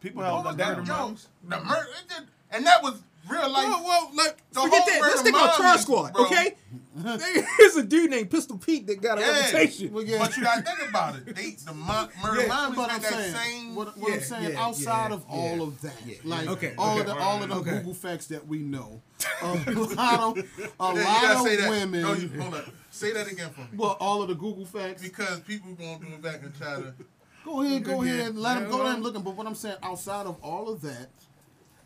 People 0.00 0.22
What 0.22 0.26
held 0.30 0.46
her 0.46 0.52
down. 0.54 0.84
that? 0.84 0.88
Yo, 0.88 1.16
the 1.48 1.64
murder, 1.64 1.88
it 2.02 2.08
did- 2.08 2.28
and 2.52 2.66
that 2.66 2.82
was 2.82 3.02
real 3.28 3.50
life. 3.50 3.66
Well, 3.66 3.82
well, 3.84 4.10
like, 4.14 4.36
The 4.52 4.60
forget 4.60 4.82
whole 4.82 4.86
that. 4.86 5.00
Let's 5.00 5.16
murder 5.16 5.22
think 5.24 5.36
about 5.36 5.46
mob 5.46 5.56
Terror 5.58 5.78
Squad, 5.78 6.12
bro. 6.12 6.24
okay? 6.26 6.54
There's 7.58 7.76
a 7.76 7.82
dude 7.82 8.10
named 8.10 8.30
Pistol 8.30 8.56
Pete 8.56 8.86
that 8.86 9.02
got 9.02 9.18
a 9.18 9.20
Yeah. 9.20 9.40
reputation. 9.40 9.92
well, 9.92 10.04
yeah. 10.04 10.18
But 10.18 10.36
you 10.36 10.42
gotta 10.44 10.62
think 10.62 10.88
about 10.88 11.16
it. 11.16 11.34
They, 11.34 11.50
the 11.52 11.74
mo- 11.74 12.08
murder 12.22 12.42
Yeah, 12.42 12.46
moms 12.48 12.76
But 12.76 12.90
had 12.90 12.96
I'm 12.96 13.02
that 13.02 13.12
saying, 13.12 13.34
same. 13.34 13.74
what, 13.74 13.96
what 13.98 14.08
Yeah, 14.10 14.14
I'm 14.16 14.20
saying, 14.22 14.52
yeah, 14.52 14.64
outside 14.64 15.08
yeah, 15.10 15.14
of 15.16 15.24
all 15.28 15.62
of 15.62 15.80
that, 15.82 15.94
Yeah, 16.06 16.14
like 16.24 16.48
okay, 16.48 16.74
all 16.78 16.92
okay. 16.92 17.00
of 17.00 17.06
the 17.06 17.16
all 17.18 17.42
of 17.42 17.48
the 17.48 17.54
Okay. 17.56 17.70
Google 17.78 17.94
facts 17.94 18.26
that 18.28 18.46
we 18.46 18.58
know, 18.58 19.02
a 19.42 19.46
lot 19.46 19.58
of 20.20 20.38
a 20.38 20.42
Yeah, 20.94 21.04
lot 21.04 21.36
of 21.36 21.68
women. 21.68 22.02
No, 22.02 22.12
you, 22.14 22.28
hold 22.40 22.54
up. 22.54 22.64
Say 22.90 23.12
that 23.12 23.26
again 23.30 23.50
for 23.50 23.60
me. 23.62 23.66
well, 23.76 23.96
all 24.00 24.22
of 24.22 24.28
the 24.28 24.34
Google 24.34 24.64
facts. 24.64 25.02
Because 25.02 25.40
people 25.40 25.72
gonna 25.74 25.98
do 25.98 26.06
it 26.14 26.22
back 26.22 26.42
and 26.42 26.54
try 26.56 26.76
to. 26.76 26.94
Go 27.46 27.62
ahead, 27.62 27.84
go 27.84 28.02
ahead, 28.02 28.36
let 28.36 28.60
them 28.60 28.70
go 28.70 28.82
ahead 28.82 28.96
and 28.96 29.04
look 29.04 29.14
'em. 29.14 29.22
But 29.22 29.36
what 29.36 29.46
I'm 29.46 29.54
saying, 29.54 29.76
outside 29.82 30.26
of 30.26 30.36
all 30.42 30.68
of 30.68 30.82
that, 30.82 31.10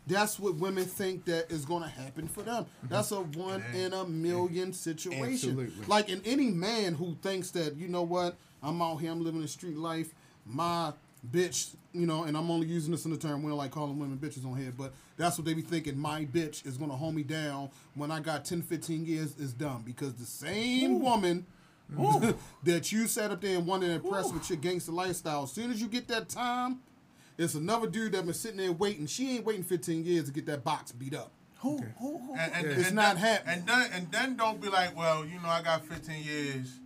that's 0.07 0.39
what 0.39 0.55
women 0.55 0.85
think 0.85 1.25
that 1.25 1.51
is 1.51 1.65
going 1.65 1.83
to 1.83 1.89
happen 1.89 2.27
for 2.27 2.41
them. 2.41 2.63
Mm-hmm. 2.63 2.87
That's 2.89 3.11
a 3.11 3.21
one 3.21 3.63
in 3.75 3.93
a 3.93 4.03
million 4.05 4.73
situation. 4.73 5.51
Absolutely. 5.51 5.85
Like 5.85 6.09
in 6.09 6.21
any 6.25 6.49
man 6.49 6.95
who 6.95 7.15
thinks 7.21 7.51
that 7.51 7.75
you 7.75 7.87
know 7.87 8.01
what, 8.01 8.35
I'm 8.63 8.81
out 8.81 8.97
here, 8.97 9.11
I'm 9.11 9.23
living 9.23 9.43
a 9.43 9.47
street 9.47 9.77
life, 9.77 10.13
my 10.45 10.93
bitch, 11.31 11.75
you 11.93 12.07
know, 12.07 12.23
and 12.23 12.35
I'm 12.35 12.49
only 12.49 12.65
using 12.65 12.91
this 12.91 13.05
in 13.05 13.11
the 13.11 13.17
term 13.17 13.43
we 13.43 13.49
don't 13.49 13.57
like 13.57 13.69
calling 13.71 13.99
women 13.99 14.17
bitches 14.17 14.45
on 14.45 14.57
here, 14.57 14.73
but 14.75 14.93
that's 15.17 15.37
what 15.37 15.45
they 15.45 15.53
be 15.53 15.61
thinking. 15.61 15.95
My 15.97 16.25
bitch 16.25 16.65
is 16.65 16.77
going 16.77 16.89
to 16.89 16.95
hold 16.95 17.13
me 17.13 17.21
down 17.21 17.69
when 17.93 18.09
I 18.09 18.19
got 18.19 18.43
10, 18.43 18.63
15 18.63 19.05
years 19.05 19.37
is 19.37 19.53
dumb 19.53 19.83
because 19.85 20.13
the 20.15 20.25
same 20.25 20.99
woman. 20.99 21.45
that 22.63 22.91
you 22.91 23.07
sat 23.07 23.31
up 23.31 23.41
there 23.41 23.57
and 23.57 23.65
wanted 23.67 23.87
to 23.87 23.93
impress 23.93 24.31
with 24.31 24.49
your 24.49 24.57
gangster 24.57 24.91
lifestyle. 24.91 25.43
As 25.43 25.51
soon 25.51 25.71
as 25.71 25.81
you 25.81 25.87
get 25.87 26.07
that 26.07 26.29
time, 26.29 26.79
it's 27.37 27.53
another 27.55 27.87
dude 27.87 28.13
that 28.13 28.25
been 28.25 28.33
sitting 28.33 28.57
there 28.57 28.71
waiting. 28.71 29.07
She 29.07 29.35
ain't 29.35 29.45
waiting 29.45 29.63
15 29.63 30.05
years 30.05 30.25
to 30.25 30.31
get 30.31 30.45
that 30.45 30.63
box 30.63 30.91
beat 30.91 31.15
up. 31.15 31.31
Who, 31.59 31.77
who, 31.99 32.17
who? 32.17 32.35
And, 32.35 32.51
and, 32.53 32.67
It's 32.67 32.87
and 32.87 32.95
not 32.95 33.15
then, 33.15 33.23
happening. 33.23 33.57
And 33.59 33.67
then, 33.67 33.89
and 33.93 34.11
then 34.11 34.35
don't 34.35 34.59
be 34.61 34.69
like, 34.69 34.95
well, 34.97 35.25
you 35.25 35.39
know, 35.41 35.49
I 35.49 35.61
got 35.61 35.85
15 35.85 36.23
years. 36.23 36.79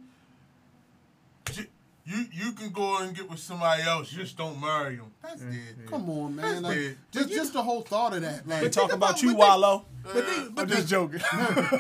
You 2.07 2.23
you 2.31 2.51
can 2.51 2.69
go 2.69 2.99
and 2.99 3.15
get 3.15 3.27
with 3.29 3.39
somebody 3.39 3.81
else. 3.81 4.09
Just 4.11 4.37
don't 4.37 4.61
marry 4.61 4.97
them. 4.97 5.11
That's 5.23 5.41
dead. 5.41 5.87
Come 5.87 6.07
on, 6.11 6.35
man. 6.35 6.61
Like, 6.61 6.75
big. 6.75 6.97
just 7.11 7.29
just 7.29 7.53
the 7.53 7.63
whole 7.63 7.81
thought 7.81 8.13
of 8.15 8.21
that. 8.21 8.47
Like, 8.47 8.61
They 8.61 8.69
talk 8.69 8.93
about 8.93 9.09
about- 9.11 9.21
you, 9.23 9.29
but 9.29 9.33
they- 9.33 9.39
Wallow. 9.39 9.85
But, 10.13 10.25
think, 10.25 10.55
but, 10.55 10.61
I'm 10.63 10.67
just 10.69 10.87
joking. 10.87 11.19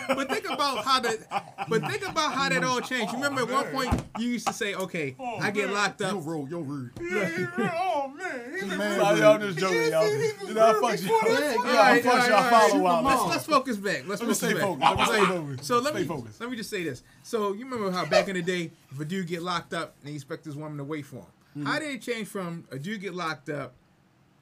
but 0.07 0.29
think 0.29 0.49
about 0.49 0.83
how 0.83 0.99
that. 1.01 1.65
But 1.69 1.81
think 1.89 2.07
about 2.07 2.33
how 2.33 2.49
that 2.49 2.63
all 2.63 2.81
changed. 2.81 3.13
You 3.13 3.19
remember 3.23 3.41
at 3.41 3.49
one 3.49 3.65
point 3.71 4.03
you 4.19 4.29
used 4.29 4.47
to 4.47 4.53
say, 4.53 4.73
"Okay, 4.75 5.15
I 5.39 5.51
get 5.51 5.71
locked 5.71 6.01
yo, 6.01 6.07
up." 6.17 6.25
roll, 6.25 6.49
yo, 6.49 6.59
rude. 6.59 6.91
oh 6.99 8.11
man, 8.17 8.51
he's 8.53 8.63
a 8.63 8.77
Man, 8.77 8.97
Nah, 8.97 9.09
rude. 9.11 9.19
yo, 9.19 9.31
I'm 9.31 9.41
just 9.41 9.57
joking, 9.59 9.91
y'all. 9.91 10.07
You 10.47 10.53
know, 10.53 10.65
I 10.65 10.73
fuck 10.95 11.01
you. 11.01 11.07
Yeah, 11.07 11.39
Yeah, 11.39 11.53
yeah, 11.53 11.79
I 11.81 11.95
yeah, 11.95 12.01
fuck 12.01 12.05
yeah, 12.05 12.19
y'all 12.19 12.29
yeah, 12.29 12.49
follow 12.49 12.69
shoot 12.69 12.79
Wallow. 12.81 12.95
them 12.97 13.05
Let's, 13.05 13.29
let's 13.29 13.45
focus 13.45 13.77
back. 13.77 14.03
Let's 14.07 14.21
Let 14.21 14.29
me 14.29 14.33
focus 14.33 14.37
stay 14.37 14.53
back. 14.53 14.61
focused. 14.63 14.81
Let 14.81 14.95
me 14.97 14.97
Let 14.97 14.97
me 14.97 15.05
say- 15.05 15.25
stay 15.25 15.25
focused. 15.35 15.65
So 15.65 15.79
let 15.79 15.93
Stay 15.93 16.01
me 16.01 16.07
focused. 16.07 16.41
let 16.41 16.49
me 16.49 16.57
just 16.57 16.69
say 16.69 16.83
this. 16.83 17.03
So 17.23 17.53
you 17.53 17.65
remember 17.65 17.91
how 17.91 18.05
back 18.05 18.27
in 18.27 18.35
the 18.35 18.41
day, 18.41 18.71
if 18.91 18.99
a 18.99 19.05
dude 19.05 19.27
get 19.27 19.41
locked 19.43 19.73
up 19.73 19.95
and 20.01 20.09
he 20.09 20.15
expect 20.15 20.45
his 20.45 20.55
woman 20.55 20.77
to 20.77 20.83
wait 20.83 21.05
for 21.05 21.17
him, 21.17 21.25
Mm-hmm. 21.57 21.67
how 21.67 21.79
did 21.79 21.89
it 21.95 22.01
change 22.01 22.27
from 22.27 22.65
a 22.69 22.77
dude 22.77 22.99
get 22.99 23.13
locked 23.13 23.47
up 23.49 23.75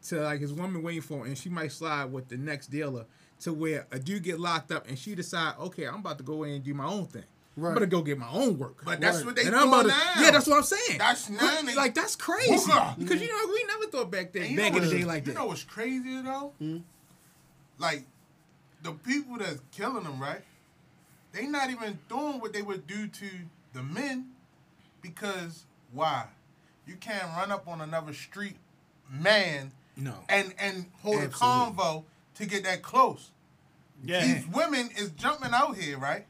to 0.08 0.20
like 0.22 0.40
his 0.40 0.52
woman 0.52 0.82
waiting 0.82 1.04
for 1.04 1.20
him 1.20 1.28
and 1.28 1.38
she 1.38 1.48
might 1.48 1.72
slide 1.72 2.06
with 2.06 2.28
the 2.28 2.38
next 2.38 2.72
dealer 2.72 3.06
to 3.42 3.54
where 3.54 3.88
a 3.92 4.00
dude 4.00 4.24
get 4.24 4.40
locked 4.40 4.72
up 4.72 4.88
and 4.88 4.98
she 4.98 5.16
decide, 5.16 5.56
okay, 5.60 5.86
I'm 5.88 5.96
about 5.96 6.18
to 6.20 6.24
go 6.24 6.44
in 6.44 6.52
and 6.54 6.64
do 6.64 6.74
my 6.74 6.86
own 6.86 7.06
thing. 7.06 7.24
Right. 7.56 7.70
I'm 7.70 7.76
gonna 7.76 7.86
go 7.88 8.02
get 8.02 8.18
my 8.18 8.30
own 8.32 8.58
work. 8.58 8.84
But 8.84 9.00
that's 9.00 9.18
Right. 9.18 9.26
what 9.28 9.36
they 9.36 9.42
and 9.44 9.52
doing 9.52 9.62
I'm 9.62 9.68
about 9.68 9.82
to, 9.84 9.88
now. 9.90 10.22
yeah, 10.22 10.32
that's 10.32 10.48
what 10.48 10.58
I'm 10.58 10.64
saying. 10.64 10.98
That's 10.98 11.30
now 11.30 11.62
they- 11.62 11.76
like 11.76 11.94
that's 11.94 12.16
crazy 12.16 12.50
because 12.98 13.22
you 13.22 13.28
know 13.28 13.54
we 13.54 13.64
never 13.66 13.86
thought 13.92 14.10
back 14.10 14.32
then, 14.34 14.56
back 14.56 14.74
in 14.76 14.82
the 14.84 14.90
day 14.90 15.04
like 15.04 15.28
You 15.28 15.34
that. 15.34 15.40
know 15.40 15.46
what's 15.46 15.64
crazy 15.64 16.20
though? 16.24 16.54
Hmm? 16.58 16.78
Like 17.78 18.06
the 18.82 18.94
people 18.94 19.38
that's 19.38 19.60
killing 19.72 20.04
them, 20.04 20.20
right? 20.20 20.42
They 21.32 21.46
not 21.46 21.70
even 21.70 22.00
doing 22.10 22.40
what 22.40 22.54
they 22.54 22.62
would 22.64 22.88
do 22.88 23.08
to 23.08 23.30
the 23.74 23.84
men 23.84 24.30
because 25.02 25.66
why? 25.92 26.28
You 26.88 26.96
can't 26.96 27.26
run 27.38 27.52
up 27.52 27.68
on 27.68 27.82
another 27.82 28.14
street 28.14 28.58
man 29.12 29.72
No. 29.96 30.16
and 30.28 30.54
and 30.58 30.86
hold 31.02 31.18
Absolutely. 31.22 31.28
a 31.28 31.72
convo 31.72 32.04
to 32.36 32.46
get 32.46 32.64
that 32.64 32.82
close. 32.82 33.30
Yeah. 34.04 34.26
These 34.26 34.48
women 34.48 34.90
is 34.98 35.12
jumping 35.12 35.52
out 35.54 35.78
here, 35.78 35.98
right? 35.98 36.26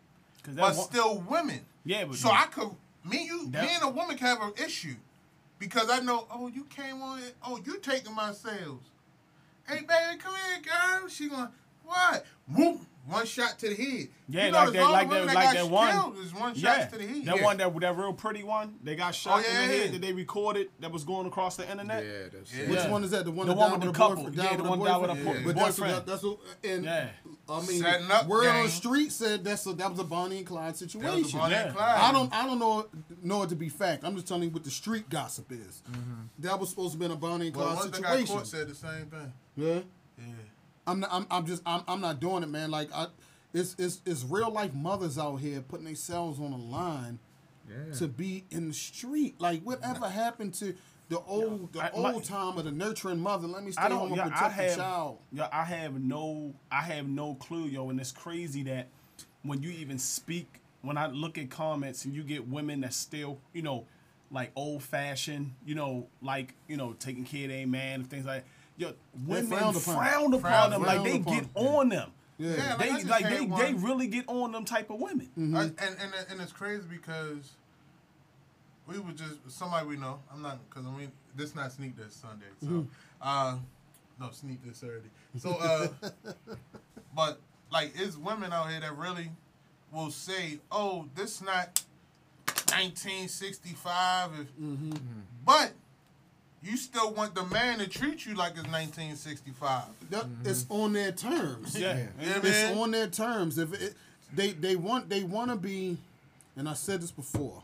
But 0.46 0.56
wa- 0.58 0.72
still 0.72 1.24
women. 1.30 1.62
Yeah, 1.86 2.06
but 2.06 2.18
so 2.18 2.30
I 2.30 2.46
could 2.46 2.70
me 3.04 3.26
you 3.26 3.50
That- 3.50 3.64
me 3.64 3.70
and 3.74 3.84
a 3.84 3.90
woman 3.90 4.18
can 4.18 4.28
have 4.28 4.42
an 4.42 4.54
issue 4.64 4.96
because 5.60 5.90
I 5.90 6.00
know 6.00 6.28
oh 6.32 6.48
you 6.48 6.66
came 6.66 7.02
on 7.02 7.20
it 7.20 7.36
oh 7.46 7.60
you 7.66 7.80
taking 7.80 8.14
my 8.16 8.32
sales. 8.34 8.82
Hey 9.68 9.78
baby, 9.80 10.20
come 10.20 10.36
here, 10.36 10.62
girl. 10.62 11.08
She 11.10 11.30
going 11.30 11.48
what? 11.84 12.26
Whoop! 12.54 12.82
One 13.06 13.26
shot 13.26 13.60
to 13.60 13.68
the 13.68 13.76
head. 13.76 14.08
Yeah, 14.30 14.46
you 14.46 14.52
know, 14.54 14.58
like 14.60 14.72
there's 14.72 14.86
that, 14.86 14.92
like 14.92 15.10
the 15.10 15.14
that, 15.16 15.20
women 15.22 15.36
like 15.36 15.54
that 15.56 15.70
one. 15.70 16.16
is 16.24 16.34
one 16.34 16.54
yeah, 16.56 16.86
to 16.86 16.98
the 16.98 17.06
head. 17.06 17.26
that 17.26 17.36
Yeah. 17.38 17.44
one, 17.44 17.58
that 17.58 17.80
that 17.82 17.98
real 17.98 18.14
pretty 18.14 18.44
one. 18.44 18.76
They 18.82 18.96
got 18.96 19.14
shot 19.14 19.34
oh, 19.34 19.38
in 19.40 19.44
yeah, 19.44 19.68
the 19.68 19.74
yeah. 19.76 19.84
head 19.84 19.94
that 19.94 20.02
they 20.02 20.14
recorded 20.14 20.70
that 20.80 20.90
was 20.90 21.04
going 21.04 21.28
across 21.28 21.58
the 21.58 21.70
internet. 21.70 22.06
Yeah, 22.06 22.12
that's 22.32 22.56
Yeah. 22.56 22.70
Which 22.70 22.86
one 22.90 23.04
is 23.04 23.12
that? 23.12 23.26
The 23.26 23.32
one 23.32 23.48
The 23.48 23.56
that 23.56 23.60
one 23.60 23.72
with 23.74 23.84
with 23.84 23.94
the 23.94 23.98
couple. 23.98 24.16
boyfriend- 24.16 24.36
Yeah, 24.38 24.44
died 24.44 24.60
the 24.60 24.64
with 24.64 24.72
a 24.72 24.76
one 24.78 24.80
died 24.88 25.02
with 25.02 25.10
a 25.10 25.14
boyfriend? 25.16 25.44
boy- 25.46 25.54
But 25.54 25.56
that's 25.58 25.78
boyfriend. 25.80 25.94
what, 25.96 26.06
that's 26.06 26.24
what, 26.24 26.38
and 26.64 26.86
Yeah. 26.86 27.10
I 27.50 27.60
mean, 27.68 27.82
Setting 27.82 28.12
up 28.12 28.28
word 28.28 28.48
on 28.48 28.64
the 28.64 28.70
street 28.72 29.12
said 29.12 29.44
that's 29.44 29.68
a, 29.68 29.74
that 29.74 29.90
was 29.92 30.00
a 30.00 30.04
Bonnie 30.06 30.38
and 30.38 30.46
Clyde 30.48 30.68
That 30.76 30.82
was 30.82 30.92
situation. 30.92 31.40
a 31.40 31.42
Bonnie 31.42 31.54
Yeah. 31.56 31.64
and 31.68 31.76
Clyde. 31.76 32.00
I 32.00 32.12
don't 32.14 32.34
I 32.34 32.46
don't 32.46 32.60
know 32.60 32.88
know 33.22 33.44
it 33.44 33.50
to 33.50 33.56
be 33.58 33.68
fact. 33.68 34.06
I'm 34.06 34.16
just 34.16 34.30
telling 34.30 34.44
you 34.44 34.50
what 34.52 34.64
the 34.64 34.72
street 34.72 35.10
gossip 35.10 35.52
is. 35.52 35.84
Mm-hmm. 35.92 36.14
That 36.40 36.58
was 36.58 36.70
supposed 36.70 36.94
to 36.94 36.98
be 37.00 37.04
in 37.06 37.12
a 37.12 37.18
Bonnie 37.18 37.48
and 37.48 37.56
Well, 37.56 37.66
Clyde 37.66 37.78
one 37.80 37.92
that 37.92 38.02
got 38.02 38.12
situation. 38.12 38.36
caught 38.38 38.48
said 38.48 38.70
the 38.70 38.76
same 38.76 39.08
thing. 39.08 39.34
Yeah. 39.58 39.80
Yeah. 40.18 40.24
I'm 40.86 41.00
not, 41.00 41.10
I'm, 41.14 41.28
I'm 41.32 41.46
just 41.46 41.62
I'm, 41.66 41.82
I'm 41.88 42.02
not 42.02 42.20
doing 42.20 42.44
it, 42.44 42.50
man. 42.50 42.72
Like 42.72 42.90
I, 42.94 43.08
it's 43.54 43.76
it's 43.78 44.02
it's 44.06 44.24
real 44.24 44.52
life 44.52 44.74
mothers 44.74 45.18
out 45.18 45.38
here 45.38 45.62
putting 45.62 45.86
themselves 45.86 46.40
on 46.40 46.52
the 46.52 46.58
line 46.58 47.20
Yeah. 47.70 47.94
to 48.00 48.08
be 48.08 48.46
in 48.52 48.70
the 48.70 48.74
street. 48.74 49.40
Like 49.40 49.62
whatever 49.64 50.10
happened 50.10 50.54
to 50.56 50.76
the 51.10 51.20
old 51.22 51.74
the 51.74 51.82
I- 51.82 51.90
old 51.92 52.04
my- 52.16 52.20
time 52.22 52.58
of 52.58 52.66
the 52.66 52.72
nurturing 52.72 53.20
mother? 53.20 53.48
Let 53.48 53.64
me 53.64 53.72
stay 53.72 53.82
I 53.84 53.90
home 53.90 54.08
and 54.10 54.18
Yeah, 54.18 54.26
I 54.26 54.30
protect 54.30 54.56
the 54.58 54.64
have. 54.64 54.76
child. 54.76 55.18
Yeah, 55.32 55.48
I 55.52 55.64
have 55.64 56.00
no. 56.02 56.54
I 56.72 56.82
have 56.82 57.08
no 57.08 57.36
clue, 57.36 57.66
yo. 57.66 57.90
And 57.90 58.00
it's 58.00 58.12
crazy 58.12 58.64
that 58.64 58.88
when 59.44 59.62
you 59.64 59.70
even 59.72 60.00
speak, 60.00 60.62
when 60.82 60.98
I 60.98 61.08
look 61.08 61.38
at 61.38 61.50
comments 61.50 62.06
and 62.06 62.14
you 62.14 62.24
get 62.24 62.48
women 62.48 62.82
that 62.82 62.94
still, 62.94 63.40
you 63.54 63.62
know, 63.62 63.86
like 64.32 64.52
old 64.56 64.84
fashioned, 64.84 65.54
you 65.66 65.76
know, 65.76 66.08
like 66.22 66.56
you 66.68 66.76
know, 66.76 66.94
taking 66.94 67.24
care 67.24 67.46
of 67.46 67.52
a 67.52 67.66
man 67.66 68.02
and 68.02 68.10
things 68.10 68.26
like. 68.26 68.44
Yo, 68.78 68.94
women 69.26 69.48
frowned 69.48 69.78
frowned 69.82 70.34
upon. 70.34 70.34
upon, 70.34 70.42
Frowned- 70.42 70.74
them. 70.74 70.82
Like 70.84 71.04
they 71.04 71.18
upon. 71.20 71.34
get 71.34 71.48
on 71.56 71.90
them. 71.90 72.12
Yeah. 72.40 72.56
Yeah, 72.56 72.70
like, 72.76 72.80
they 72.80 72.90
just 72.90 73.06
like 73.08 73.30
they, 73.30 73.42
one- 73.42 73.62
they 73.62 73.74
really 73.74 74.08
get 74.08 74.26
on 74.28 74.52
them 74.52 74.66
type 74.66 74.90
of 74.90 75.00
women. 75.00 75.30
Mm-hmm. 75.38 75.56
I, 75.56 75.62
and, 75.64 75.78
and 75.80 76.14
and 76.32 76.42
it's 76.42 76.52
crazy 76.52 76.86
because 76.90 77.52
we 78.88 78.98
were 79.00 79.12
just 79.12 79.36
somebody 79.50 79.86
we 79.88 79.96
know. 79.98 80.20
I'm 80.34 80.42
not 80.42 80.58
because 80.70 80.86
I 80.88 80.92
mean 80.98 81.12
this 81.36 81.54
not 81.56 81.72
sneak 81.72 81.96
this 81.96 82.16
Sunday, 82.16 82.46
so 82.60 82.66
Mm-hmm. 82.68 82.88
uh, 83.22 83.58
no 84.20 84.32
sneak 84.32 84.64
this 84.66 84.78
Saturday. 84.78 85.10
So 85.38 85.52
uh, 85.62 85.88
but 87.16 87.40
like 87.72 87.94
it's 87.96 88.18
women 88.18 88.52
out 88.52 88.70
here 88.72 88.80
that 88.80 88.98
really 88.98 89.30
will 89.92 90.10
say, 90.10 90.60
"Oh, 90.72 91.08
this 91.16 91.42
not 91.42 91.84
1965," 92.48 94.32
if, 94.40 94.48
Mm-hmm. 94.60 94.94
but 95.46 95.74
you 96.64 96.78
still 96.78 97.14
want 97.14 97.36
the 97.36 97.44
man 97.46 97.80
to 97.80 97.88
treat 97.88 98.26
you 98.26 98.36
like 98.36 98.52
it's 98.52 98.64
1965. 98.64 99.84
That- 100.10 100.24
mm-hmm. 100.26 100.50
It's 100.50 100.66
on 100.70 100.94
their 100.94 101.12
terms. 101.12 101.78
Yeah, 101.78 101.98
Yeah, 102.20 102.38
it's 102.38 102.44
man. 102.44 102.78
on 102.78 102.92
their 102.92 103.08
terms. 103.08 103.58
If 103.58 103.74
it, 103.74 103.96
they 104.34 104.52
they 104.52 104.76
want 104.76 105.10
they 105.10 105.24
want 105.24 105.52
to 105.52 105.58
be, 105.58 105.98
and 106.56 106.68
I 106.68 106.74
said 106.74 107.02
this 107.02 107.12
before. 107.12 107.64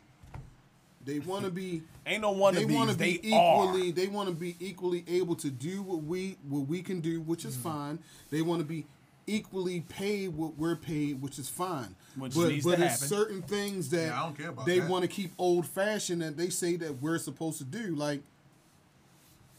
They 1.06 1.20
want 1.20 1.46
to 1.46 1.52
be. 1.52 1.82
Ain't 2.06 2.22
no 2.22 2.32
one 2.32 2.56
they 2.56 2.66
want 2.66 2.90
to 2.92 2.98
be 2.98 3.18
They 3.18 3.32
are. 3.34 3.64
equally. 3.64 3.92
They 3.92 4.08
want 4.08 4.30
to 4.30 4.36
be 4.36 4.56
equally 4.60 5.04
able 5.08 5.36
to 5.38 5.50
do 5.50 5.82
what 5.82 6.04
we 6.04 6.38
what 6.48 6.68
we 6.68 6.82
can 6.82 7.00
do, 7.00 7.22
which 7.22 7.46
is 7.46 7.56
mm-hmm. 7.56 7.70
fine. 7.70 8.00
They 8.30 8.42
want 8.42 8.60
to 8.62 8.66
be 8.66 8.86
equally 9.30 9.82
paid 9.82 10.30
what 10.36 10.58
we're 10.58 10.76
paid, 10.76 11.22
which 11.22 11.40
is 11.40 11.48
fine. 11.48 11.96
Which 12.16 12.34
but 12.34 12.50
needs 12.50 12.66
to 12.66 12.72
but 12.72 12.80
it's 12.80 12.94
happen. 12.94 13.08
certain 13.08 13.42
things 13.44 13.90
that 13.90 14.08
Yeah, 14.08 14.20
I 14.20 14.24
don't 14.26 14.38
care 14.38 14.50
about 14.50 14.66
they 14.66 14.80
want 14.80 15.04
to 15.04 15.08
keep 15.08 15.32
old 15.38 15.68
fashioned 15.68 16.22
that 16.22 16.36
they 16.36 16.50
say 16.50 16.76
that 16.78 17.02
we're 17.02 17.20
supposed 17.20 17.60
to 17.60 17.64
do. 17.64 17.96
Like, 17.96 18.22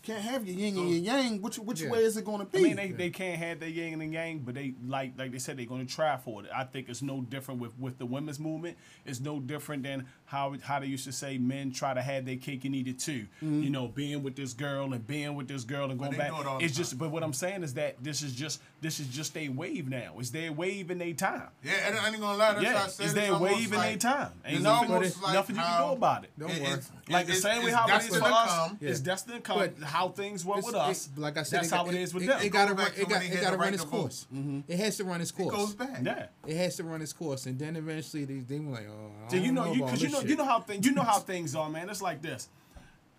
can't 0.02 0.22
have 0.22 0.46
your 0.46 0.56
yin 0.56 0.76
and 0.78 0.88
your 0.90 0.98
yang. 0.98 1.42
Which 1.42 1.58
which 1.58 1.80
Yeah. 1.82 1.90
way 1.90 1.98
is 2.00 2.16
it 2.16 2.24
going 2.24 2.38
to 2.40 2.44
be? 2.46 2.58
I 2.58 2.62
mean, 2.62 2.76
they, 2.76 2.90
they 2.92 3.10
can't 3.10 3.38
have 3.38 3.60
their 3.60 3.68
yin 3.68 4.00
and 4.00 4.12
yang, 4.12 4.38
but 4.40 4.54
they 4.54 4.74
like 4.86 5.12
like 5.18 5.32
they 5.32 5.38
said 5.38 5.56
they're 5.58 5.66
going 5.66 5.86
to 5.86 5.92
try 5.94 6.16
for 6.16 6.42
it. 6.42 6.50
I 6.54 6.64
think 6.64 6.88
it's 6.88 7.02
no 7.02 7.20
different 7.20 7.60
with, 7.60 7.78
with 7.78 7.98
the 7.98 8.06
women's 8.06 8.38
movement. 8.40 8.76
It's 9.04 9.20
no 9.20 9.40
different 9.40 9.82
than 9.82 10.06
how 10.26 10.54
how 10.62 10.80
they 10.80 10.86
used 10.86 11.04
to 11.04 11.12
say 11.12 11.38
men 11.38 11.72
try 11.72 11.92
to 11.94 12.00
have 12.02 12.24
their 12.24 12.36
cake 12.36 12.64
and 12.64 12.74
eat 12.74 12.88
it 12.88 12.98
too. 12.98 13.26
Mm-hmm. 13.42 13.62
You 13.62 13.70
know, 13.70 13.88
being 13.88 14.22
with 14.22 14.36
this 14.36 14.52
girl 14.54 14.92
and 14.92 15.06
being 15.06 15.34
with 15.34 15.48
this 15.48 15.64
girl 15.64 15.90
and 15.90 15.98
going 15.98 16.16
back. 16.16 16.30
do 16.30 16.40
it 16.40 16.46
all 16.46 16.58
the 16.58 16.64
It's 16.64 16.76
just, 16.76 16.98
but 16.98 17.10
what 17.10 17.22
I'm 17.22 17.32
saying 17.32 17.62
is 17.62 17.74
that 17.74 18.02
this 18.02 18.22
is 18.22 18.32
just 18.34 18.60
this 18.80 19.00
is 19.00 19.06
just 19.08 19.36
a 19.36 19.48
wave 19.50 19.88
now. 19.88 20.14
It's 20.18 20.30
their 20.30 20.52
wave 20.52 20.90
in 20.90 20.98
their 20.98 21.12
time. 21.12 21.48
Yeah, 21.62 21.72
and 21.86 21.98
I 21.98 22.08
ain't 22.08 22.20
gonna 22.20 22.38
lie. 22.38 22.52
That's 22.54 22.64
Yeah, 22.64 22.74
why 22.74 22.80
I 22.80 22.86
said 22.86 22.88
it's 22.88 23.00
it's 23.00 23.12
their 23.14 23.32
almost 23.34 23.52
wave 23.54 23.72
in 23.72 23.78
like, 23.78 24.00
their 24.00 24.12
time. 24.12 24.32
Ain't 24.44 24.54
it's 24.56 24.62
nothing, 24.64 24.92
almost 24.92 25.22
like 25.22 25.34
nothing 25.34 25.56
you 25.56 25.62
can 25.62 25.70
how 25.70 25.86
do 25.88 25.92
about 25.92 26.24
it. 26.24 26.30
Don't 26.38 26.50
it- 26.50 26.62
worry. 26.62 26.72
it's- 26.72 26.90
Like 27.08 27.26
the 27.26 27.32
it's- 27.32 27.42
same 27.42 27.62
way 27.64 27.70
it's 27.70 27.74
how 27.76 27.86
it 27.86 27.90
is 27.98 28.02
destined 28.04 28.22
for 28.22 28.28
to 28.28 28.34
us, 28.34 28.70
it's 28.80 29.00
destined 29.00 29.36
to 29.36 29.40
come. 29.42 29.58
But 29.90 29.96
how 29.96 30.08
things 30.08 30.44
were 30.44 30.58
It's- 30.58 30.66
with 30.66 30.74
us, 30.74 31.08
it- 31.08 31.18
like 31.20 31.36
I 31.36 31.42
said, 31.42 31.58
that's 31.58 31.68
it, 31.68 31.70
got- 31.72 31.86
how 31.86 31.92
it 31.92 31.94
is 31.96 32.14
with 32.14 32.22
it, 32.22 32.26
them. 32.26 32.40
It, 32.42 32.48
got 32.50 32.68
to 32.68 32.74
run. 32.74 32.86
It 32.96 32.98
got, 33.00 33.10
when 33.10 33.20
they 33.20 33.26
it 33.26 33.32
had 33.32 33.40
got 33.42 33.50
to 33.50 33.56
right 33.56 33.64
run 33.64 33.74
its 33.74 33.82
to 33.84 33.88
vote. 33.88 33.98
course. 33.98 34.26
Mm-hmm. 34.32 34.60
It 34.68 34.78
has 34.78 34.96
to 34.98 35.04
run 35.04 35.20
its 35.20 35.30
course. 35.30 35.52
It 35.52 35.56
course. 35.56 35.72
goes 35.72 35.88
back. 35.88 36.00
yeah. 36.04 36.26
It 36.46 36.56
has 36.56 36.76
to 36.76 36.84
run 36.84 37.02
its 37.02 37.12
course, 37.12 37.46
and 37.46 37.58
then 37.58 37.76
eventually 37.76 38.24
they 38.24 38.38
they 38.40 38.58
were 38.60 38.72
like, 38.72 38.86
oh, 38.88 39.10
I 39.26 39.30
So 39.30 39.36
you 39.36 39.46
don't 39.46 39.54
know, 39.54 39.64
you 39.72 39.82
about 39.82 39.86
because 39.86 40.02
you 40.02 40.08
this 40.08 40.14
know, 40.14 40.20
shit. 40.20 40.30
you 40.30 40.36
know 40.36 40.44
how 40.44 40.60
things, 40.60 40.86
you 40.86 40.92
know 40.92 41.02
how 41.02 41.18
things 41.18 41.54
are, 41.56 41.68
man. 41.68 41.88
It's 41.90 42.02
like 42.02 42.22
this. 42.22 42.48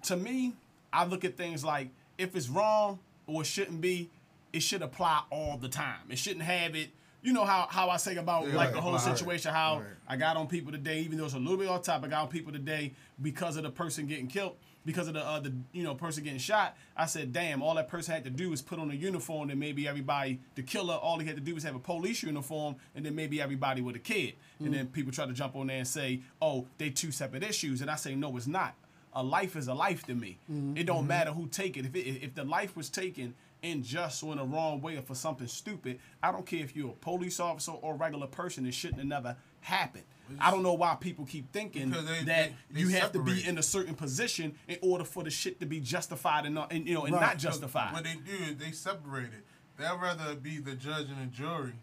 To 0.04 0.16
me, 0.16 0.54
I 0.94 1.06
look 1.06 1.26
at 1.26 1.38
things 1.38 1.64
like 1.64 1.90
if 2.18 2.36
it's 2.36 2.50
wrong 2.50 3.00
or 3.28 3.42
it 3.42 3.46
shouldn't 3.46 3.82
be, 3.82 4.10
it 4.54 4.62
should 4.62 4.82
apply 4.82 5.22
all 5.30 5.58
the 5.58 5.70
time. 5.70 6.00
It 6.10 6.18
shouldn't 6.18 6.44
have 6.44 6.76
it. 6.76 6.90
You 7.24 7.34
know 7.34 7.46
how 7.46 7.68
how 7.70 7.90
I 7.90 7.98
say 7.98 8.16
about 8.16 8.48
Yeah, 8.48 8.56
like 8.56 8.68
right, 8.68 8.74
the 8.74 8.82
whole 8.82 8.94
right, 8.94 9.02
situation. 9.02 9.54
How 9.54 9.78
right. 9.80 9.86
I 10.08 10.16
got 10.18 10.38
on 10.38 10.48
people 10.48 10.72
today, 10.72 11.02
even 11.02 11.18
though 11.20 11.26
it's 11.26 11.36
a 11.36 11.40
little 11.40 11.58
bit 11.58 11.68
off 11.68 11.84
topic. 11.84 12.08
I 12.08 12.10
got 12.12 12.22
on 12.24 12.28
people 12.30 12.52
today 12.52 12.94
because 13.22 13.58
of 13.58 13.64
the 13.64 13.70
person 13.70 14.08
getting 14.08 14.28
killed, 14.28 14.56
because 14.86 15.08
of 15.08 15.14
the 15.14 15.26
uh, 15.26 15.40
the 15.40 15.54
you 15.72 15.84
know 15.84 15.96
person 15.96 16.24
getting 16.24 16.40
shot. 16.40 16.76
I 16.96 17.06
said, 17.06 17.34
damn, 17.34 17.62
all 17.62 17.76
that 17.76 17.88
person 17.88 18.14
had 18.14 18.24
to 18.24 18.30
do 18.30 18.50
was 18.50 18.62
put 18.62 18.80
on 18.80 18.92
a 18.92 18.94
uniform, 18.94 19.50
and 19.50 19.60
maybe 19.60 19.88
everybody, 19.88 20.40
the 20.56 20.64
killer, 20.64 20.96
all 20.96 21.20
he 21.20 21.28
had 21.28 21.36
to 21.36 21.42
do 21.42 21.54
was 21.54 21.64
have 21.64 21.76
a 21.76 21.80
police 21.80 22.24
uniform, 22.24 22.76
and 22.96 23.06
then 23.06 23.16
maybe 23.16 23.42
everybody 23.42 23.82
with 23.82 23.96
a 23.96 24.00
kid. 24.00 24.34
And 24.60 24.74
then 24.74 24.88
mm. 24.88 24.92
people 24.92 25.12
try 25.12 25.26
to 25.26 25.34
jump 25.34 25.56
on 25.56 25.68
there 25.68 25.78
and 25.78 25.88
say, 25.88 26.22
oh, 26.42 26.68
they 26.78 26.92
two 26.92 27.12
separate 27.12 27.44
issues, 27.44 27.82
and 27.82 27.90
I 27.90 27.96
say, 27.96 28.16
no, 28.16 28.36
it's 28.38 28.48
not. 28.48 28.76
A 29.14 29.24
life 29.24 29.56
is 29.56 29.68
a 29.68 29.74
life 29.74 30.06
to 30.06 30.16
me. 30.16 30.38
Mm-hmm. 30.50 30.78
It 30.78 30.86
don't 30.86 31.00
mm-hmm. 31.00 31.08
matter 31.08 31.32
who 31.32 31.48
take 31.48 31.78
it. 31.78 31.86
If 31.86 31.96
it, 31.96 32.24
if 32.24 32.36
the 32.36 32.44
life 32.44 32.78
was 32.78 32.90
taken 32.90 33.34
unjust 33.64 34.24
or 34.24 34.32
in 34.32 34.38
the 34.38 34.44
wrong 34.44 34.82
way 34.82 34.98
or 34.98 35.02
for 35.02 35.16
something 35.16 35.48
stupid, 35.48 36.00
I 36.24 36.32
don't 36.32 36.46
care 36.46 36.64
if 36.64 36.76
you're 36.76 36.92
a 36.92 36.94
police 36.94 37.40
officer 37.40 37.72
or 37.72 37.94
a 37.94 37.98
regular 37.98 38.28
person. 38.28 38.66
It 38.66 38.74
shouldn't 38.74 39.00
have 39.00 39.08
never 39.08 39.36
happened. 39.62 40.06
I 40.40 40.52
don't 40.52 40.64
know 40.64 40.74
why 40.74 40.96
people 40.96 41.26
keep 41.26 41.52
thinking 41.52 41.90
they- 41.92 41.98
that 42.02 42.26
they- 42.26 42.56
they 42.72 42.80
you 42.80 42.90
have 42.90 43.12
to 43.14 43.22
be 43.24 43.46
in 43.46 43.58
a 43.58 43.64
certain 43.64 43.96
position 43.96 44.56
in 44.68 44.78
order 44.82 45.04
for 45.04 45.24
the 45.24 45.30
shit 45.30 45.60
to 45.60 45.66
be 45.66 45.80
justified 45.80 46.46
and 46.46 46.56
not 46.56 46.72
and 46.72 46.88
you 46.88 46.94
know 46.94 47.06
and 47.06 47.14
Right. 47.14 47.22
not 47.22 47.38
justified. 47.38 47.94
What 47.94 48.04
they 48.04 48.16
do 48.16 48.32
is 48.32 48.58
they 48.58 48.72
separate 48.72 49.34
it. 49.34 49.46
They'd 49.78 49.86
rather 50.00 50.36
be 50.36 50.60
the 50.60 50.76
judge 50.76 51.10
and 51.10 51.22
the 51.22 51.26
jury 51.36 51.74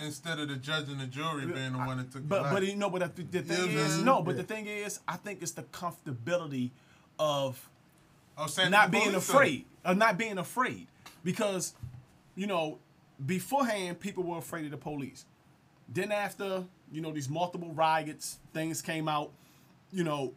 instead 0.00 0.38
of 0.38 0.48
the 0.48 0.56
judge 0.56 0.88
and 0.88 1.00
the 1.00 1.06
jury 1.06 1.46
being 1.46 1.72
the 1.72 1.78
one 1.78 1.98
that 1.98 2.10
took 2.10 2.28
But 2.28 2.52
but 2.52 2.64
you 2.66 2.76
know, 2.76 2.90
but 2.90 3.14
the, 3.16 3.22
the 3.22 3.42
thing 3.42 3.72
Yeah, 3.72 3.84
is, 3.86 3.98
no. 4.02 4.22
But 4.22 4.36
Yeah. 4.36 4.42
the 4.42 4.48
thing 4.48 4.66
is, 4.66 5.00
I 5.08 5.16
think 5.16 5.42
it's 5.42 5.52
the 5.52 5.62
comfortability 5.64 6.70
of 7.18 7.68
oh, 8.36 8.46
not 8.68 8.90
being 8.90 9.14
afraid 9.14 9.64
of 9.84 9.96
not 9.96 10.16
being 10.18 10.38
afraid 10.38 10.86
because 11.24 11.74
you 12.36 12.46
know 12.46 12.78
beforehand 13.26 13.98
people 13.98 14.22
were 14.22 14.38
afraid 14.38 14.64
of 14.66 14.70
the 14.70 14.76
police 14.76 15.24
then 15.88 16.12
after 16.12 16.64
you 16.92 17.00
know 17.00 17.12
these 17.12 17.28
multiple 17.28 17.72
riots 17.72 18.38
things 18.52 18.80
came 18.82 19.08
out 19.08 19.30
you 19.92 20.04
know 20.04 20.32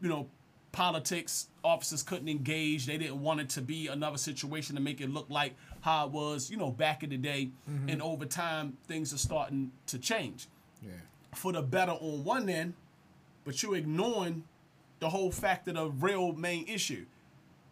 you 0.00 0.08
know 0.08 0.26
politics 0.72 1.48
officers 1.64 2.02
couldn't 2.02 2.28
engage. 2.28 2.86
They 2.86 2.98
didn't 2.98 3.20
want 3.20 3.40
it 3.40 3.48
to 3.50 3.62
be 3.62 3.88
another 3.88 4.18
situation 4.18 4.76
to 4.76 4.82
make 4.82 5.00
it 5.00 5.10
look 5.10 5.26
like 5.28 5.54
how 5.80 6.06
it 6.06 6.12
was 6.12 6.50
you 6.50 6.56
know 6.56 6.70
back 6.70 7.02
in 7.02 7.10
the 7.10 7.16
day. 7.16 7.50
Mm-hmm. 7.68 7.88
And 7.88 8.02
over 8.02 8.24
time 8.26 8.76
things 8.86 9.12
are 9.12 9.18
starting 9.18 9.72
to 9.86 9.98
change. 9.98 10.46
Yeah. 10.82 10.92
for 11.34 11.52
the 11.52 11.62
better 11.62 11.92
on 11.92 12.22
one 12.22 12.48
end, 12.48 12.74
but 13.44 13.60
you're 13.62 13.74
ignoring 13.76 14.44
the 15.00 15.08
whole 15.10 15.32
fact 15.32 15.66
of 15.68 15.74
the 15.74 15.86
real 15.88 16.32
main 16.32 16.66
issue. 16.68 17.04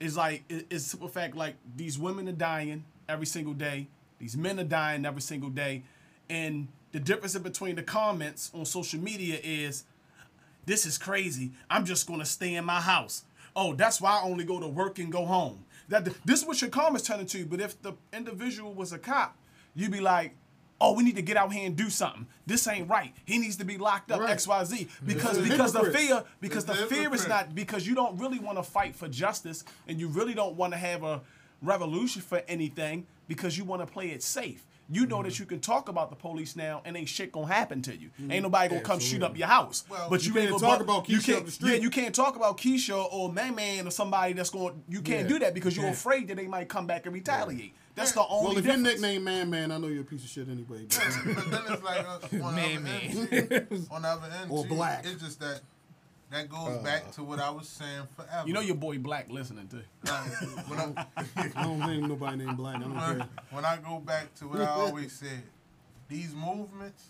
Is 0.01 0.17
like 0.17 0.43
it- 0.49 0.67
it's 0.71 0.85
simple 0.87 1.09
fact 1.09 1.37
like 1.37 1.55
these 1.77 1.99
women 1.99 2.29
are 2.29 2.33
dying 2.33 2.85
every 3.09 3.27
single 3.27 3.55
day, 3.55 3.87
these 4.19 4.37
men 4.37 4.59
are 4.59 4.65
dying 4.65 5.07
every 5.07 5.23
single 5.23 5.51
day, 5.51 5.85
and 6.29 6.67
the 6.97 7.01
difference 7.01 7.35
in 7.35 7.43
between 7.43 7.77
the 7.77 7.83
comments 7.83 8.51
on 8.55 8.65
social 8.65 8.99
media 8.99 9.39
is 9.45 9.85
this 10.65 10.87
is 10.87 10.97
crazy. 10.97 11.51
I'm 11.69 11.85
just 11.85 12.07
gonna 12.07 12.25
stay 12.25 12.55
in 12.55 12.65
my 12.65 12.81
house. 12.81 13.25
Oh, 13.55 13.75
that's 13.75 14.01
why 14.01 14.19
I 14.19 14.23
only 14.23 14.45
go 14.45 14.59
to 14.61 14.67
work 14.67 14.99
and 14.99 15.13
go 15.13 15.27
home. 15.27 15.67
That 15.91 16.07
this 16.25 16.41
is 16.41 16.47
what 16.47 16.63
your 16.63 16.71
comments 16.71 17.07
turn 17.07 17.21
into. 17.21 17.45
But 17.45 17.61
if 17.61 17.83
the 17.83 17.93
individual 18.15 18.73
was 18.73 18.95
a 18.95 18.99
cop, 18.99 19.37
you'd 19.75 19.93
be 19.93 20.01
like, 20.01 20.37
"Oh, 20.81 20.95
we 20.95 21.05
need 21.05 21.17
to 21.17 21.23
get 21.23 21.37
out 21.37 21.53
here 21.53 21.67
and 21.67 21.77
do 21.77 21.91
something. 21.91 22.29
This 22.47 22.67
ain't 22.67 22.89
right. 22.89 23.13
He 23.27 23.37
needs 23.37 23.57
to 23.57 23.67
be 23.67 23.77
locked 23.77 24.11
up. 24.11 24.21
Right. 24.21 24.31
X, 24.31 24.49
Y, 24.49 24.65
Z." 24.65 24.89
Because 25.05 25.39
because 25.39 25.75
the 25.75 25.93
fear 25.93 26.25
because 26.41 26.67
It's 26.67 26.81
the 26.81 26.87
fear 26.87 27.13
is 27.15 27.29
not 27.29 27.55
because 27.55 27.87
you 27.87 27.95
don't 27.95 28.19
really 28.19 28.39
want 28.39 28.57
to 28.57 28.63
fight 28.63 28.97
for 28.97 29.07
justice 29.07 29.65
and 29.87 30.01
you 30.01 30.09
really 30.09 30.33
don't 30.33 30.57
want 30.57 30.73
to 30.73 30.79
have 30.79 31.03
a 31.03 31.21
revolution 31.61 32.23
for 32.23 32.43
anything 32.49 33.07
because 33.29 33.59
you 33.59 33.65
want 33.65 33.83
to 33.83 33.87
play 33.87 34.13
it 34.13 34.23
safe. 34.23 34.65
You 34.89 35.05
know 35.07 35.17
Mm-hmm. 35.17 35.25
that 35.29 35.39
you 35.41 35.47
can 35.47 35.61
talk 35.61 35.89
about 35.89 36.11
the 36.11 36.17
police 36.17 36.55
now 36.55 36.81
and 36.85 36.97
ain't 36.97 37.09
shit 37.09 37.33
gonna 37.33 37.47
happen 37.49 37.83
to 37.83 37.97
you. 37.97 38.11
Ain't 38.31 38.43
nobody 38.43 38.69
gonna 38.69 38.81
come 38.83 39.01
shoot 39.01 39.23
up 39.23 39.37
your 39.37 39.49
house. 39.49 39.85
Well, 39.89 40.09
but 40.11 40.25
you, 40.25 40.33
you 40.35 40.39
ain't 40.41 40.51
can't 40.51 40.61
gonna 40.61 40.73
talk 40.75 40.83
about 40.83 41.09
you 41.09 41.19
Keisha 41.19 41.25
can't, 41.27 41.39
up 41.39 41.45
the 41.47 41.51
street. 41.51 41.71
Yeah, 41.71 41.77
you 41.79 41.91
can't 41.91 42.15
talk 42.15 42.37
about 42.37 42.59
Keisha 42.59 43.13
or 43.13 43.33
Man 43.33 43.55
Man 43.55 43.87
or 43.87 43.91
somebody 43.91 44.33
that's 44.35 44.51
going. 44.51 44.83
You 44.89 45.01
can't 45.03 45.23
Yeah. 45.23 45.29
do 45.29 45.39
that 45.41 45.55
because 45.55 45.77
you're 45.77 45.87
Yeah. 45.87 45.93
afraid 45.93 46.29
that 46.29 46.37
they 46.37 46.47
might 46.47 46.69
come 46.69 46.87
back 46.87 47.07
and 47.07 47.15
retaliate. 47.15 47.75
That's 47.97 48.13
the 48.13 48.25
only. 48.27 48.49
well, 48.49 48.59
if 48.59 48.65
your 48.67 48.77
difference. 48.77 49.01
nickname 49.01 49.25
Man 49.25 49.51
Man, 49.51 49.73
I 49.73 49.79
know 49.79 49.87
you're 49.89 50.03
a 50.03 50.05
piece 50.05 50.23
of 50.23 50.29
shit 50.31 50.49
anyway. 50.49 50.87
But, 50.89 51.19
but 51.35 51.51
then 51.51 51.61
it's 51.73 51.83
like 51.83 52.07
uh, 52.07 52.45
on, 52.45 52.55
Man, 52.55 52.75
the 52.75 52.81
man. 52.81 53.11
other 53.11 53.67
end, 53.71 53.87
on 53.91 54.03
the 54.03 54.09
other 54.09 54.29
end, 54.43 54.51
Or 54.51 54.63
too, 54.65 54.69
black. 54.75 55.05
It's 55.07 55.23
just 55.23 55.41
that 55.41 55.63
that 56.31 56.49
goes 56.49 56.83
back 56.83 57.11
to 57.13 57.23
what 57.23 57.39
I 57.39 57.51
was 57.51 57.69
saying 57.69 58.03
forever. 58.17 58.47
you 58.47 58.53
know 58.53 58.61
your 58.61 58.75
boy 58.75 58.99
Black 58.99 59.31
listening 59.31 59.69
to. 59.69 59.77
Like, 60.11 60.69
when, 60.69 60.79
I, 60.81 61.07
I 61.57 61.63
don't 61.65 61.81
name 61.81 62.09
nobody 62.09 62.39
named 62.45 62.57
Black. 62.57 62.77
I 62.77 62.81
don't 62.81 62.95
care. 62.99 63.29
when 63.51 63.65
I 63.65 63.77
go 63.77 63.99
back 63.99 64.35
to 64.37 64.49
what 64.49 64.61
I 64.61 64.67
always 64.67 65.13
said, 65.13 65.43
these 66.09 66.35
movements 66.35 67.05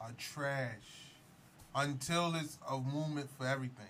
are 0.00 0.12
trash 0.18 1.12
until 1.74 2.34
it's 2.36 2.58
a 2.70 2.78
movement 2.78 3.28
for 3.36 3.46
everything. 3.46 3.86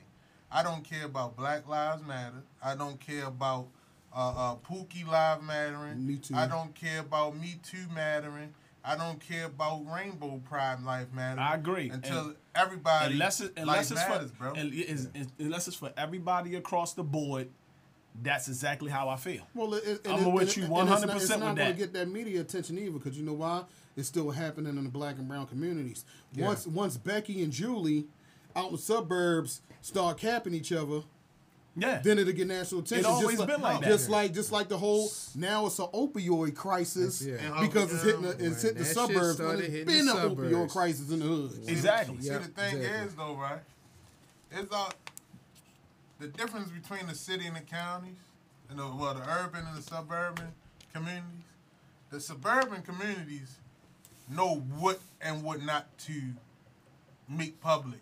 I 0.50 0.62
don't 0.62 0.84
care 0.84 1.04
about 1.04 1.36
Black 1.36 1.68
Lives 1.68 2.02
Matter. 2.06 2.42
I 2.62 2.74
don't 2.76 2.98
care 3.00 3.26
about 3.26 3.66
uh, 4.14 4.32
uh, 4.36 4.54
Pookie 4.56 5.06
Live 5.06 5.42
Mattering. 5.42 6.06
Me 6.06 6.16
Too. 6.16 6.34
I 6.34 6.46
don't 6.46 6.74
care 6.74 7.00
about 7.00 7.36
Me 7.36 7.56
Too 7.62 7.84
Mattering. 7.94 8.54
I 8.86 8.96
don't 8.96 9.18
care 9.20 9.46
about 9.46 9.84
Rainbow 9.92 10.40
Pride 10.48 10.80
Life 10.82 11.08
Mattering. 11.12 11.38
I 11.40 11.54
agree. 11.54 11.90
Until 11.90 12.26
And- 12.26 12.36
everybody 12.54 13.14
Unless 13.14 13.40
it, 13.40 13.52
unless 13.56 13.90
life 13.90 13.98
it's 14.00 14.08
matters, 14.08 14.30
for 14.30 14.36
bro. 14.36 14.52
and 14.54 14.72
it 14.72 14.76
is- 14.88 15.08
unless 15.38 15.66
it's 15.66 15.76
for 15.76 15.92
everybody 15.96 16.54
across 16.54 16.94
the 16.94 17.02
board, 17.02 17.48
that's 18.22 18.48
exactly 18.48 18.90
how 18.90 19.08
I 19.08 19.16
feel. 19.16 19.42
Well, 19.54 19.74
it, 19.74 19.84
it, 19.84 20.00
I'm 20.08 20.24
it- 20.24 20.32
with 20.32 20.42
and 20.48 20.56
you 20.56 20.62
it- 20.62 20.70
and 20.70 20.88
it's 20.88 21.00
not- 21.00 21.10
100% 21.10 21.16
It's 21.20 21.28
not 21.30 21.56
going 21.56 21.72
to 21.72 21.78
get 21.78 21.92
that 21.94 22.08
media 22.08 22.40
attention 22.40 22.78
either, 22.78 22.92
because 22.92 23.18
you 23.18 23.24
know 23.24 23.32
why? 23.34 23.64
It's 23.96 24.08
still 24.08 24.30
happening 24.30 24.76
in 24.76 24.84
the 24.84 24.90
black 24.90 25.16
and 25.18 25.26
brown 25.26 25.46
communities. 25.46 26.04
Yeah. 26.32 26.46
Once 26.46 26.66
once 26.66 26.96
Becky 26.96 27.42
and 27.42 27.52
Julie 27.52 28.06
out 28.54 28.66
in 28.66 28.72
the 28.72 28.78
suburbs 28.78 29.62
start 29.80 30.18
capping 30.18 30.54
each 30.54 30.70
other, 30.72 31.02
Yeah. 31.78 32.00
then 32.02 32.18
it'll 32.18 32.32
get 32.32 32.46
national 32.46 32.80
attention. 32.80 32.98
It's 33.00 33.06
always 33.06 33.36
just 33.36 33.46
been 33.48 33.60
like 33.60 33.80
that. 33.80 33.88
Just 33.88 34.08
like 34.08 34.32
just 34.32 34.50
like 34.50 34.68
the 34.68 34.78
whole 34.78 35.10
now 35.34 35.66
it's 35.66 35.78
an 35.78 35.86
opioid 35.92 36.54
crisis 36.54 37.22
Yeah. 37.22 37.60
because 37.60 37.92
it's 37.92 38.02
hitting 38.02 38.22
the, 38.22 38.30
it's 38.30 38.40
When 38.40 38.54
hitting 38.74 38.78
the 38.78 38.84
suburbs. 38.84 39.14
When 39.14 39.34
started 39.34 39.64
it's 39.64 39.72
hitting 39.72 39.86
been 39.86 40.08
an 40.08 40.36
opioid 40.36 40.70
crisis 40.70 41.10
in 41.10 41.18
the 41.18 41.26
hood. 41.26 41.52
exactly. 41.68 42.20
See, 42.22 42.30
the 42.30 42.38
thing 42.40 42.76
exactly. 42.78 43.06
is, 43.06 43.14
though, 43.14 43.34
right? 43.36 43.60
It's 44.52 44.72
all 44.72 44.92
the 46.18 46.28
difference 46.28 46.70
between 46.70 47.06
the 47.06 47.14
city 47.14 47.46
and 47.46 47.56
the 47.56 47.60
counties, 47.60 48.16
and 48.70 48.78
the 48.78 48.86
well, 48.86 49.14
the 49.14 49.28
urban 49.28 49.66
and 49.66 49.76
the 49.76 49.82
suburban 49.82 50.48
communities. 50.94 51.42
The 52.10 52.20
suburban 52.20 52.82
communities 52.82 53.56
know 54.30 54.56
what 54.78 55.00
and 55.20 55.42
what 55.42 55.62
not 55.62 55.98
to 55.98 56.22
make 57.28 57.60
public, 57.60 58.00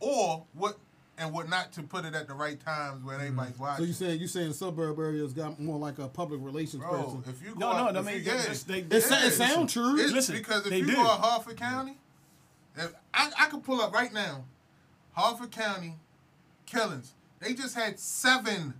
or 0.00 0.44
what 0.54 0.78
and 1.18 1.32
what 1.32 1.48
not 1.48 1.72
to 1.72 1.82
put 1.82 2.04
it 2.04 2.14
at 2.14 2.26
the 2.26 2.34
right 2.34 2.58
times 2.64 3.04
when 3.04 3.16
everybody's 3.16 3.52
mm-hmm. 3.54 3.62
watching. 3.62 3.84
So 3.84 3.88
you 3.88 3.92
saying 3.92 4.20
you 4.20 4.26
saying 4.28 4.52
suburb 4.54 4.98
areas 4.98 5.32
got 5.32 5.60
more 5.60 5.78
like 5.78 5.98
a 5.98 6.08
public 6.08 6.40
relations 6.42 6.82
Bro, 6.82 7.02
person? 7.02 7.24
if 7.28 7.42
you 7.42 7.54
go 7.54 7.60
No, 7.60 7.66
out, 7.72 7.94
no, 7.94 8.00
I 8.00 8.02
mean, 8.02 8.16
you, 8.16 8.22
they 8.22 8.30
yeah, 8.36 8.46
just- 8.46 8.66
they- 8.68 8.78
It, 8.80 9.02
sa- 9.02 9.22
it 9.24 9.30
sound 9.32 9.68
true. 9.68 9.98
it's 9.98 10.12
Listen, 10.12 10.36
because 10.36 10.64
if 10.64 10.70
they 10.70 10.78
you 10.78 10.86
do. 10.86 10.94
go 10.96 11.02
to 11.02 11.08
Harford 11.08 11.56
County, 11.56 11.98
if 12.76 12.92
I, 13.12 13.30
I 13.38 13.46
could 13.48 13.62
pull 13.62 13.80
up 13.80 13.92
right 13.92 14.12
now, 14.12 14.44
Harford 15.12 15.50
County 15.50 15.96
killings. 16.66 17.12
They 17.40 17.54
just 17.54 17.74
had 17.74 17.98
seven 17.98 18.74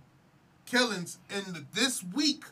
killings 0.65 1.19
in 1.29 1.53
the, 1.53 1.63
this 1.73 2.03
week. 2.03 2.43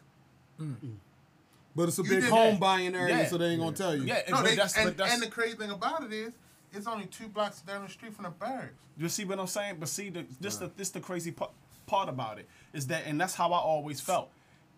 But 1.76 1.88
it's 1.88 1.98
a 1.98 2.04
You 2.04 2.10
big 2.10 2.24
home 2.26 2.52
that. 2.52 2.60
buying 2.60 2.96
area, 2.96 3.18
Yeah. 3.20 3.28
so 3.28 3.38
they 3.38 3.46
ain't 3.48 3.62
gonna 3.62 3.76
tell 3.76 3.96
you. 3.96 4.04
Yeah, 4.04 4.22
No, 4.30 4.44
they, 4.44 4.56
that's, 4.56 4.78
and, 4.78 4.96
that's 4.96 5.14
and 5.14 5.24
the 5.24 5.28
crazy 5.28 5.56
thing 5.58 5.72
about 5.72 6.04
it 6.04 6.14
is, 6.14 6.32
it's 6.74 6.88
only 6.88 7.06
two 7.06 7.28
blocks 7.28 7.62
down 7.62 7.84
the 7.84 7.90
street 7.90 8.14
from 8.14 8.24
the 8.26 8.30
barracks. 8.32 8.74
You 8.98 9.10
see 9.10 9.26
what 9.26 9.40
I'm 9.40 9.48
saying? 9.48 9.78
But 9.80 9.90
see, 9.90 10.10
the, 10.10 10.26
this 10.40 10.58
the 10.58 10.72
this 10.78 10.90
the 10.90 11.00
crazy 11.00 11.32
part, 11.32 11.52
part 11.88 12.10
about 12.10 12.40
it 12.40 12.48
is 12.74 12.88
that, 12.88 13.04
and 13.06 13.20
that's 13.20 13.36
how 13.36 13.52
I 13.54 13.58
always 13.60 14.00
felt. 14.00 14.30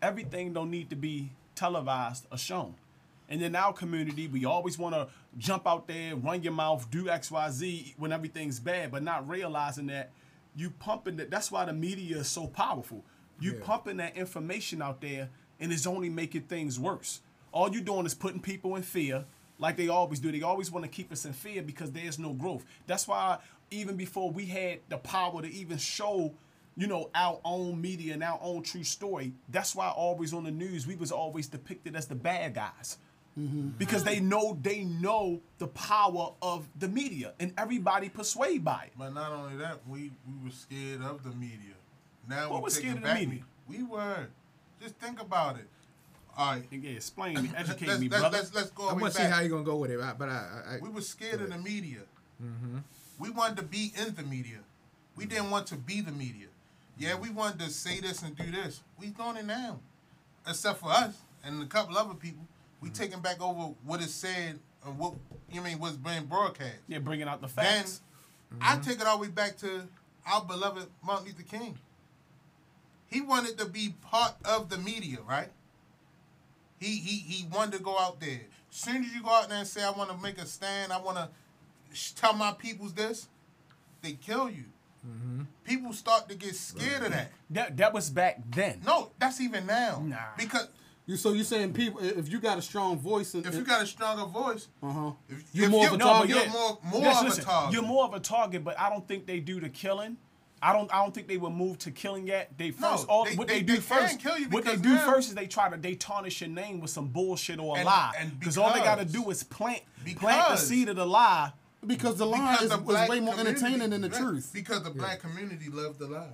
Everything 0.02 0.54
don't 0.54 0.72
need 0.72 0.90
to 0.90 0.96
be 0.96 1.30
televised 1.56 2.26
or 2.32 2.38
shown. 2.38 2.76
And 3.30 3.42
in 3.42 3.56
our 3.56 3.72
community, 3.74 4.28
we 4.28 4.46
always 4.46 4.78
want 4.78 4.94
to 4.96 5.08
jump 5.38 5.66
out 5.66 5.88
there, 5.88 6.16
run 6.16 6.44
your 6.44 6.52
mouth, 6.54 6.90
do 6.92 7.10
X, 7.10 7.32
Y, 7.32 7.50
Z 7.52 7.96
when 7.98 8.12
everything's 8.12 8.60
bad, 8.60 8.92
but 8.92 9.02
not 9.02 9.28
realizing 9.28 9.88
that 9.88 10.12
you 10.56 10.70
pumping 10.72 11.16
that. 11.18 11.32
That's 11.32 11.52
why 11.52 11.66
the 11.66 11.74
media 11.74 12.18
is 12.18 12.28
so 12.28 12.48
powerful. 12.48 13.04
You 13.40 13.54
Yeah. 13.54 13.60
pumping 13.64 13.98
that 13.98 14.16
information 14.18 14.82
out 14.82 15.02
there, 15.02 15.30
and 15.60 15.72
it's 15.72 15.88
only 15.88 16.10
making 16.10 16.44
things 16.44 16.80
worse. 16.80 17.22
All 17.52 17.72
you're 17.72 17.84
doing 17.84 18.06
is 18.06 18.14
putting 18.14 18.42
people 18.42 18.76
in 18.76 18.84
fear, 18.84 19.26
like 19.64 19.78
they 19.78 19.88
always 19.88 20.20
do. 20.20 20.30
They 20.30 20.42
always 20.42 20.70
want 20.70 20.84
to 20.84 20.92
keep 20.92 21.10
us 21.12 21.24
in 21.24 21.32
fear 21.32 21.64
because 21.64 21.90
there's 21.92 22.20
no 22.20 22.34
growth. 22.34 22.66
That's 22.86 23.08
why 23.08 23.38
even 23.72 23.96
before 23.96 24.30
we 24.30 24.46
had 24.46 24.80
the 24.90 24.98
power 24.98 25.42
to 25.42 25.50
even 25.50 25.78
show, 25.78 26.34
you 26.76 26.86
know, 26.86 27.10
our 27.16 27.40
own 27.46 27.80
media 27.82 28.14
and 28.14 28.22
our 28.24 28.38
own 28.44 28.64
true 28.64 28.84
story, 28.84 29.32
that's 29.48 29.74
why 29.74 29.88
always 29.88 30.34
on 30.34 30.44
the 30.44 30.52
news 30.52 30.86
we 30.86 30.96
was 30.98 31.14
always 31.14 31.48
depicted 31.48 31.96
as 31.96 32.08
the 32.08 32.16
bad 32.16 32.54
guys. 32.54 32.98
Mm-hmm. 33.40 33.70
Because 33.80 34.04
they 34.04 34.20
know 34.20 34.60
they 34.62 34.84
know 34.84 35.40
the 35.60 35.68
power 35.68 36.34
of 36.42 36.68
the 36.78 36.90
media 36.90 37.34
and 37.40 37.54
everybody 37.58 38.10
persuaded 38.10 38.66
by 38.66 38.84
it. 38.88 38.92
But 39.00 39.14
not 39.14 39.32
only 39.32 39.56
that, 39.58 39.80
we, 39.88 40.12
we 40.28 40.44
were 40.44 40.52
scared 40.54 41.02
of 41.02 41.24
the 41.24 41.32
media. 41.32 41.74
Now 42.30 42.52
What 42.52 42.60
we 42.60 42.64
was 42.66 42.76
taking 42.76 42.92
scared 42.92 43.04
of 43.06 43.10
the 43.10 43.26
media? 43.28 43.44
me- 43.70 43.78
We 43.78 43.84
were. 43.84 44.28
Just 44.82 44.96
think 44.98 45.22
about 45.22 45.56
it. 45.56 45.68
All 46.36 46.54
right. 46.54 46.64
Yeah, 46.72 46.92
explain 46.92 47.42
me, 47.42 47.52
educate 47.56 47.88
let's, 47.88 48.00
me, 48.00 48.10
let's, 48.10 48.22
brother. 48.22 48.38
let's, 48.38 48.56
let's 48.56 48.70
go 48.72 48.88
I 48.90 48.94
way 48.94 49.02
want 49.02 49.14
to 49.14 49.22
see 49.22 49.28
how 49.28 49.42
you're 49.42 49.50
gonna 49.50 49.64
go 49.64 49.76
with 49.78 49.92
it, 49.92 50.00
but 50.18 50.30
I, 50.30 50.62
I, 50.68 50.78
We 50.82 50.90
were 50.90 51.02
scared 51.02 51.42
of 51.42 51.52
the 51.52 51.58
media. 51.58 52.00
Mm-hmm. 52.44 52.80
We 53.20 53.30
wanted 53.30 53.58
to 53.58 53.64
be 53.64 53.94
in 53.96 54.16
the 54.16 54.24
media. 54.24 54.58
We 55.16 55.26
didn't 55.26 55.52
want 55.52 55.68
to 55.68 55.76
be 55.76 56.02
the 56.02 56.12
media. 56.12 56.48
Yeah, 56.98 57.16
we 57.16 57.30
wanted 57.30 57.60
to 57.60 57.70
say 57.70 58.00
this 58.00 58.24
and 58.24 58.36
do 58.36 58.50
this. 58.50 58.82
We 59.00 59.08
doing 59.08 59.38
it 59.38 59.46
now, 59.46 59.80
except 60.48 60.80
for 60.80 60.90
us 60.90 61.16
and 61.46 61.62
a 61.62 61.66
couple 61.66 61.98
other 61.98 62.14
people. 62.16 62.46
We 62.82 62.90
mm-hmm. 62.90 63.04
taking 63.04 63.20
back 63.20 63.42
over 63.42 63.74
what 63.84 64.02
is 64.02 64.14
said 64.14 64.60
and 64.86 64.98
what 64.98 65.14
you 65.52 65.62
mean 65.62 65.80
what's 65.80 65.96
being 65.96 66.26
broadcast. 66.26 66.76
yeah, 66.88 67.00
bringing 67.00 67.28
out 67.28 67.42
the 67.42 67.48
Then 67.48 67.66
facts. 67.66 68.02
I 68.62 68.74
mm-hmm. 68.74 68.82
take 68.82 69.02
it 69.02 69.08
all 69.08 69.18
the 69.18 69.24
way 69.24 69.30
back 69.30 69.58
to 69.58 69.84
our 70.26 70.44
beloved 70.44 70.88
Martin 71.04 71.28
Luther 71.28 71.44
King. 71.44 71.78
He 73.08 73.22
wanted 73.22 73.58
to 73.60 73.66
be 73.66 73.94
part 74.02 74.34
of 74.44 74.70
the 74.70 74.78
media, 74.78 75.18
right? 75.28 75.50
He 76.80 76.98
he 76.98 77.18
he 77.20 77.48
wanted 77.48 77.78
to 77.78 77.84
go 77.84 77.98
out 77.98 78.20
there. 78.20 78.42
As 78.72 78.78
soon 78.78 79.04
as 79.04 79.14
you 79.14 79.22
go 79.24 79.30
out 79.30 79.50
there 79.50 79.60
and 79.60 79.68
say, 79.68 79.84
"I 79.84 79.92
want 79.92 80.10
to 80.12 80.18
make 80.18 80.38
a 80.38 80.46
stand," 80.46 80.92
I 80.92 81.00
want 81.00 81.18
to 81.18 81.30
tell 82.16 82.34
my 82.34 82.52
peoples 82.54 82.94
this, 82.94 83.28
they 84.02 84.14
kill 84.14 84.50
you. 84.50 84.66
People 85.66 85.92
start 85.94 86.30
to 86.30 86.36
get 86.36 86.56
scared 86.56 87.04
of 87.04 87.12
that. 87.12 87.32
That 87.50 87.78
that 87.78 87.94
was 87.94 88.10
back 88.10 88.40
then. 88.50 88.82
No, 88.86 89.12
that's 89.20 89.42
even 89.42 89.66
now. 89.66 90.02
Nah. 90.06 90.18
Because 90.38 90.68
You 91.06 91.18
so 91.18 91.34
you 91.34 91.44
saying 91.44 91.74
people 91.74 92.00
if 92.02 92.30
you 92.32 92.40
got 92.40 92.58
a 92.58 92.62
strong 92.62 92.98
voice 92.98 93.34
and 93.34 93.46
if 93.46 93.54
you 93.56 93.66
got 93.66 93.82
a 93.82 93.86
stronger 93.86 94.24
voice, 94.26 94.70
uh 94.82 94.90
huh 94.92 95.12
if, 95.28 95.44
You're 95.54 95.66
if 95.66 95.72
more 95.72 95.82
you're, 95.84 95.90
of 95.90 95.96
a 95.96 95.98
No, 95.98 96.06
target? 96.06 96.30
you're 96.30 96.46
yeah. 96.46 96.52
more 96.52 96.80
more 96.84 97.02
Yes, 97.02 97.20
of 97.20 97.26
listen, 97.26 97.44
a 97.44 97.46
target. 97.46 97.74
You're 97.74 97.84
more 97.84 98.06
of 98.06 98.14
a 98.14 98.20
target, 98.22 98.64
but 98.64 98.80
I 98.80 98.90
don't 98.90 99.06
think 99.06 99.26
they 99.26 99.40
do 99.42 99.60
the 99.60 99.68
killing. 99.70 100.16
I 100.64 100.72
don't. 100.72 100.90
I 100.94 101.04
don't 101.04 101.14
think 101.14 101.28
they 101.28 101.38
will 101.38 101.50
move 101.52 101.78
to 101.80 101.92
killing 101.92 102.26
yet. 102.26 102.52
They 102.58 102.70
No, 102.80 102.92
first. 102.92 103.08
all, 103.10 103.26
they- 103.26 103.36
what 103.36 103.48
they- 103.50 103.56
they, 103.56 103.64
do 103.64 103.74
they 103.76 103.82
first. 103.82 104.20
kill 104.20 104.38
you 104.38 104.48
what 104.50 104.64
they 104.64 104.78
do 104.78 104.94
now- 104.96 105.06
first 105.06 105.28
is 105.30 105.36
they 105.36 105.46
try 105.48 105.70
to 105.70 105.76
they 105.78 105.96
tarnish 105.96 106.40
your 106.42 106.50
name 106.50 106.80
with 106.80 106.90
some 106.92 107.08
bullshit 107.08 107.60
or 107.60 107.76
a 107.76 107.80
And- 107.80 107.86
lie. 107.86 108.32
Because 108.40 108.58
all 108.58 108.72
they 108.74 108.80
got 108.80 108.96
to 109.00 109.06
do 109.06 109.30
is 109.30 109.44
plant 109.44 109.82
plant 110.18 110.50
the 110.50 110.56
seed 110.58 110.88
of 110.90 110.96
the 110.96 111.06
lie. 111.06 111.52
because 111.86 112.18
the 112.18 112.26
lie 112.26 112.54
Because 112.54 112.72
is, 112.72 112.86
the 112.86 112.94
is 113.04 113.10
way 113.10 113.20
more 113.20 113.38
entertaining 113.38 113.90
than 113.90 114.02
the 114.02 114.10
right, 114.10 114.18
truth. 114.20 114.52
Because 114.54 114.84
the 114.84 114.90
black 114.92 115.20
community 115.20 115.70
loved 115.70 116.00
the 116.00 116.08
lie. 116.08 116.30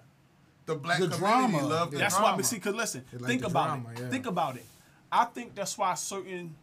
The 0.68 0.76
black 0.76 1.00
The 1.00 1.08
community 1.10 1.52
drama. 1.54 1.68
loved 1.68 1.94
the 1.94 1.98
That's 1.98 2.14
drama. 2.14 2.32
why. 2.34 2.36
But 2.38 2.46
see, 2.46 2.60
cause 2.60 2.76
listen, 2.76 3.04
like 3.14 3.24
think 3.26 3.44
about 3.44 3.82
drama, 3.82 3.90
it. 3.96 4.00
yeah. 4.02 4.10
Think 4.10 4.28
about 4.28 4.56
it. 4.58 4.66
I 5.12 5.26
think 5.26 5.56
that's 5.56 5.76
why 5.76 5.96
certain 5.96 6.56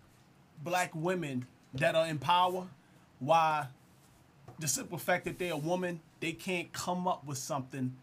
black 0.63 0.95
women 0.95 1.47
that 1.75 1.97
are 1.97 2.07
in 2.07 2.21
power, 2.21 2.69
why 3.19 3.67
the 4.61 4.69
simple 4.69 4.99
fact 4.99 5.25
that 5.25 5.37
they're 5.41 5.55
a 5.55 5.57
woman, 5.57 6.01
they 6.21 6.33
can't 6.33 6.73
come 6.73 7.07
up 7.07 7.27
with 7.27 7.39
something 7.39 7.95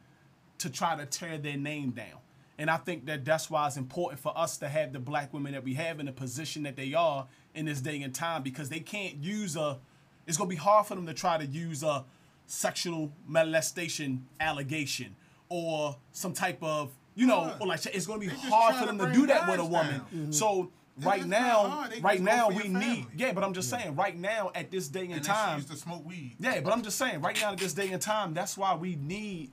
to 0.60 0.70
try 0.70 0.96
to 0.96 1.06
tear 1.06 1.38
their 1.38 1.58
name 1.58 1.92
down. 1.92 2.20
And 2.58 2.70
I 2.70 2.78
think 2.78 3.06
that 3.08 3.26
that's 3.26 3.50
why 3.50 3.66
it's 3.68 3.78
important 3.78 4.22
for 4.22 4.38
us 4.38 4.58
to 4.60 4.70
have 4.70 4.94
the 4.94 5.00
black 5.00 5.34
women 5.34 5.54
that 5.54 5.64
we 5.64 5.74
have 5.74 6.00
in 6.00 6.06
the 6.06 6.12
position 6.12 6.64
that 6.64 6.76
they 6.76 6.94
are 6.94 7.28
in 7.56 7.66
this 7.66 7.82
day 7.82 8.02
and 8.04 8.14
time 8.14 8.44
because 8.44 8.70
they 8.70 8.80
can't 8.80 9.16
use 9.16 9.56
a. 9.56 9.80
It's 10.28 10.38
gonna 10.38 10.50
be 10.50 10.56
hard 10.56 10.86
for 10.86 10.96
them 10.96 11.06
to 11.08 11.14
try 11.14 11.38
to 11.38 11.46
use 11.46 11.84
a 11.84 12.06
sexual 12.46 13.12
molestation 13.28 14.28
allegation 14.40 15.16
or 15.50 15.96
some 16.12 16.34
type 16.34 16.62
of 16.62 16.92
you 17.16 17.26
know 17.28 17.46
Right. 17.46 17.56
or 17.62 17.68
like 17.68 17.86
it's 17.88 18.06
gonna 18.06 18.20
be 18.20 18.28
hard 18.28 18.76
for 18.76 18.86
them 18.86 18.98
to 19.00 19.06
bring 19.06 19.16
do 19.20 19.28
that 19.28 19.50
with 19.50 19.60
a 19.60 19.66
woman. 19.66 20.02
Mm-hmm. 20.02 20.32
So 20.32 20.72
It's 20.98 21.06
right 21.06 21.26
now, 21.26 21.40
not 21.40 21.70
hard. 21.70 21.92
They 21.92 22.00
right 22.02 22.22
now 22.22 22.50
we 22.50 22.68
need 22.68 23.08
yeah, 23.16 23.34
but 23.34 23.44
I'm 23.44 23.54
just 23.54 23.70
saying 23.70 23.96
right 23.96 24.18
now 24.18 24.52
at 24.54 24.70
this 24.70 24.88
day 24.88 25.06
and, 25.06 25.14
and 25.14 25.24
time. 25.24 25.58
used 25.58 25.72
to 25.72 25.78
smoke 25.78 26.06
weed. 26.06 26.36
Yeah, 26.40 26.62
but 26.62 26.72
I'm 26.72 26.84
just 26.84 26.98
saying, 26.98 27.22
right 27.22 27.40
now 27.40 27.54
at 27.54 27.58
this 27.58 27.74
day 27.74 27.90
and 27.90 28.02
time, 28.02 28.34
that's 28.34 28.58
why 28.58 28.76
we 28.76 28.96
need 28.96 29.52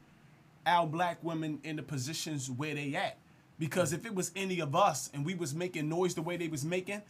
our 0.67 0.87
black 0.87 1.19
women 1.23 1.59
in 1.65 1.77
the 1.77 1.83
positions 1.83 2.51
where 2.51 2.75
they 2.75 2.95
at. 2.95 3.17
Because 3.59 3.93
if 3.93 4.07
it 4.07 4.15
was 4.15 4.33
any 4.37 4.61
of 4.61 4.75
us 4.75 5.11
and 5.15 5.25
we 5.25 5.35
was 5.35 5.55
making 5.55 5.89
noise 5.89 6.15
the 6.15 6.23
way 6.23 6.37
they 6.37 6.49
was 6.49 6.65
making, 6.65 7.03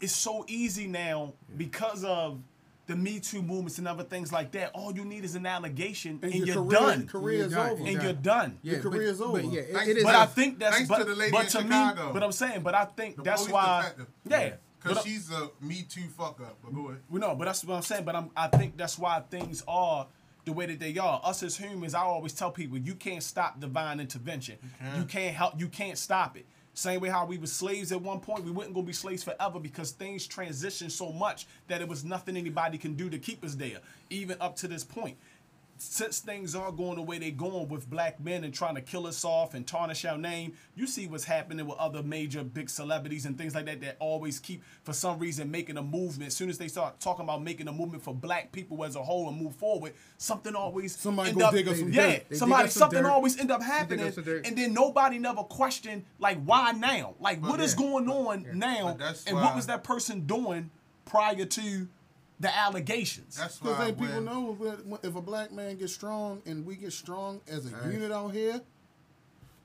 it's 0.00 0.14
so 0.14 0.44
easy 0.48 0.86
now 0.86 1.34
because 1.56 2.04
of 2.04 2.40
the 2.88 2.96
Me 2.96 3.20
Too 3.20 3.42
movements 3.42 3.78
and 3.78 3.86
other 3.86 4.02
things 4.02 4.32
like 4.32 4.50
that. 4.52 4.72
All 4.74 4.92
you 4.92 5.04
need 5.04 5.22
is 5.24 5.36
an 5.36 5.46
allegation 5.46 6.18
and, 6.22 6.32
And 6.32 6.34
your 6.34 6.46
you're 6.46 6.64
career, 6.64 6.80
done. 6.80 7.06
career 7.06 7.36
You're 7.38 7.46
is 7.46 7.54
over. 7.54 7.84
and 7.86 8.02
you're 8.02 8.12
done. 8.14 8.58
yeah, 8.62 8.72
Your 8.72 8.82
but- 8.82 8.90
career 8.92 9.02
is 9.02 9.18
but 9.18 9.24
over. 9.26 9.40
yeah, 9.42 9.60
it- 9.60 9.72
Thanks 9.74 9.88
it 9.88 9.96
is. 9.98 10.04
But 10.04 10.14
I 10.16 10.26
think 10.26 10.58
that's 10.58 10.74
Thanks 10.76 10.88
but, 10.88 10.98
to 10.98 11.04
the 11.04 11.14
lady 11.14 11.30
but 11.30 11.44
in 11.44 11.50
to 11.52 11.58
Chicago. 11.62 12.06
me, 12.08 12.12
but 12.14 12.22
I'm 12.24 12.32
saying, 12.32 12.62
but 12.62 12.74
I 12.74 12.84
think 12.86 13.16
The 13.16 13.22
that's 13.22 13.48
why 13.48 13.82
detective. 13.82 14.06
yeah. 14.26 14.50
Because 14.82 15.04
she's 15.04 15.30
a 15.30 15.50
Me 15.60 15.82
Too 15.88 16.08
fuck 16.16 16.40
up. 16.40 16.56
But 16.64 16.74
go 16.74 16.88
ahead. 16.88 17.00
well, 17.10 17.20
no, 17.20 17.34
but 17.34 17.44
that's 17.46 17.64
what 17.64 17.74
I'm 17.76 17.82
saying. 17.82 18.04
But 18.04 18.14
I'm, 18.16 18.30
I 18.36 18.46
think 18.48 18.76
that's 18.76 18.98
why 18.98 19.20
things 19.28 19.62
are 19.68 20.06
the 20.44 20.52
way 20.52 20.66
that 20.66 20.78
they 20.80 20.96
are. 20.96 21.20
Us 21.24 21.42
as 21.42 21.56
humans, 21.56 21.94
I 21.94 22.00
always 22.02 22.32
tell 22.32 22.50
people, 22.52 22.78
you 22.78 22.94
can't 22.94 23.22
stop 23.22 23.58
divine 23.60 24.00
intervention. 24.00 24.56
You 24.96 25.04
can't 25.04 25.34
help. 25.34 25.60
You 25.60 25.68
can't 25.68 25.98
stop 25.98 26.36
it. 26.36 26.46
Same 26.78 27.00
way 27.00 27.08
how 27.08 27.26
we 27.26 27.38
were 27.38 27.48
slaves 27.48 27.90
at 27.90 28.00
one 28.00 28.20
point, 28.20 28.44
we 28.44 28.52
weren't 28.52 28.72
gonna 28.72 28.86
be 28.86 28.92
slaves 28.92 29.24
forever 29.24 29.58
because 29.58 29.90
things 29.90 30.28
transitioned 30.28 30.92
so 30.92 31.10
much 31.10 31.48
that 31.66 31.80
it 31.80 31.88
was 31.88 32.04
nothing 32.04 32.36
anybody 32.36 32.78
can 32.78 32.94
do 32.94 33.10
to 33.10 33.18
keep 33.18 33.42
us 33.42 33.56
there, 33.56 33.78
even 34.10 34.40
up 34.40 34.54
to 34.54 34.68
this 34.68 34.84
point 34.84 35.16
since 35.78 36.18
things 36.18 36.54
are 36.54 36.72
going 36.72 36.96
the 36.96 37.02
way 37.02 37.18
they're 37.18 37.30
going 37.30 37.68
with 37.68 37.88
black 37.88 38.20
men 38.20 38.44
and 38.44 38.52
trying 38.52 38.74
to 38.74 38.80
kill 38.80 39.06
us 39.06 39.24
off 39.24 39.54
and 39.54 39.66
tarnish 39.66 40.04
our 40.04 40.18
name, 40.18 40.54
you 40.74 40.86
see 40.86 41.06
what's 41.06 41.24
happening 41.24 41.66
with 41.66 41.78
other 41.78 42.02
major 42.02 42.42
big 42.42 42.68
celebrities 42.68 43.26
and 43.26 43.38
things 43.38 43.54
like 43.54 43.66
that 43.66 43.80
that 43.80 43.96
always 44.00 44.38
keep, 44.38 44.62
for 44.82 44.92
some 44.92 45.18
reason, 45.18 45.50
making 45.50 45.76
a 45.76 45.82
movement. 45.82 46.28
As 46.28 46.36
soon 46.36 46.50
as 46.50 46.58
they 46.58 46.68
start 46.68 47.00
talking 47.00 47.24
about 47.24 47.42
making 47.42 47.68
a 47.68 47.72
movement 47.72 48.02
for 48.02 48.14
black 48.14 48.52
people 48.52 48.84
as 48.84 48.96
a 48.96 49.02
whole 49.02 49.28
and 49.28 49.40
move 49.40 49.54
forward, 49.54 49.94
something 50.16 50.54
always 50.54 50.96
Somebody 50.96 51.30
end 51.30 51.38
go 51.38 51.46
up, 51.46 51.54
dig 51.54 51.68
up 51.68 51.76
some 51.76 51.92
yeah, 51.92 52.02
dirt. 52.02 52.10
They 52.10 52.24
dig 52.30 52.38
somebody 52.38 52.64
up 52.64 52.70
some 52.70 52.80
something 52.80 53.02
dirt. 53.02 53.08
always 53.10 53.38
end 53.38 53.50
up 53.50 53.60
They 53.60 53.66
dig 53.66 54.00
up 54.00 54.14
happening, 54.16 54.42
and 54.44 54.58
then 54.58 54.74
nobody 54.74 55.18
never 55.18 55.42
question 55.42 56.04
like 56.18 56.42
why 56.44 56.72
now, 56.72 57.14
like 57.20 57.40
what 57.40 57.60
is 57.60 57.74
yeah. 57.74 57.86
going 57.86 58.08
on 58.08 58.46
now, 58.54 58.88
and 58.88 59.36
why- 59.36 59.44
what 59.44 59.56
was 59.56 59.66
that 59.66 59.84
person 59.84 60.26
doing 60.26 60.70
prior 61.04 61.44
to 61.44 61.88
the 62.40 62.54
allegations? 62.56 63.36
That's 63.36 63.58
Because 63.58 63.78
why 63.78 63.84
then 63.86 63.94
people 63.96 64.14
when- 64.14 64.24
know 64.24 64.56
that 65.00 65.06
if 65.08 65.16
a 65.16 65.20
black 65.22 65.52
man 65.52 65.76
gets 65.76 65.92
strong 65.92 66.42
and 66.46 66.64
we 66.64 66.76
get 66.76 66.92
strong 66.92 67.40
as 67.48 67.66
a 67.66 67.76
Right. 67.76 67.92
unit 67.92 68.12
out 68.12 68.28
here, 68.28 68.60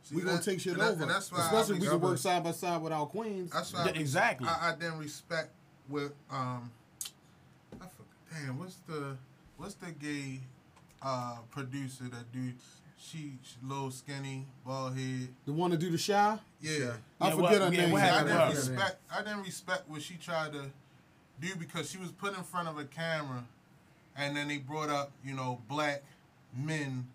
See, 0.03 0.15
we 0.15 0.21
gonna 0.23 0.41
take 0.41 0.59
shit 0.59 0.73
and 0.73 0.81
that- 0.81 0.91
over. 0.93 1.03
and 1.03 1.11
that's 1.11 1.31
why 1.31 1.39
I 1.39 1.45
Especially 1.45 1.75
if 1.77 1.81
we 1.83 1.87
can 1.89 2.01
work 2.01 2.17
side 2.17 2.43
by 2.43 2.51
side 2.51 2.81
with 2.81 2.91
our 2.91 3.05
queens. 3.05 3.51
That's 3.51 3.73
why 3.73 3.85
Yeah, 3.85 3.91
I, 3.91 3.95
exactly. 3.99 4.47
I, 4.47 4.71
I 4.71 4.75
didn't 4.75 4.97
respect 4.99 5.51
with 5.87 6.13
um. 6.29 6.71
I 7.73 7.85
forgot, 7.87 8.07
damn, 8.31 8.59
what's 8.59 8.75
the 8.87 9.17
what's 9.57 9.75
the 9.75 9.91
gay 9.91 10.39
uh 11.01 11.37
producer 11.51 12.05
that 12.05 12.31
dude? 12.31 12.55
She, 12.97 13.37
she 13.43 13.57
little 13.61 13.91
skinny, 13.91 14.47
bald 14.65 14.97
head. 14.97 15.27
The 15.45 15.51
one 15.51 15.71
to 15.71 15.77
do 15.77 15.89
the 15.91 15.97
shy, 15.97 16.39
Yeah. 16.61 16.93
I 17.19 17.27
Yeah, 17.27 17.35
forget 17.35 17.41
what- 17.41 17.51
her 17.51 17.73
yeah, 17.73 17.85
name. 17.85 17.95
I 17.95 18.23
didn't 18.23 18.49
respect. 18.55 18.97
I 19.11 19.17
didn't 19.23 19.43
respect 19.43 19.89
what 19.89 20.01
she 20.01 20.13
tried 20.15 20.53
to 20.53 20.71
do 21.41 21.55
because 21.55 21.89
she 21.89 21.97
was 21.97 22.11
put 22.11 22.37
in 22.37 22.43
front 22.43 22.67
of 22.67 22.77
a 22.77 22.85
camera, 22.85 23.43
and 24.15 24.35
then 24.35 24.47
they 24.47 24.57
brought 24.57 24.89
up, 24.89 25.11
you 25.25 25.33
know, 25.33 25.61
black 25.67 26.03
men 26.55 27.07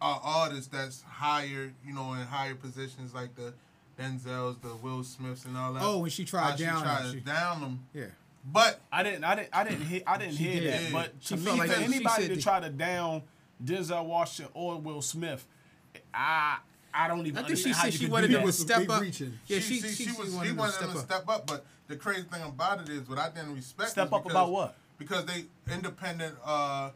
are 0.00 0.20
artists 0.24 0.66
that's 0.68 1.02
higher, 1.02 1.72
you 1.86 1.92
know, 1.94 2.12
in 2.14 2.20
higher 2.20 2.54
positions 2.54 3.14
like 3.14 3.34
the 3.36 3.52
Denzels, 3.98 4.60
the 4.62 4.74
Will 4.76 5.04
Smiths, 5.04 5.44
and 5.44 5.56
all 5.56 5.72
that. 5.74 5.82
Oh, 5.82 6.02
and 6.02 6.12
she 6.12 6.24
tried 6.24 6.50
How 6.50 6.56
she 6.56 6.64
down 6.64 6.82
tried 6.82 7.02
them. 7.04 7.12
to 7.12 7.18
She- 7.18 7.24
down 7.24 7.60
them, 7.60 7.86
Yeah. 7.92 8.04
but 8.50 8.80
I 8.90 9.02
didn't, 9.02 9.24
I 9.24 9.34
didn't, 9.34 9.50
I 9.52 9.64
didn't 9.64 9.82
hear, 9.86 10.02
I 10.06 10.18
didn't 10.18 10.36
hear 10.36 10.60
did. 10.60 10.72
that. 10.72 10.92
But 10.92 11.12
She 11.20 11.34
to 11.36 11.40
me, 11.40 11.52
like 11.52 11.70
for 11.70 11.76
anybody 11.82 12.28
to 12.28 12.34
the- 12.36 12.40
try 12.42 12.60
to 12.60 12.70
down 12.70 13.22
Denzel 13.62 14.06
Washington 14.06 14.50
or 14.54 14.80
Will 14.80 15.02
Smith, 15.02 15.46
I 16.14 16.58
I 16.92 17.08
don't 17.08 17.26
even 17.26 17.44
I 17.44 17.46
think 17.46 17.58
she 17.58 17.64
understand 17.70 17.74
how 17.76 17.82
said 17.84 17.94
she 17.94 18.06
wanted 18.06 18.26
do 18.28 18.32
them 18.34 18.46
to 18.46 18.52
step 18.52 18.88
up. 18.90 19.00
reaching. 19.02 19.38
Yeah, 19.46 19.58
she, 19.60 19.74
she, 19.76 19.80
see, 19.80 20.04
she, 20.04 20.10
she 20.10 20.20
was 20.20 20.30
wanted 20.30 20.48
he 20.48 20.52
to 20.54 20.58
wanted 20.58 20.72
step 20.72 20.82
them 20.88 20.92
to 20.94 20.98
up. 20.98 21.04
step 21.06 21.28
up, 21.28 21.46
but 21.46 21.64
the 21.88 21.96
crazy 21.96 22.22
thing 22.22 22.42
about 22.42 22.80
it 22.82 22.88
is 22.88 23.08
what 23.08 23.18
I 23.18 23.28
didn't 23.30 23.54
respect. 23.54 23.90
Step 23.90 24.10
was 24.10 24.18
up 24.18 24.24
because, 24.24 24.34
about 24.36 24.50
what? 24.50 24.74
Because 24.98 25.24
they 25.26 25.44
independent. 25.72 26.34
uh 26.44 26.90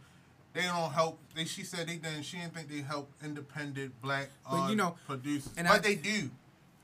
They 0.53 0.62
don't 0.62 0.92
help. 0.92 1.18
They 1.34 1.45
she 1.45 1.62
said 1.64 1.86
they 1.88 1.97
didn't. 1.97 2.22
She 2.24 2.36
didn't 2.38 2.55
think 2.55 2.68
they 2.68 2.80
help 2.80 3.11
independent 3.24 4.01
black. 4.03 4.30
But, 4.49 4.64
uh, 4.64 4.68
you 4.68 4.76
know, 4.76 4.97
producers. 5.07 5.53
and 5.57 5.66
but 5.68 5.74
I- 5.74 5.78
they 5.80 5.95
do. 5.97 6.30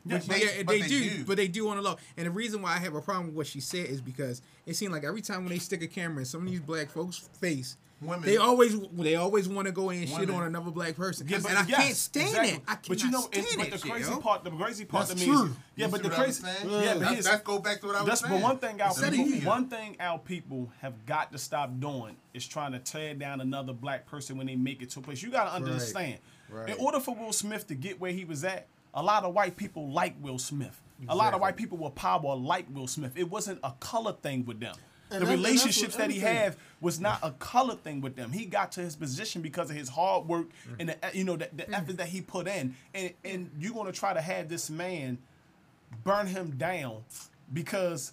But 0.07 0.23
They- 0.23 0.41
yeah, 0.41 0.63
but 0.65 0.73
they, 0.73 0.81
they 0.81 0.89
do, 0.89 1.11
do. 1.11 1.25
but 1.27 1.37
they 1.37 1.47
do 1.47 1.69
on 1.69 1.77
the 1.77 1.83
low. 1.83 1.97
And 2.17 2.27
the 2.27 2.31
reason 2.31 2.63
why 2.63 2.73
I 2.73 2.79
have 2.79 2.95
a 2.95 3.03
problem 3.03 3.27
with 3.27 3.35
what 3.37 3.47
she 3.47 3.61
said 3.61 3.85
is 3.87 4.01
because 4.01 4.41
it 4.65 4.75
seemed 4.75 4.93
like 4.95 5.05
every 5.05 5.21
time 5.21 5.45
when 5.45 5.51
they 5.53 5.59
stick 5.59 5.83
a 5.83 5.87
camera 5.87 6.21
in 6.21 6.25
some 6.25 6.43
of 6.45 6.51
these 6.51 6.61
black 6.61 6.89
folks' 6.91 7.19
face, 7.39 7.77
Women. 8.03 8.23
they 8.25 8.39
always 8.39 8.81
they 8.93 9.17
always 9.17 9.47
want 9.49 9.67
to 9.67 9.73
go 9.73 9.91
in 9.91 9.99
and 10.01 10.09
shit 10.09 10.31
on 10.31 10.43
another 10.45 10.71
black 10.71 10.97
person. 10.97 11.29
Yeah, 11.29 11.39
but 11.43 11.51
and 11.51 11.59
I 11.59 11.65
yes, 11.67 11.79
can't 11.85 11.97
stand 11.97 12.29
exactly. 12.29 12.51
that. 12.53 12.63
I 12.67 12.75
cannot 12.77 12.89
but 12.89 13.03
you 13.03 13.11
know, 13.11 13.21
stand 13.21 13.47
and, 13.47 13.57
but 13.59 13.65
the 13.67 13.71
that 13.73 13.81
shit, 13.83 13.91
crazy 13.93 14.11
yo. 14.11 14.21
part, 14.21 14.45
the 14.45 14.51
crazy 14.51 14.85
part 14.87 15.09
That's 15.09 15.21
to 15.21 15.27
me 15.29 15.33
is, 15.35 15.41
true. 15.41 15.57
yeah, 15.77 15.85
You 15.87 15.93
but 15.93 16.03
the 16.03 16.09
crazy, 16.11 16.43
saying? 16.43 16.57
yeah, 16.63 16.71
but 16.71 16.81
That's- 16.81 17.11
here's, 17.13 17.27
Let's 17.27 17.43
go 17.43 17.59
back 17.59 17.81
to 17.83 17.87
what 17.89 17.97
I 17.97 18.01
was 18.01 18.09
That's 18.09 18.21
saying. 18.23 18.33
but 18.35 18.43
one 18.43 18.59
thing 18.59 18.81
our 18.81 18.89
It's 18.89 19.01
the 19.01 19.11
people, 19.11 19.25
media. 19.27 19.49
one 19.49 19.69
thing 19.69 19.97
our 20.01 20.19
people 20.19 20.73
have 20.81 21.05
got 21.05 21.31
to 21.33 21.39
stop 21.39 21.79
doing 21.79 22.17
is 22.33 22.47
trying 22.47 22.73
to 22.73 22.79
tear 22.79 23.13
down 23.15 23.41
another 23.43 23.73
black 23.75 24.07
person 24.07 24.39
when 24.39 24.47
they 24.47 24.57
make 24.57 24.81
it 24.81 24.91
to 24.91 25.01
a 25.01 25.03
place. 25.03 25.23
You 25.23 25.31
got 25.31 25.45
to 25.45 25.55
understand. 25.55 26.19
Right. 26.49 26.71
In 26.71 26.77
order 26.79 27.01
for 27.01 27.15
Will 27.15 27.33
Smith 27.35 27.67
to 27.69 27.75
get 27.75 28.01
where 28.01 28.13
he 28.13 28.25
was 28.25 28.45
at, 28.45 28.67
a 28.95 29.03
lot 29.03 29.25
of 29.25 29.35
white 29.35 29.57
people 29.57 29.91
like 29.91 30.15
Will 30.23 30.39
Smith. 30.39 30.81
A 31.09 31.15
lot 31.15 31.33
of 31.33 31.41
white 31.41 31.57
people 31.57 31.79
with 31.79 31.95
power 31.95 32.35
like 32.37 32.67
Will 32.75 32.87
Smith. 32.87 33.13
It 33.17 33.31
wasn't 33.31 33.59
a 33.63 33.73
color 33.81 34.13
thing 34.13 34.45
with 34.45 34.59
them. 34.61 34.75
And 35.11 35.23
the 35.23 35.27
that- 35.27 35.33
and 35.33 35.45
that's 35.45 35.45
what 35.45 35.49
relationships 35.49 35.97
that 35.97 36.11
he 36.11 36.21
had 36.21 36.57
was 36.81 37.01
not 37.01 37.19
a 37.23 37.33
color 37.33 37.75
thing 37.75 38.01
with 38.01 38.17
them. 38.17 38.33
He 38.33 38.47
got 38.47 38.73
to 38.73 38.81
his 38.81 38.97
position 38.97 39.43
because 39.43 39.71
of 39.71 39.77
his 39.77 39.89
hard 39.89 40.27
work 40.27 40.47
and 40.79 40.91
the 40.91 40.97
you 41.13 41.25
know 41.25 41.37
the, 41.37 41.49
the 41.55 41.65
mm. 41.65 41.77
effort 41.77 41.97
that 41.99 42.09
he 42.09 42.21
put 42.21 42.47
in. 42.47 42.75
And 42.95 43.13
and 43.25 43.51
you're 43.59 43.75
gonna 43.75 43.93
try 43.93 44.15
to 44.15 44.21
have 44.21 44.49
this 44.49 44.71
man 44.71 45.19
burn 46.05 46.27
him 46.27 46.53
down 46.53 47.03
because 47.53 48.13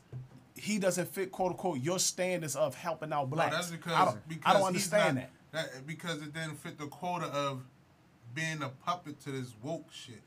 he 0.56 0.80
doesn't 0.80 1.08
fit 1.10 1.32
quote 1.32 1.52
unquote 1.52 1.80
your 1.80 2.00
standards 2.00 2.56
of 2.56 2.76
helping 2.76 3.14
out 3.14 3.30
No, 3.30 3.36
blacks. 3.36 3.56
that's 3.56 3.72
because, 3.72 3.94
I 3.94 4.06
don't, 4.06 4.28
because 4.28 4.44
I 4.56 4.58
don't 4.58 4.68
understand 4.68 5.16
not- 5.16 5.30
that. 5.52 5.74
that. 5.74 5.88
Because 5.88 6.22
it 6.22 6.34
didn't 6.34 6.56
fit 6.56 6.78
the 6.78 6.88
quota 6.88 7.26
of 7.26 7.62
being 8.34 8.62
a 8.62 8.70
puppet 8.70 9.20
to 9.22 9.32
this 9.32 9.54
woke 9.62 9.92
shit. 9.92 10.22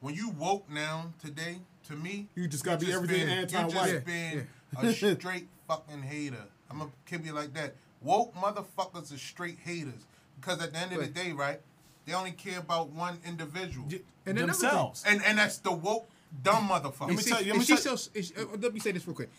When 0.00 0.14
you 0.14 0.30
woke 0.30 0.68
now 0.68 1.12
today, 1.20 1.58
to 1.88 1.94
me, 1.94 2.28
You 2.34 2.48
just 2.48 2.64
gotta 2.64 2.84
be 2.84 2.92
everything 2.92 3.26
been, 3.26 3.38
anti-white. 3.38 3.86
You 3.86 3.92
just 3.94 4.06
been 4.06 4.48
a 4.78 4.92
straight 4.92 5.48
fucking 5.68 6.02
hater. 6.02 6.44
I'm 6.70 6.78
gonna 6.78 6.90
keep 7.06 7.24
you 7.24 7.32
like 7.32 7.52
that. 7.54 7.74
Woke 8.02 8.34
motherfuckers 8.34 9.14
are 9.14 9.18
straight 9.18 9.58
haters 9.58 10.06
because 10.40 10.60
at 10.62 10.72
the 10.72 10.78
end 10.78 10.92
of 10.92 11.00
the 11.00 11.06
day, 11.06 11.32
right? 11.32 11.60
They 12.06 12.14
only 12.14 12.32
care 12.32 12.58
about 12.58 12.88
one 12.90 13.18
individual, 13.24 13.86
And 14.26 14.38
another 14.38 14.52
thing- 14.52 14.62
themselves. 14.70 15.04
and 15.06 15.22
and 15.24 15.38
that's 15.38 15.58
the 15.58 15.72
woke 15.72 16.08
dumb 16.42 16.68
Let 16.70 16.82
motherfucker. 16.82 17.08
me 17.08 17.14
And 17.14 17.26
tell 17.26 17.40
you- 17.40 17.46
let 17.46 17.50
and 17.50 17.58
me 17.60 17.64
she's 17.64 17.82
tell- 17.84 17.96
so. 17.96 18.10
is- 18.14 18.32
uh, 18.36 18.44
let 18.58 18.72
me 18.74 18.80
say 18.80 18.92
this 18.92 19.06
real 19.06 19.14
quick. 19.14 19.30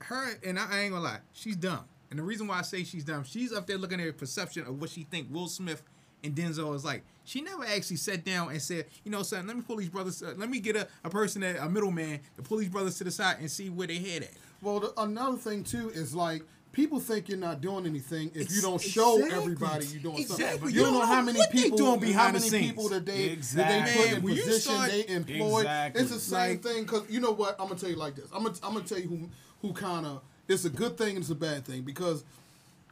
Her 0.00 0.38
and 0.44 0.58
I, 0.58 0.70
I 0.70 0.78
ain't 0.80 0.92
gonna 0.92 1.02
lie, 1.04 1.20
she's 1.32 1.56
dumb. 1.56 1.84
And 2.10 2.18
the 2.18 2.22
reason 2.22 2.46
why 2.46 2.58
I 2.58 2.62
say 2.62 2.84
she's 2.84 3.02
dumb, 3.04 3.24
she's 3.24 3.52
up 3.52 3.66
there 3.66 3.78
looking 3.78 3.98
at 3.98 4.06
her 4.06 4.12
perception 4.12 4.66
of 4.66 4.80
what 4.80 4.90
she 4.90 5.02
think 5.04 5.28
Will 5.32 5.48
Smith 5.48 5.82
and 6.22 6.34
Denzel 6.36 6.74
is 6.76 6.84
like. 6.84 7.02
She 7.24 7.40
never 7.40 7.64
actually 7.64 7.96
sat 7.96 8.24
down 8.24 8.50
and 8.50 8.62
said, 8.62 8.86
you 9.02 9.10
know, 9.10 9.24
son, 9.24 9.48
let 9.48 9.56
me 9.56 9.62
pull 9.62 9.78
these 9.78 9.88
brothers. 9.88 10.22
Uh, 10.22 10.34
let 10.36 10.48
me 10.48 10.60
get 10.60 10.76
a, 10.76 10.86
a 11.02 11.10
person 11.10 11.40
that 11.40 11.56
a 11.56 11.68
middleman 11.68 12.20
to 12.36 12.42
pull 12.42 12.58
these 12.58 12.68
brothers 12.68 12.96
to 12.98 13.04
the 13.04 13.10
side 13.10 13.38
and 13.40 13.50
see 13.50 13.68
where 13.68 13.88
they 13.88 13.98
head 13.98 14.22
at. 14.22 14.30
Well, 14.62 14.80
the, 14.80 14.92
another 15.00 15.36
thing 15.36 15.64
too 15.64 15.90
is 15.90 16.14
like 16.14 16.42
people 16.72 17.00
think 17.00 17.28
you're 17.28 17.38
not 17.38 17.60
doing 17.60 17.86
anything 17.86 18.30
if 18.34 18.50
you 18.54 18.60
don't 18.60 18.80
show 18.80 19.16
exactly. 19.16 19.38
everybody 19.38 19.86
you're 19.86 20.02
doing 20.02 20.26
something. 20.26 20.46
Exactly. 20.46 20.72
You 20.72 20.80
don't 20.80 20.92
know 20.94 21.06
how 21.06 21.22
many 21.22 21.40
people 21.50 21.78
doing 21.78 22.00
behind 22.00 22.14
how 22.16 22.26
the 22.28 22.32
many 22.38 22.48
scenes. 22.50 22.66
people 22.66 22.88
that 22.90 23.06
they 23.06 23.24
Exactly. 23.24 23.78
that 23.80 23.86
they 23.86 23.92
put 23.96 24.06
Man, 24.22 24.30
in 24.30 24.36
you 24.36 24.42
position 24.44 24.72
start- 24.72 24.90
they 24.90 25.06
employ. 25.08 25.58
Exactly. 25.60 26.02
It's 26.02 26.10
the 26.12 26.20
same 26.20 26.50
Like- 26.50 26.62
thing 26.62 26.82
because 26.82 27.02
you 27.10 27.20
know 27.20 27.32
what 27.32 27.56
I'm 27.60 27.68
gonna 27.68 27.80
tell 27.80 27.90
you 27.90 27.96
like 27.96 28.14
this. 28.16 28.28
I'm 28.34 28.42
gonna 28.44 28.56
I'm 28.62 28.74
gonna 28.74 28.84
tell 28.86 28.98
you 28.98 29.08
who 29.08 29.28
who 29.62 29.72
kind 29.72 30.04
of 30.06 30.22
it's 30.48 30.64
a 30.64 30.70
good 30.70 30.96
thing 30.98 31.10
and 31.16 31.18
it's 31.18 31.30
a 31.30 31.34
bad 31.34 31.64
thing 31.64 31.82
because 31.82 32.24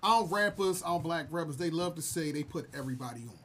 our 0.02 0.24
rappers, 0.26 0.82
our 0.82 0.98
black 1.00 1.26
rappers, 1.30 1.56
they 1.56 1.70
love 1.70 1.94
to 1.96 2.02
say 2.02 2.30
they 2.32 2.42
put 2.42 2.68
everybody 2.74 3.22
on. 3.22 3.38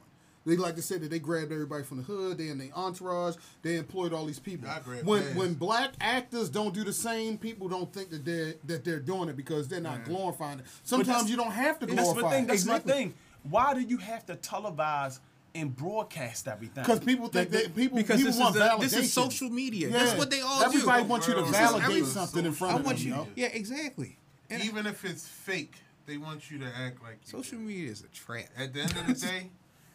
They 0.50 0.58
like 0.58 0.76
to 0.76 0.82
say 0.82 0.98
that 0.98 1.10
they 1.10 1.20
grabbed 1.20 1.52
everybody 1.52 1.84
from 1.84 1.98
the 1.98 2.04
hood, 2.04 2.38
they 2.38 2.48
in 2.50 2.58
their 2.58 2.70
entourage, 2.76 3.36
they 3.62 3.76
employed 3.78 4.14
all 4.14 4.26
these 4.26 4.40
people. 4.40 4.68
When 5.04 5.22
theirs. 5.22 5.36
when 5.36 5.54
black 5.54 5.92
actors 6.02 6.50
don't 6.50 6.74
do 6.74 6.84
the 6.84 6.94
same, 6.94 7.38
people 7.38 7.68
don't 7.70 7.92
think 7.94 8.10
that 8.10 8.26
they're 8.26 8.56
that 8.66 8.84
they're 8.84 9.00
doing 9.00 9.30
it 9.30 9.38
because 9.38 9.68
they're 9.68 9.80
not 9.82 10.06
glorifying 10.06 10.60
it. 10.60 10.66
Sometimes 10.84 11.30
you 11.30 11.38
don't 11.38 11.52
have 11.52 11.80
to 11.80 11.86
glorify. 11.86 12.02
That's 12.04 12.14
glorify 12.14 12.28
my 12.30 12.36
thing. 12.36 12.44
it. 12.44 12.48
That's 12.48 12.62
Exactly. 12.64 12.92
my 12.92 12.98
thing. 13.00 13.14
Why 13.44 13.74
do 13.74 13.82
you 13.82 13.98
have 13.98 14.26
to 14.26 14.36
televise 14.36 15.20
and 15.56 15.76
broadcast 15.76 16.48
everything? 16.48 16.84
Because 16.84 17.00
people 17.00 17.28
think 17.30 17.50
They- 17.50 17.64
that 17.64 17.76
people 17.76 17.98
because 17.98 18.18
people 18.18 18.32
this 18.34 18.40
want 18.42 18.56
is, 18.56 18.62
a, 18.62 18.66
validation. 18.66 18.80
this 18.82 18.94
is 18.94 19.14
social 19.14 19.50
media. 19.50 19.90
Yeah. 19.90 20.00
That's 20.04 20.18
what 20.18 20.30
they 20.30 20.42
all 20.42 20.60
do. 20.60 20.66
Everybody 20.66 21.04
do. 21.04 21.10
wants 21.10 21.28
you 21.28 21.34
to 21.36 21.40
This 21.42 21.50
is 21.50 21.56
validate 21.56 22.06
something 22.06 22.46
in 22.46 22.52
front 22.54 22.74
I 22.76 22.80
of 22.80 22.86
want 22.86 22.98
them. 22.98 23.08
you. 23.08 23.14
yo. 23.14 23.28
Yeah, 23.36 23.48
exactly. 23.48 24.18
And 24.50 24.64
Even 24.64 24.86
if 24.88 25.06
it's 25.06 25.28
fake, 25.28 25.76
they 26.06 26.18
want 26.18 26.50
you 26.50 26.58
to 26.60 26.66
act 26.66 27.02
like 27.04 27.20
you 27.26 27.32
social 27.32 27.60
do. 27.60 27.64
media 27.66 27.92
is 27.92 28.02
a 28.04 28.08
trap. 28.08 28.46
At 28.58 28.74
the 28.74 28.82
end 28.82 28.96
of 28.98 29.08
the 29.08 29.14
day, 29.28 29.52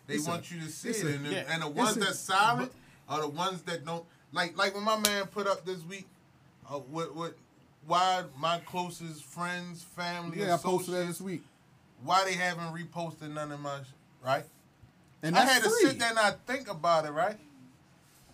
they 0.06 0.14
It's 0.14 0.26
a- 0.26 0.30
want 0.30 0.50
you 0.50 0.60
to 0.60 0.68
see 0.70 0.90
it, 0.90 1.02
a- 1.04 1.14
and 1.14 1.26
the, 1.26 1.30
yeah, 1.32 1.44
and 1.48 1.62
the 1.62 1.68
ones 1.68 1.96
a- 1.96 2.00
that's 2.00 2.18
silent 2.18 2.72
are 3.08 3.20
the 3.20 3.28
ones 3.28 3.62
that 3.62 3.84
don't 3.84 4.04
like. 4.32 4.56
Like 4.56 4.74
when 4.74 4.84
my 4.84 4.98
man 4.98 5.26
put 5.26 5.46
up 5.46 5.64
this 5.64 5.82
week, 5.84 6.06
uh, 6.68 6.74
what 6.78 7.14
what 7.14 7.36
why 7.86 8.24
my 8.38 8.58
closest 8.60 9.24
friends, 9.24 9.82
family, 9.82 10.40
Yeah, 10.40 10.54
I 10.54 10.56
posted 10.56 10.94
that 10.94 11.06
this 11.06 11.20
week. 11.20 11.42
why 12.02 12.24
they 12.24 12.32
haven't 12.34 12.72
reposted 12.74 13.32
none 13.32 13.52
of 13.52 13.60
my 13.60 13.80
right? 14.22 14.44
And 15.22 15.36
I 15.36 15.44
had 15.44 15.62
to 15.62 15.70
free. 15.70 15.88
sit 15.88 15.98
there 15.98 16.10
and 16.10 16.18
I 16.18 16.32
think 16.46 16.68
about 16.68 17.04
it, 17.06 17.10
right? 17.10 17.38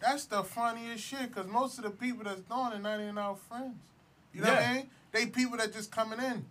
That's 0.00 0.24
the 0.26 0.42
funniest 0.42 1.04
shit, 1.04 1.28
because 1.32 1.46
most 1.46 1.78
of 1.78 1.84
the 1.84 1.90
people 1.90 2.24
that's 2.24 2.40
doing 2.40 2.72
it 2.72 2.80
not 2.82 3.00
even 3.00 3.18
our 3.18 3.36
friends. 3.36 3.76
You 4.32 4.40
know 4.42 4.50
what 4.52 4.62
I 4.62 4.74
mean? 4.74 4.90
They 5.12 5.26
people 5.26 5.58
that 5.58 5.72
just 5.72 5.90
coming 5.92 6.18
in. 6.20 6.46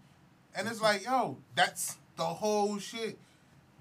And 0.56 0.68
it's 0.68 0.82
like, 0.82 1.04
yo, 1.06 1.38
that's 1.56 1.98
the 2.16 2.26
whole 2.26 2.78
shit. 2.80 3.18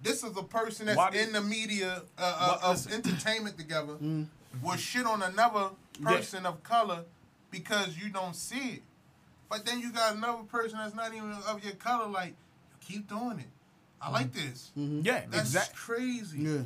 This 0.03 0.23
is 0.23 0.37
a 0.37 0.43
person 0.43 0.87
that's 0.87 0.97
Why 0.97 1.11
in 1.11 1.33
the 1.33 1.41
media 1.41 2.03
uh, 2.17 2.21
uh, 2.23 2.59
Why- 2.61 2.69
of 2.71 2.77
listen. 2.87 2.93
entertainment 2.93 3.59
together 3.59 3.95
Mm. 3.95 4.27
will 4.63 4.77
shit 4.77 5.07
on 5.07 5.23
another 5.23 5.71
Yeah. 5.99 6.07
person 6.07 6.47
of 6.47 6.63
color 6.63 7.05
because 7.51 7.97
you 7.99 8.09
don't 8.11 8.35
see 8.37 8.75
it. 8.75 8.83
But 9.49 9.65
then 9.67 9.81
you 9.81 9.91
got 9.93 10.15
another 10.15 10.43
person 10.45 10.79
that's 10.79 10.95
not 10.95 11.15
even 11.15 11.33
of 11.33 11.65
your 11.65 11.73
color, 11.75 12.07
like, 12.07 12.35
keep 12.81 13.09
doing 13.09 13.41
it. 13.41 13.49
I 14.01 14.11
like 14.11 14.33
this. 14.33 14.71
yeah, 14.77 15.25
That's 15.29 15.49
exactly. 15.49 15.75
crazy. 15.77 16.39
Yeah. 16.41 16.63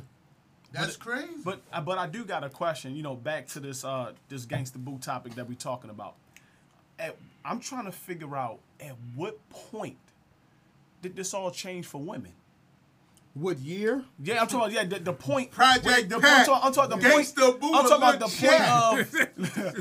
That's 0.71 0.97
crazy. 0.97 1.41
But 1.43 1.61
uh, 1.71 1.81
but 1.81 1.97
I 1.97 2.07
do 2.07 2.25
got 2.25 2.43
a 2.43 2.49
question. 2.49 2.95
You 2.95 3.03
know, 3.03 3.15
back 3.15 3.47
to 3.49 3.59
this 3.59 3.83
uh 3.83 4.13
this 4.29 4.45
gangster 4.45 4.79
boo 4.79 4.97
topic 4.99 5.35
that 5.35 5.47
we 5.47 5.55
talking 5.55 5.89
about. 5.89 6.15
At, 6.99 7.15
I'm 7.45 7.59
trying 7.59 7.85
to 7.85 7.91
figure 7.91 8.35
out 8.35 8.59
at 8.79 8.95
what 9.15 9.37
point 9.49 9.97
did 11.01 11.15
this 11.15 11.33
all 11.33 11.51
change 11.51 11.85
for 11.87 11.99
women? 12.01 12.33
What 13.35 13.57
year? 13.59 14.03
Yeah, 14.23 14.41
I'm 14.41 14.47
talking 14.47 14.59
about 14.59 14.71
yeah 14.71 14.83
the, 14.83 14.99
the 15.03 15.13
point. 15.13 15.49
Project 15.49 16.09
the, 16.09 16.19
Pat, 16.19 16.39
I'm 16.41 16.45
talking, 16.45 16.67
I'm 16.67 16.73
talking 16.73 16.99
the 16.99 17.09
point. 17.09 17.33
I'm 17.73 17.87
talking 17.89 17.97
about 17.97 18.19
the 18.19 18.27
point 18.37 18.61
of. 18.61 19.73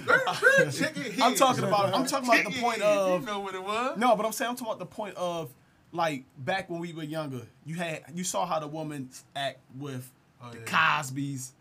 I'm 1.23 1.35
talking 1.35 1.65
about. 1.65 1.95
I'm 1.95 2.07
talking 2.07 2.29
about 2.31 2.45
the 2.53 2.61
point 2.61 2.81
of. 2.83 3.21
You 3.21 3.27
know 3.27 3.41
what 3.41 3.55
it 3.55 3.63
was? 3.63 3.99
No, 3.99 4.17
but 4.17 4.25
I'm 4.25 4.33
saying 4.33 4.51
I'm 4.51 4.57
talking 4.57 4.73
about 4.73 4.79
the 4.79 4.87
point 4.87 5.17
of 5.17 5.53
like 5.93 6.25
back 6.39 6.71
when 6.71 6.81
we 6.81 6.93
were 6.95 7.03
younger. 7.03 7.43
You 7.67 7.75
had 7.77 8.05
you 8.15 8.25
saw 8.25 8.47
how 8.47 8.59
the 8.59 8.69
women 8.69 9.11
act 9.37 9.59
with 9.79 10.11
Oh, 10.45 10.51
the 10.51 10.59
yeah. 10.59 10.65
Cosby's, 10.65 11.53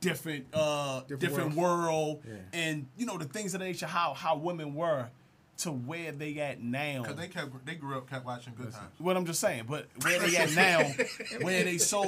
different 0.00 0.46
uh 0.52 1.00
different, 1.02 1.20
Different 1.20 1.54
world, 1.54 2.22
Yeah. 2.26 2.34
and 2.52 2.86
you 2.98 3.06
know 3.06 3.16
the 3.16 3.24
things 3.24 3.54
of 3.54 3.60
nature. 3.60 3.86
How 3.86 4.12
how 4.14 4.36
women 4.36 4.74
were 4.74 5.08
to 5.58 5.72
where 5.72 6.12
they 6.12 6.38
at 6.38 6.62
now. 6.62 7.02
Because 7.02 7.16
they 7.16 7.28
kept, 7.28 7.64
they 7.64 7.74
grew 7.74 7.96
up, 7.96 8.08
kept 8.10 8.26
watching 8.26 8.52
Good 8.56 8.72
Times. 8.72 8.90
What 8.98 9.16
I'm 9.16 9.24
just 9.24 9.40
saying, 9.40 9.64
but 9.68 9.86
where 10.02 10.18
they 10.18 10.36
at 10.36 10.52
now, 10.54 10.86
where 11.42 11.64
they 11.64 11.78
so 11.78 12.04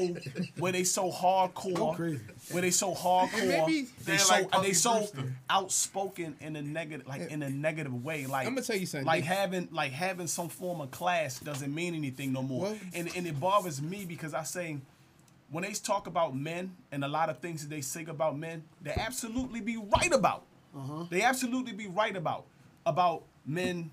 where 0.58 0.72
they 0.72 0.84
so 0.84 1.10
hardcore, 1.10 1.74
Go 1.74 1.92
crazy. 1.94 2.20
where 2.50 2.60
they 2.62 2.70
so 2.70 2.94
hardcore, 2.94 3.48
maybe 3.48 3.82
they 3.82 3.88
they're 4.04 4.18
so 4.18 4.34
like 4.34 4.42
and 4.44 4.50
they 4.52 4.56
Punky 4.56 4.72
so 4.74 4.98
Brewster. 4.98 5.34
outspoken 5.48 6.36
in 6.40 6.56
a 6.56 6.62
negative, 6.62 7.06
like 7.06 7.30
in 7.30 7.42
a 7.42 7.48
negative 7.50 8.04
way. 8.04 8.26
Like 8.26 8.46
I'ma 8.46 8.60
tell 8.60 8.76
you 8.76 8.86
something. 8.86 9.06
Like 9.06 9.22
They- 9.24 9.34
having 9.34 9.68
like 9.72 9.92
having 9.92 10.26
some 10.26 10.48
form 10.48 10.80
of 10.80 10.90
class 10.90 11.38
doesn't 11.40 11.74
mean 11.74 11.94
anything 11.94 12.32
no 12.32 12.42
more, 12.42 12.62
Well- 12.62 12.76
and 12.94 13.08
and 13.16 13.26
it 13.26 13.38
bothers 13.40 13.80
me 13.82 14.04
because 14.06 14.34
I 14.34 14.44
say. 14.44 14.78
When 15.50 15.64
they 15.64 15.72
talk 15.72 16.06
about 16.06 16.36
men 16.36 16.76
and 16.92 17.02
a 17.02 17.08
lot 17.08 17.30
of 17.30 17.38
things 17.38 17.62
that 17.62 17.70
they 17.70 17.80
say 17.80 18.04
about 18.04 18.36
men, 18.36 18.64
they 18.82 18.90
absolutely 18.92 19.62
be 19.62 19.78
right 19.78 20.12
about. 20.12 20.42
Uh-huh. 20.76 21.04
They 21.08 21.22
absolutely 21.22 21.72
be 21.72 21.86
right 21.86 22.14
about 22.14 22.44
about 22.84 23.22
men. 23.48 23.90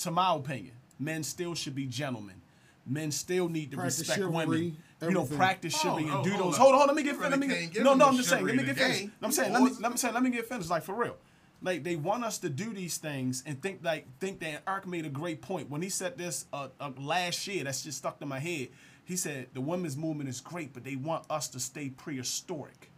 To 0.00 0.10
my 0.10 0.34
opinion, 0.34 0.74
men 0.98 1.22
still 1.24 1.54
should 1.54 1.74
be 1.74 1.86
gentlemen. 1.86 2.42
Men 2.86 3.10
still 3.10 3.48
need 3.48 3.70
to 3.70 3.78
Practice 3.78 4.00
respect 4.00 4.20
chivalry, 4.20 4.46
women. 4.46 4.76
You 5.02 5.10
know, 5.12 5.22
everything. 5.22 5.38
practice 5.38 5.74
Oh, 5.84 5.96
and 5.96 6.10
oh, 6.10 6.22
do 6.22 6.30
hold 6.32 6.54
those. 6.54 6.54
up. 6.54 6.60
Hold 6.60 6.74
on, 6.74 6.78
hold 6.80 6.90
on. 6.90 6.96
Let 6.96 6.96
me 6.96 7.02
You 7.02 7.12
get 7.12 7.18
really 7.18 7.30
finished. 7.32 7.50
Let 7.50 7.60
me 7.60 7.66
get. 7.74 7.82
No, 7.84 7.94
no. 7.94 8.06
I'm 8.06 8.16
just 8.16 8.28
saying. 8.28 8.44
Let 8.46 8.56
me 8.56 8.62
chivalry 8.62 8.74
get 8.74 8.76
finished. 8.76 9.00
today. 9.00 9.12
I'm 9.22 9.32
saying. 9.32 9.52
Let 9.52 9.62
me. 9.62 9.70
Let 9.80 9.92
me 9.92 9.98
say. 9.98 10.12
Let 10.12 10.22
me 10.22 10.30
get 10.30 10.48
finished. 10.48 10.70
Like 10.70 10.82
for 10.84 10.94
real. 10.94 11.16
Like 11.62 11.82
they 11.84 11.96
want 11.96 12.24
us 12.24 12.38
to 12.38 12.50
do 12.50 12.72
these 12.74 12.98
things 12.98 13.42
and 13.46 13.60
think 13.62 13.80
like 13.82 14.06
think 14.20 14.40
that 14.40 14.62
Ark 14.66 14.86
made 14.86 15.06
a 15.06 15.10
great 15.10 15.40
point 15.40 15.70
when 15.70 15.82
he 15.82 15.88
said 15.88 16.18
this 16.18 16.46
uh, 16.52 16.68
uh, 16.80 16.90
last 16.98 17.46
year. 17.46 17.64
That's 17.64 17.82
just 17.82 17.98
stuck 17.98 18.20
to 18.20 18.26
my 18.26 18.38
head. 18.38 18.68
he 19.04 19.16
said 19.16 19.46
the 19.54 19.60
women's 19.62 19.96
movement 19.96 20.28
is 20.28 20.40
great, 20.40 20.74
but 20.74 20.84
they 20.84 20.96
want 20.96 21.24
us 21.30 21.48
to 21.48 21.60
stay 21.60 21.88
prehistoric 21.88 22.90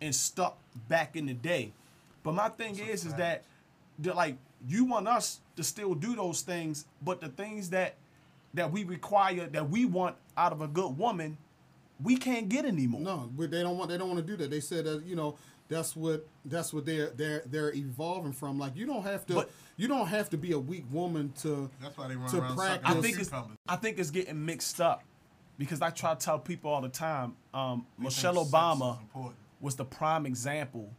and 0.00 0.14
stuck 0.14 0.58
back 0.88 1.16
in 1.16 1.26
the 1.26 1.34
day. 1.34 1.72
But 2.22 2.34
my 2.34 2.48
thing 2.48 2.78
is, 2.78 3.04
is 3.06 3.14
that 3.14 3.44
that, 4.00 4.16
like 4.16 4.36
you 4.66 4.84
want 4.84 5.08
us 5.08 5.40
to 5.56 5.64
still 5.64 5.94
do 5.94 6.14
those 6.14 6.42
things, 6.42 6.84
but 7.02 7.20
the 7.20 7.28
things 7.28 7.70
that 7.70 7.94
that 8.54 8.70
we 8.72 8.84
require 8.84 9.46
that 9.46 9.70
we 9.70 9.84
want 9.84 10.16
out 10.36 10.52
of 10.52 10.60
a 10.60 10.66
good 10.68 10.98
woman, 10.98 11.38
we 12.02 12.16
can't 12.16 12.48
get 12.48 12.64
anymore. 12.64 13.00
No, 13.00 13.30
but 13.36 13.50
they 13.50 13.62
don't 13.62 13.78
want 13.78 13.90
they 13.90 13.98
don't 13.98 14.08
want 14.08 14.20
to 14.20 14.26
do 14.26 14.36
that. 14.38 14.50
They 14.50 14.60
said 14.60 14.84
that 14.84 15.04
you 15.04 15.16
know 15.16 15.36
that's 15.68 15.94
what 15.94 16.26
that's 16.44 16.72
what 16.72 16.84
they're 16.84 17.10
they're 17.10 17.42
they're 17.46 17.74
evolving 17.74 18.32
from. 18.32 18.58
Like 18.58 18.76
you 18.76 18.86
don't 18.86 19.02
have 19.02 19.26
to 19.26 19.34
But- 19.34 19.50
you 19.76 19.88
don't 19.88 20.08
have 20.08 20.28
to 20.30 20.36
be 20.36 20.52
a 20.52 20.58
weak 20.58 20.84
woman 20.92 21.32
to 21.40 21.70
That's 21.80 21.96
why 21.96 22.08
they 22.08 22.16
run 22.16 22.30
to 22.30 22.38
around 22.38 22.56
practice. 22.56 22.90
I 22.90 23.00
think 23.00 23.18
it's 23.18 23.28
cucumbers. 23.30 23.56
I 23.66 23.76
think 23.76 23.98
it's 23.98 24.10
getting 24.10 24.44
mixed 24.44 24.78
up 24.78 25.04
because 25.56 25.80
I 25.80 25.88
try 25.88 26.14
to 26.14 26.20
tell 26.20 26.38
people 26.38 26.70
all 26.70 26.82
the 26.82 26.90
time. 26.90 27.34
Um, 27.54 27.86
Michelle 27.96 28.34
think 28.34 28.46
sex 28.46 28.54
Obama 28.54 28.98
was 29.60 29.76
the 29.76 29.84
prime 29.84 30.26
example 30.26 30.90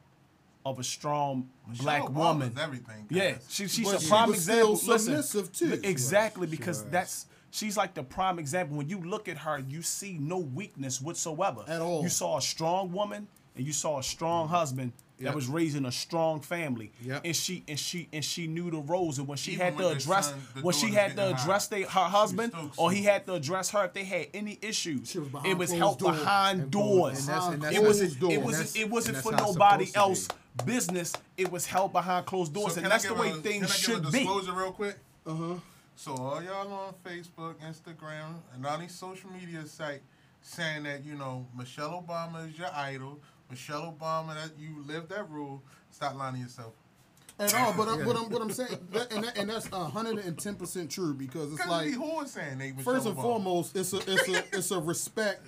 of 0.66 0.80
a 0.80 0.84
strong 0.84 1.50
Michelle 1.68 1.84
black 1.84 2.02
Obama's 2.04 2.16
woman. 2.16 2.58
everything, 2.60 3.08
guys. 3.10 3.18
Yeah, 3.18 3.36
she, 3.50 3.68
she's 3.68 3.86
But 3.92 3.98
a 3.98 4.02
she 4.04 4.10
prime 4.10 4.30
was 4.30 4.38
example. 4.38 4.76
still 4.78 4.94
Listen, 4.94 5.24
submissive, 5.24 5.52
too. 5.54 5.80
Exactly 5.88 6.48
She 6.48 6.52
because 6.52 6.82
was. 6.84 6.92
that's 6.92 7.26
she's 7.52 7.78
like 7.78 7.94
the 7.94 8.04
prime 8.04 8.38
example. 8.40 8.78
When 8.78 8.88
you 8.90 9.02
look 9.02 9.28
at 9.28 9.38
her, 9.40 9.60
you 9.60 9.82
see 9.82 10.18
no 10.20 10.38
weakness 10.38 11.02
whatsoever 11.02 11.64
At 11.68 11.82
all. 11.82 12.04
You 12.04 12.10
saw 12.10 12.38
a 12.38 12.42
strong 12.42 12.92
woman 12.92 13.28
and 13.62 13.68
you 13.68 13.74
saw 13.74 14.00
a 14.00 14.04
strong 14.04 14.48
husband 14.48 14.92
Yep. 15.20 15.30
that 15.30 15.36
was 15.36 15.48
raising 15.48 15.86
a 15.86 15.92
strong 15.92 16.42
family. 16.42 16.92
Yep. 17.06 17.22
And 17.26 17.36
she 17.36 17.64
and 17.68 17.78
she 17.80 18.08
and 18.12 18.26
she 18.26 18.48
knew 18.48 18.72
the 18.72 18.80
roles 18.80 19.20
and 19.20 19.28
when 19.28 19.38
she 19.38 19.52
Even 19.52 19.66
had 19.68 19.78
to 19.78 19.90
address 19.90 20.30
son, 20.32 20.40
when 20.64 20.74
she 20.74 20.88
had 20.88 21.16
to 21.16 21.30
address 21.36 21.68
they, 21.68 21.84
her 21.84 21.88
husband 22.20 22.52
or 22.76 22.92
he 22.92 23.04
had 23.04 23.28
to 23.28 23.34
address 23.36 23.70
her 23.70 23.86
if 23.86 23.94
they 23.94 24.04
had 24.04 24.30
any 24.34 24.58
issues. 24.64 25.14
Was 25.16 25.46
it 25.46 25.56
was 25.60 25.70
closed 25.70 25.76
helped 25.76 26.00
doors. 26.00 26.18
behind 26.18 26.62
And 26.62 26.72
doors. 26.72 27.20
and 27.20 27.28
that's- 27.28 27.48
and 27.54 27.62
that's 27.62 27.76
it 27.76 27.82
how- 27.82 27.88
wasn't. 27.88 28.24
It 28.32 28.42
wasn't. 28.42 28.76
It 28.76 28.90
wasn't 28.90 29.18
for 29.18 29.32
that's 29.32 29.44
how 29.44 29.50
it's 29.50 29.58
nobody 29.60 29.92
else 29.94 30.28
be. 30.28 30.64
business. 30.66 31.14
It 31.38 31.52
was 31.52 31.68
held 31.68 31.94
behind 31.94 32.26
closed 32.26 32.52
doors, 32.56 32.74
So 32.74 32.82
and 32.82 32.90
that's 32.92 33.06
the 33.06 33.14
way 33.14 33.30
a- 33.30 33.36
things 33.36 33.68
can 33.68 33.80
should 33.80 34.06
a 34.08 34.10
be. 34.10 34.20
disclosure 34.22 34.54
real 34.54 34.72
quick? 34.72 34.98
Uh 35.28 35.36
huh. 35.36 35.54
So 35.96 36.16
all 36.16 36.42
y'all 36.42 36.74
on 36.74 36.94
Facebook, 37.06 37.56
Instagram, 37.64 38.38
and 38.56 38.66
all 38.66 38.80
these 38.80 38.96
social 38.96 39.30
media 39.30 39.68
sites 39.68 40.02
saying 40.42 40.82
that 40.84 41.06
you 41.06 41.14
know 41.14 41.46
Michelle 41.56 42.04
Obama 42.04 42.50
is 42.50 42.58
your 42.58 42.74
idol, 42.74 43.20
Michelle 43.52 43.96
Obama 44.00 44.34
that 44.34 44.52
you 44.58 44.84
live 44.88 45.10
that 45.10 45.30
rule. 45.30 45.62
Stop 45.92 46.16
lying 46.16 46.36
to 46.36 46.40
yourself. 46.42 46.74
At 47.40 47.54
all, 47.56 47.74
but 47.74 47.88
uh, 47.88 47.98
what 47.98 48.16
I'm 48.16 48.30
what 48.30 48.42
I'm 48.42 48.52
saying, 48.52 48.78
that, 48.92 49.12
and, 49.12 49.24
that, 49.24 49.38
and 49.38 49.50
that's 49.50 49.68
hundred 49.68 50.20
and 50.26 50.38
ten 50.38 50.56
percent 50.56 50.90
true 50.92 51.14
because 51.14 51.52
it's 51.54 51.66
like 51.68 51.88
be 51.88 51.94
who 51.94 52.22
is 52.22 52.32
saying 52.32 52.58
they 52.60 52.72
Michelle 52.72 52.94
first 52.94 53.08
and 53.08 53.16
Obama. 53.18 53.22
foremost, 53.22 53.76
it's 53.76 53.94
a 53.94 53.98
it's 53.98 54.28
a 54.30 54.44
it's 54.58 54.72
a 54.72 54.80
respect. 54.80 55.42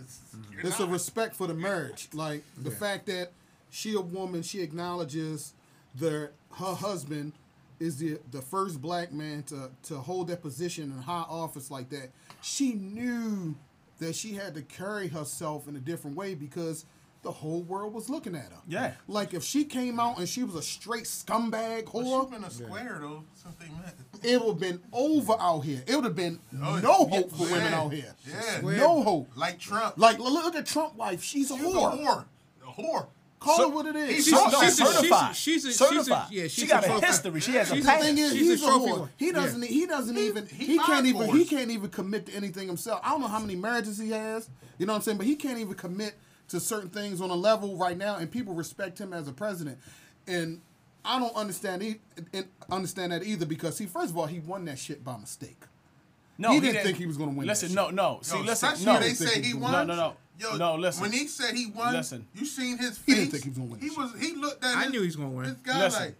You're 0.51 0.67
It's 0.67 0.79
a 0.79 0.87
respect 0.87 1.35
for 1.35 1.47
the 1.47 1.53
marriage. 1.53 2.09
Like 2.13 2.43
the 2.61 2.71
Yeah. 2.71 2.75
fact 2.77 3.05
that 3.07 3.31
she 3.69 3.95
a 3.95 4.01
woman, 4.01 4.41
she 4.43 4.61
acknowledges 4.61 5.53
that 5.95 6.31
her 6.53 6.73
husband 6.73 7.33
is 7.79 7.97
the 7.97 8.17
the 8.31 8.41
first 8.41 8.81
black 8.81 9.11
man 9.11 9.43
to 9.43 9.69
to 9.83 9.95
hold 9.97 10.27
that 10.29 10.41
position 10.41 10.85
in 10.85 10.97
high 11.03 11.25
office 11.29 11.69
like 11.69 11.89
that. 11.89 12.09
She 12.41 12.73
knew 12.73 13.55
that 13.99 14.15
she 14.15 14.33
had 14.33 14.55
to 14.55 14.61
carry 14.63 15.09
herself 15.09 15.67
in 15.67 15.75
a 15.75 15.79
different 15.79 16.17
way 16.17 16.33
because 16.33 16.85
the 17.23 17.31
whole 17.31 17.61
world 17.63 17.93
was 17.93 18.09
looking 18.09 18.35
at 18.35 18.43
her. 18.51 18.59
Yeah. 18.67 18.93
Like 19.07 19.33
if 19.33 19.43
she 19.43 19.63
came 19.65 19.99
out 19.99 20.17
and 20.19 20.27
she 20.29 20.43
was 20.43 20.55
a 20.55 20.61
straight 20.61 21.05
scumbag 21.05 21.85
But 21.85 21.93
whore, 21.93 22.21
she's 22.23 22.31
been 22.31 22.43
a 22.43 22.51
square 22.51 22.97
though 23.01 23.23
since 23.33 23.55
they 23.55 23.65
met. 23.69 23.95
it 24.21 24.39
would 24.41 24.49
have 24.51 24.59
been 24.59 24.81
over 24.91 25.33
out 25.39 25.61
here. 25.61 25.83
It 25.87 25.95
would 25.95 26.03
have 26.05 26.15
been 26.15 26.39
Oh, 26.61 26.77
no 26.79 27.07
yeah. 27.09 27.17
hope 27.17 27.31
for 27.31 27.43
women 27.43 27.71
Yeah. 27.71 27.79
out 27.79 27.93
here. 27.93 28.15
Yeah. 28.27 28.77
No 28.77 29.01
hope. 29.03 29.29
Like 29.35 29.59
Trump. 29.59 29.97
Like 29.97 30.19
look 30.19 30.33
look 30.33 30.55
at 30.55 30.65
Trump 30.65 30.95
wife. 30.95 31.23
She's 31.23 31.49
a 31.49 31.55
She's 31.55 31.63
a 31.65 31.67
whore. 31.69 31.97
whore. 31.99 32.25
A 32.67 32.81
whore. 32.81 33.07
Call 33.39 33.57
So- 33.57 33.67
it 33.69 33.73
what 33.73 33.85
it 33.87 33.95
is. 33.97 34.09
He's 34.15 34.23
She's 34.25 34.33
a- 34.33 34.35
no, 34.51 34.61
she's 34.61 34.79
a- 34.79 34.85
certified. 34.85 35.35
she's 35.35 35.65
a- 35.65 35.67
she's 35.71 35.81
a- 35.81 35.85
certified. 35.85 36.27
yeah, 36.31 36.43
she 36.43 36.49
she's 36.61 36.69
got 36.69 36.85
a 36.87 36.95
a 36.95 37.01
history. 37.05 37.39
She 37.41 37.51
has 37.51 37.71
a 37.71 37.75
She's 37.75 37.83
a- 37.85 37.87
the 37.87 37.97
thing 37.97 38.17
is, 38.17 38.31
She's 38.31 38.39
he's 38.41 38.63
a, 38.63 38.65
trophy 38.65 38.85
whore. 38.91 38.99
wife. 39.01 39.09
He 39.17 39.31
doesn't. 39.33 39.61
Yeah. 39.61 39.67
He 39.67 39.85
doesn't 39.85 40.15
He- 40.15 40.27
even. 40.27 40.47
he 40.47 40.65
He, 40.65 40.77
can't 40.79 41.05
even. 41.05 41.27
for 41.29 41.35
He 41.37 41.43
can't 41.45 41.69
even 41.71 41.89
commit 41.89 42.25
to 42.27 42.33
anything 42.33 42.67
himself. 42.67 43.01
I 43.03 43.09
don't 43.09 43.19
know 43.21 43.27
how 43.27 43.39
many 43.39 43.55
marriages 43.57 43.97
he 43.97 44.11
has. 44.11 44.49
You 44.77 44.85
know 44.85 44.93
what 44.93 44.97
I'm 44.97 45.03
saying? 45.03 45.17
But 45.17 45.27
he 45.27 45.35
can't 45.35 45.59
even 45.59 45.73
commit 45.75 46.15
to 46.49 46.59
certain 46.59 46.89
things 46.89 47.21
on 47.21 47.29
a 47.29 47.35
level 47.35 47.75
right 47.77 47.97
now, 47.97 48.17
and 48.17 48.29
people 48.31 48.53
respect 48.53 48.99
him 48.99 49.13
as 49.13 49.27
a 49.27 49.33
president. 49.33 49.77
And 50.27 50.61
I 51.05 51.19
don't 51.19 51.35
understand. 51.35 51.83
E- 51.83 51.99
and 52.33 52.45
understand 52.71 53.11
that 53.11 53.23
either 53.23 53.45
because 53.45 53.77
he, 53.77 53.85
first 53.85 54.11
of 54.11 54.17
all, 54.17 54.25
he 54.25 54.39
won 54.39 54.65
that 54.65 54.79
shit 54.79 55.03
by 55.03 55.17
mistake. 55.17 55.61
No, 56.37 56.51
He 56.51 56.59
didn't 56.59 56.83
think 56.83 56.97
he 56.97 57.05
was 57.05 57.17
gonna 57.17 57.31
win 57.31 57.41
that 57.41 57.47
Listen, 57.47 57.69
shit. 57.69 57.75
no, 57.75 57.89
no. 57.89 58.19
See, 58.23 58.37
Yo, 58.37 58.43
listen, 58.43 58.85
no. 58.85 58.99
they 58.99 59.13
say 59.13 59.41
he 59.41 59.53
won. 59.53 59.71
No, 59.71 59.83
no, 59.83 59.95
no. 59.95 60.13
Yo, 60.39 60.57
No, 60.57 60.75
listen. 60.75 61.01
When 61.03 61.11
he 61.11 61.27
said 61.27 61.53
he 61.55 61.67
won, 61.67 61.93
Listen. 61.93 62.25
you 62.33 62.45
seen 62.45 62.77
his 62.79 62.97
face. 62.97 63.05
He 63.05 63.13
didn't 63.13 63.31
think 63.31 63.43
he 63.43 63.49
was 63.49 63.57
gonna 63.59 63.69
win 63.69 63.79
He 63.81 63.89
was. 63.91 64.13
He 64.19 64.33
looked 64.35 64.63
at. 64.63 64.75
I 64.75 64.83
his- 64.83 64.91
knew 64.91 64.99
he 65.01 65.05
was 65.07 65.15
gonna 65.15 65.29
win. 65.29 65.45
This 65.45 65.53
guy 65.63 65.79
Listen. 65.79 66.01
like. 66.05 66.15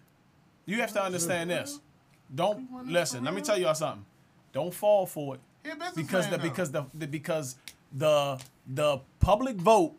You 0.66 0.80
have 0.80 0.92
to 0.92 1.02
understand 1.02 1.50
this. 1.50 1.80
Don't 2.34 2.66
listen. 2.86 3.24
Let 3.24 3.34
me 3.34 3.42
tell 3.42 3.58
y'all 3.58 3.74
something. 3.74 4.04
Don't 4.52 4.72
fall 4.72 5.04
for 5.06 5.34
it 5.34 5.40
He 5.64 5.70
a 5.70 5.74
businessman, 5.74 5.96
because 6.06 6.30
the 6.30 6.38
because 6.38 6.70
the, 6.70 6.84
the 6.94 7.06
because 7.08 7.56
the 7.92 8.40
the 8.66 9.00
public 9.20 9.56
vote 9.56 9.94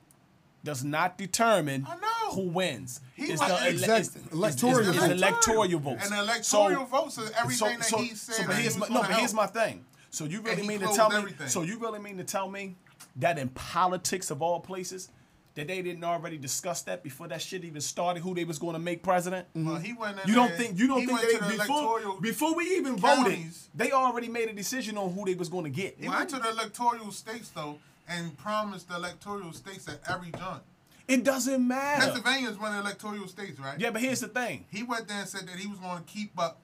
does 0.65 0.83
not 0.83 1.17
determine 1.17 1.87
who 2.31 2.49
wins. 2.49 2.99
He 3.15 3.25
it's 3.31 3.39
the 3.39 3.45
Exactly. 3.69 3.75
it's- 3.75 4.15
it's- 4.15 4.33
Electoral 4.33 4.79
it's, 4.79 4.89
it's 4.89 4.97
votes. 4.97 5.11
electoral 5.13 5.79
votes. 5.79 6.03
And 6.03 6.11
the 6.11 6.19
electoral 6.19 6.43
So- 6.75 6.85
votes 6.85 7.17
is 7.17 7.31
everything 7.39 7.79
that 7.79 7.89
he 8.01 8.15
said 8.15 8.47
but 8.47 8.55
that 8.57 8.61
he 8.73 8.79
my, 8.79 8.87
no, 8.89 9.01
but 9.01 9.11
here's 9.15 9.33
my 9.33 9.45
thing. 9.45 9.85
So 10.09 10.25
you 10.25 10.41
really 10.41 10.67
mean 10.67 10.81
to 10.81 10.87
tell 10.87 11.09
me? 11.09 11.31
So 11.47 11.61
you 11.61 11.77
really 11.79 11.99
mean 11.99 12.17
to 12.17 12.23
tell 12.25 12.49
me 12.49 12.75
that 13.17 13.37
in 13.37 13.49
politics 13.49 14.29
of 14.31 14.41
all 14.41 14.59
places, 14.59 15.09
that 15.53 15.67
they 15.67 15.81
didn't 15.81 16.03
already 16.03 16.37
discuss 16.37 16.81
that 16.81 17.01
before 17.01 17.29
that 17.29 17.41
shit 17.41 17.63
even 17.63 17.79
started? 17.79 18.21
Who 18.23 18.33
they 18.35 18.43
was 18.43 18.59
going 18.59 18.73
to 18.73 18.79
make 18.79 19.03
president? 19.03 19.47
Well, 19.55 19.75
he 19.77 19.93
went 19.93 20.17
You 20.25 20.35
don't 20.35 20.49
there- 20.49 20.57
think 20.57 20.77
you 20.79 20.87
don't 20.87 21.05
think 21.05 21.21
they 21.21 21.57
before 21.57 22.19
before 22.21 22.55
we 22.55 22.75
even 22.75 22.97
voted, 22.97 23.39
they 23.73 23.91
already 23.91 24.27
made 24.27 24.49
a 24.49 24.53
decision 24.53 24.97
on 24.97 25.13
who 25.13 25.23
they 25.25 25.35
was 25.35 25.47
going 25.47 25.63
to 25.63 25.69
get. 25.69 25.95
He 25.99 26.09
went 26.09 26.29
to 26.31 26.39
the 26.39 26.49
electoral 26.49 27.11
states 27.11 27.49
though 27.49 27.77
and 28.07 28.37
promised 28.37 28.89
the 28.89 28.95
electoral 28.95 29.51
states 29.53 29.87
at 29.87 29.99
every 30.07 30.31
joint. 30.31 30.61
It 31.07 31.23
doesn't 31.23 31.65
matter. 31.67 32.01
Pennsylvania 32.05 32.49
is 32.49 32.57
one 32.57 32.69
of 32.75 32.77
the 32.83 32.89
electoral 32.89 33.27
states, 33.27 33.59
right? 33.59 33.79
Yeah, 33.79 33.91
but 33.91 34.01
here's 34.01 34.21
the 34.21 34.27
thing. 34.27 34.65
He 34.71 34.83
went 34.83 35.07
there 35.07 35.19
and 35.19 35.27
said 35.29 35.47
that 35.47 35.55
he 35.57 35.67
was 35.67 35.77
going 35.79 35.99
to 35.99 36.03
keep 36.03 36.37
up 36.39 36.59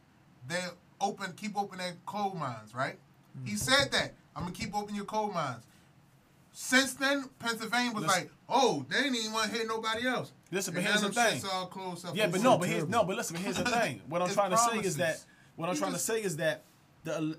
their 0.48 0.72
open, 1.00 1.34
keep 1.34 1.58
open 1.58 1.78
their 1.78 1.94
coal 2.06 2.34
mines, 2.36 2.74
right? 2.74 2.98
Mm. 3.40 3.48
He 3.48 3.56
said 3.56 3.92
that 3.92 4.14
I'm 4.36 4.44
gonna 4.44 4.56
keep 4.56 4.76
open 4.76 4.96
your 4.96 5.06
coal 5.06 5.32
mines. 5.32 5.64
Since 6.54 6.96
then, 6.96 7.30
Pennsylvania 7.40 7.92
was 7.94 8.04
Listen. 8.04 8.22
like, 8.24 8.32
"Oh, 8.50 8.86
they 8.90 8.98
didn't 9.04 9.16
even 9.16 9.32
want 9.32 9.52
to 9.52 9.58
hit 9.58 9.68
nobody 9.68 10.06
else." 10.08 10.32
Listen, 10.52 10.74
but 10.74 10.80
And 10.80 10.88
here's 10.88 11.02
now 11.02 11.08
the 11.08 11.14
thing. 11.14 11.42
shits 11.42 11.54
all 11.54 11.66
closed 11.68 12.06
up 12.06 12.16
Yeah, 12.16 12.28
but 12.28 12.42
no, 12.42 12.58
but 12.58 12.68
here's 12.68 12.88
no, 12.90 13.04
but 13.04 13.16
listen, 13.16 13.36
but 13.36 13.44
here's 13.44 13.58
the 13.58 13.64
thing. 13.66 14.02
What 14.08 14.22
I'm 14.22 14.28
It's 14.28 14.36
trying 14.36 14.52
to 14.52 14.58
say 14.58 14.80
is 14.80 14.98
that 14.98 15.24
what 15.56 15.70
I'm 15.70 15.76
trying 15.78 15.92
just- 15.94 16.06
to 16.06 16.12
say 16.14 16.22
is 16.22 16.38
that 16.38 16.64
the 17.04 17.38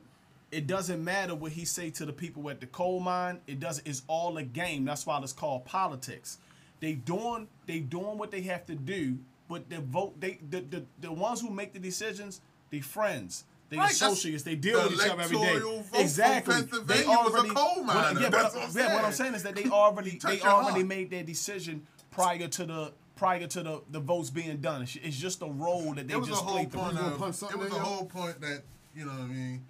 it 0.53 0.67
doesn't 0.69 1.03
matter 1.03 1.35
what 1.35 1.51
he 1.53 1.65
say 1.65 1.91
to 1.91 2.05
the 2.07 2.13
people 2.13 2.49
at 2.51 2.61
the 2.61 2.67
coal 2.67 3.01
mine. 3.01 3.41
It 3.49 3.59
does 3.59 3.83
it's 3.85 4.03
all 4.07 4.37
a 4.37 4.43
game. 4.45 4.85
That's 4.85 5.05
why 5.07 5.19
it's 5.21 5.33
called 5.33 5.65
politics. 5.65 6.39
They 6.81 6.93
doing 6.93 7.49
they 7.67 7.81
doing 7.81 8.19
what 8.19 8.31
they 8.31 8.43
have 8.43 8.65
to 8.67 8.75
do, 8.77 9.19
but 9.49 9.69
the 9.71 9.81
vote 9.81 10.21
they 10.21 10.39
the 10.49 10.61
the, 10.61 10.85
the 11.01 11.13
ones 11.13 11.41
who 11.41 11.51
make 11.51 11.73
the 11.73 11.79
decisions, 11.81 12.41
they 12.71 12.81
friends. 12.81 13.45
They 13.71 13.79
Right, 13.79 13.85
that's- 13.85 14.03
associates. 14.03 14.43
They 14.43 14.55
deal 14.55 14.83
the 14.83 14.91
with 14.91 15.01
each 15.07 15.11
other 15.11 15.23
every 15.23 15.37
day. 15.39 15.59
vote 15.61 15.85
Exactly. 15.95 16.55
Pennsylvania 16.55 17.03
They 17.05 17.07
was 17.09 17.33
a 17.35 17.37
already. 17.39 17.55
coal 17.55 17.85
what- 17.85 17.87
miner. 17.87 18.21
yeah, 18.21 18.29
That's 18.29 18.55
but, 18.55 18.61
what 18.61 18.69
I'm 18.71 18.77
yeah, 18.77 18.95
what 18.95 19.05
I'm 19.07 19.13
saying. 19.13 19.15
saying 19.15 19.35
is 19.37 19.43
that 19.45 19.55
they 19.57 19.65
already 19.71 20.19
they 20.23 20.41
already 20.43 20.71
heart. 20.81 20.87
made 20.87 21.11
their 21.11 21.23
decision 21.23 21.87
prior 22.11 22.47
to 22.49 22.67
the 22.67 22.93
prior 23.17 23.47
to 23.47 23.63
the, 23.63 23.81
the 23.91 24.01
votes 24.01 24.29
being 24.29 24.57
done. 24.59 24.83
It's, 24.83 24.97
it's 24.97 25.17
just 25.17 25.41
a 25.43 25.47
role 25.47 25.95
that 25.95 26.09
they 26.09 26.15
It 26.15 26.19
was 26.19 26.29
a 26.29 26.33
just 26.33 26.43
whole 26.43 26.55
played 26.57 26.71
through. 26.73 26.81
point. 26.83 26.95
gonna 26.97 27.07
Of, 27.09 27.43
it 27.53 27.59
was 27.59 27.69
in 27.69 27.73
a 27.73 27.79
whole 27.79 28.05
point 28.07 28.41
that 28.43 28.63
you 28.95 29.05
know 29.07 29.13
what 29.13 29.21
I 29.23 29.27
mean. 29.27 29.65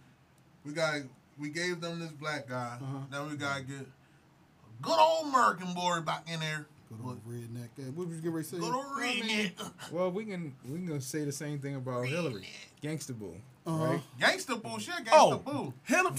We 0.64 0.72
got 0.72 0.94
we 1.38 1.48
gave 1.50 1.80
them 1.80 1.98
this 2.00 2.10
black 2.12 2.48
guy. 2.48 2.78
Uh-huh. 2.80 2.98
Now 3.10 3.26
we 3.28 3.36
gotta 3.36 3.62
get 3.62 3.80
a 3.80 4.82
good 4.82 4.98
old 4.98 5.28
American 5.28 5.72
boy 5.74 6.00
back 6.00 6.26
in 6.32 6.40
there. 6.40 6.66
Good 6.90 7.06
old 7.06 7.20
redneck. 7.26 7.68
Uh, 7.78 7.90
What 7.92 8.08
was 8.08 8.16
you 8.16 8.22
getting 8.22 8.32
ready 8.34 8.48
to 8.48 8.54
say? 8.54 8.60
Good 8.60 8.74
old 8.74 8.86
redneck. 8.98 9.52
Well, 9.90 10.10
we 10.10 10.24
can 10.26 10.54
we 10.68 10.86
can 10.86 11.00
say 11.00 11.24
the 11.24 11.32
same 11.32 11.58
thing 11.58 11.76
about 11.76 12.06
Hillary, 12.06 12.46
gangster 12.80 13.14
boo, 13.14 13.34
Uh-huh. 13.66 13.84
right? 13.84 14.00
Gangsta 14.20 14.60
bullshit. 14.62 14.94
Gangsta 14.96 15.08
Oh, 15.12 15.38
boo. 15.38 15.74
Hillary. 15.84 16.16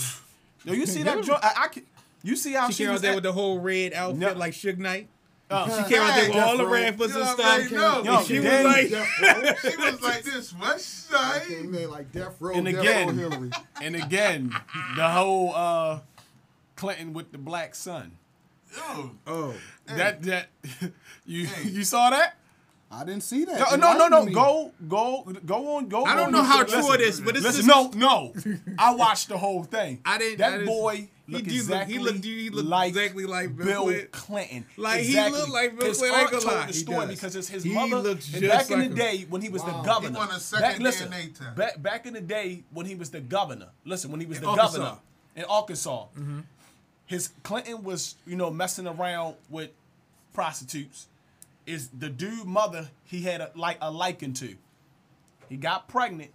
Yo, 0.65 0.73
you 0.73 0.85
see 0.85 1.03
that 1.03 1.21
joint? 1.23 1.43
I, 1.43 1.63
I 1.63 1.67
can, 1.67 1.83
you 2.23 2.35
see 2.37 2.53
how 2.53 2.67
She 2.67 2.73
she, 2.73 2.83
came 2.83 2.89
out 2.89 2.93
was 2.93 3.01
there 3.01 3.11
at- 3.11 3.15
with 3.15 3.23
the 3.25 3.33
whole 3.33 3.59
red 3.59 3.93
outfit 3.93 4.17
No. 4.19 4.33
like 4.33 4.53
Suge 4.53 4.77
Knight. 4.77 5.09
Oh. 5.51 5.65
She 5.83 5.93
came 5.93 6.01
out 6.01 6.15
there 6.15 6.29
with 6.29 6.37
all 6.37 6.57
the 6.57 6.63
Death 6.63 6.65
Row. 6.67 6.71
rampers 6.73 7.13
You 7.15 7.21
and 7.21 7.39
already 7.39 7.63
stuff. 7.65 7.71
know. 7.71 8.03
Yo, 8.03 8.17
And 8.17 8.25
she 8.27 8.39
was 8.39 8.63
like, 8.63 8.87
she 9.61 9.77
was 9.77 10.01
like 10.01 10.23
this 10.23 10.53
West 10.57 11.09
Side. 11.09 11.41
Came 11.47 11.75
in 11.75 11.91
like 11.91 12.11
Death 12.11 12.35
Row. 12.39 12.53
And 12.55 12.65
Death 12.65 12.79
again- 12.79 13.07
Row 13.09 13.29
Hillary. 13.29 13.51
and 13.81 13.95
again, 13.95 14.55
the 14.95 15.09
whole 15.09 15.53
uh, 15.53 15.99
Clinton 16.75 17.13
with 17.13 17.31
the 17.31 17.37
black 17.37 17.75
son. 17.75 18.13
Oh, 18.77 19.11
oh, 19.27 19.53
That 19.85 20.23
that 20.23 20.47
you 21.25 21.45
Hey. 21.45 21.69
you 21.69 21.83
saw 21.83 22.09
that? 22.09 22.35
I 22.91 23.03
didn't 23.03 23.21
see 23.23 23.43
that. 23.45 23.59
No, 23.79 23.93
no, 23.93 24.07
no, 24.07 24.23
no. 24.23 24.31
Go, 24.33 24.71
go, 24.87 25.31
go 25.45 25.77
on, 25.77 25.87
go. 25.89 26.05
I 26.05 26.15
don't 26.15 26.27
on 26.27 26.31
know 26.31 26.43
how 26.43 26.63
YouTube. 26.63 26.69
true 26.83 26.93
it 26.93 27.01
is, 27.01 27.19
but 27.21 27.35
it's 27.35 27.43
listen. 27.45 27.65
just- 27.67 27.95
No, 27.95 28.33
no. 28.33 28.33
I 28.79 28.95
watched 28.95 29.29
the 29.29 29.37
whole 29.37 29.63
thing. 29.63 29.99
I 30.05 30.17
didn't- 30.17 30.37
That 30.39 30.53
I 30.53 30.57
didn't- 30.57 30.67
boy 30.67 31.09
he 31.25 31.33
looked 31.33 31.45
look- 31.47 31.55
exactly 31.55 31.93
he 31.93 31.99
looked- 31.99 32.23
he 32.25 32.49
looked 32.49 32.67
like 32.69 32.89
exactly 32.89 33.25
like 33.25 33.55
Bill 33.55 33.87
Bill 33.87 34.05
Clinton. 34.11 34.65
Like, 34.77 35.01
he 35.01 35.07
exactly. 35.09 35.39
looked 35.39 35.51
like 35.51 35.79
Bill 35.79 35.93
Clinton, 35.93 36.19
aunt 36.19 36.31
gonna 36.31 36.45
lie, 36.45 36.61
the 36.61 36.73
he 36.73 36.73
story 36.79 37.07
because 37.07 37.35
it's 37.35 37.47
his 37.47 37.63
He 37.63 37.73
mother. 37.73 37.97
looks 37.99 38.33
and 38.33 38.41
just 38.43 38.53
back 38.53 38.71
in 38.71 38.79
like 38.79 38.89
the 38.89 38.91
him. 38.93 38.95
day 39.19 39.25
when 39.29 39.41
he 39.41 39.49
was 39.49 39.61
Wow. 39.61 39.67
the 39.71 39.77
He 39.79 39.85
governor. 39.85 40.19
won 40.19 40.31
a 40.31 40.39
second 40.39 40.61
back, 40.69 40.79
listen, 40.79 41.13
back, 41.55 41.81
back 41.81 42.05
in 42.05 42.13
the 42.13 42.21
day 42.21 42.63
when 42.71 42.85
he 42.85 42.95
was 42.95 43.09
the 43.11 43.21
governor. 43.21 43.69
Listen, 43.85 44.11
when 44.11 44.19
he 44.19 44.25
was 44.25 44.37
In 44.37 44.43
the 44.43 44.49
Arkansas. 44.49 44.77
governor 44.77 44.99
in 45.35 45.43
Arkansas, 45.45 46.05
mm-hmm. 46.17 46.39
his 47.05 47.29
Clinton 47.43 47.83
was 47.83 48.15
you 48.25 48.35
know 48.35 48.51
messing 48.51 48.85
around 48.87 49.35
with 49.49 49.69
prostitutes. 50.33 51.07
Is 51.65 51.87
the 51.97 52.09
dude 52.09 52.45
mother 52.45 52.89
he 53.05 53.21
had 53.21 53.39
a, 53.39 53.51
like 53.55 53.77
a 53.81 53.89
liking 53.89 54.33
to? 54.33 54.55
He 55.47 55.55
got 55.55 55.87
pregnant, 55.87 56.31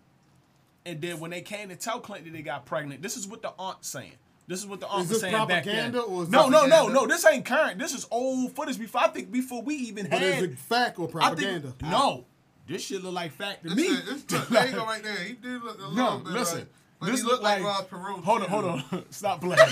and 0.86 1.00
then 1.02 1.20
when 1.20 1.30
they 1.30 1.42
came 1.42 1.68
to 1.68 1.76
tell 1.76 2.00
Clinton 2.00 2.32
they 2.32 2.40
got 2.42 2.64
pregnant, 2.64 3.02
this 3.02 3.16
is 3.16 3.26
what 3.26 3.42
the 3.42 3.52
aunt 3.58 3.84
saying. 3.84 4.12
This 4.48 4.60
is 4.60 4.66
what 4.66 4.80
the 4.80 4.88
aunt 4.88 5.04
Is 5.04 5.10
was 5.10 5.20
this 5.20 5.30
saying 5.30 5.46
back 5.46 5.64
then. 5.64 5.94
or 5.94 6.22
is 6.24 6.30
no, 6.30 6.44
this 6.44 6.50
no, 6.50 6.66
no, 6.66 6.88
no. 6.88 7.06
This 7.06 7.24
ain't 7.26 7.44
current. 7.44 7.78
This 7.78 7.92
is 7.94 8.06
old 8.10 8.52
footage 8.56 8.78
before 8.78 9.02
I 9.02 9.08
think 9.08 9.30
before 9.30 9.60
we 9.62 9.74
even 9.76 10.08
But 10.08 10.20
had. 10.20 10.38
is 10.38 10.42
it 10.44 10.58
fact 10.58 10.98
or 10.98 11.06
I 11.08 11.10
propaganda? 11.10 11.68
think 11.78 11.82
no. 11.92 12.24
This 12.66 12.82
shit 12.86 13.04
look 13.04 13.12
like 13.14 13.32
fact 13.32 13.62
to 13.62 13.68
This 13.68 13.76
me. 13.76 13.94
shit- 13.94 14.06
this- 14.06 14.30
look, 14.30 14.48
there 14.48 14.66
you 14.66 14.72
go 14.74 14.84
right 14.86 15.02
there. 15.02 15.16
He 15.16 15.34
did 15.34 15.62
look 15.62 15.78
a 15.78 15.82
little 15.82 15.92
no, 15.94 16.18
bit 16.18 16.32
listen. 16.32 16.58
like, 16.60 16.68
but 17.00 17.06
this 17.06 17.20
he 17.20 17.24
look 17.24 17.32
looked 17.34 17.44
like, 17.44 17.62
like. 17.62 17.66
Ross 17.68 17.84
Perot. 17.84 18.24
hold 18.24 18.42
on, 18.42 18.48
hold 18.48 18.64
on. 18.64 19.04
Stop 19.10 19.40
playing. 19.42 19.58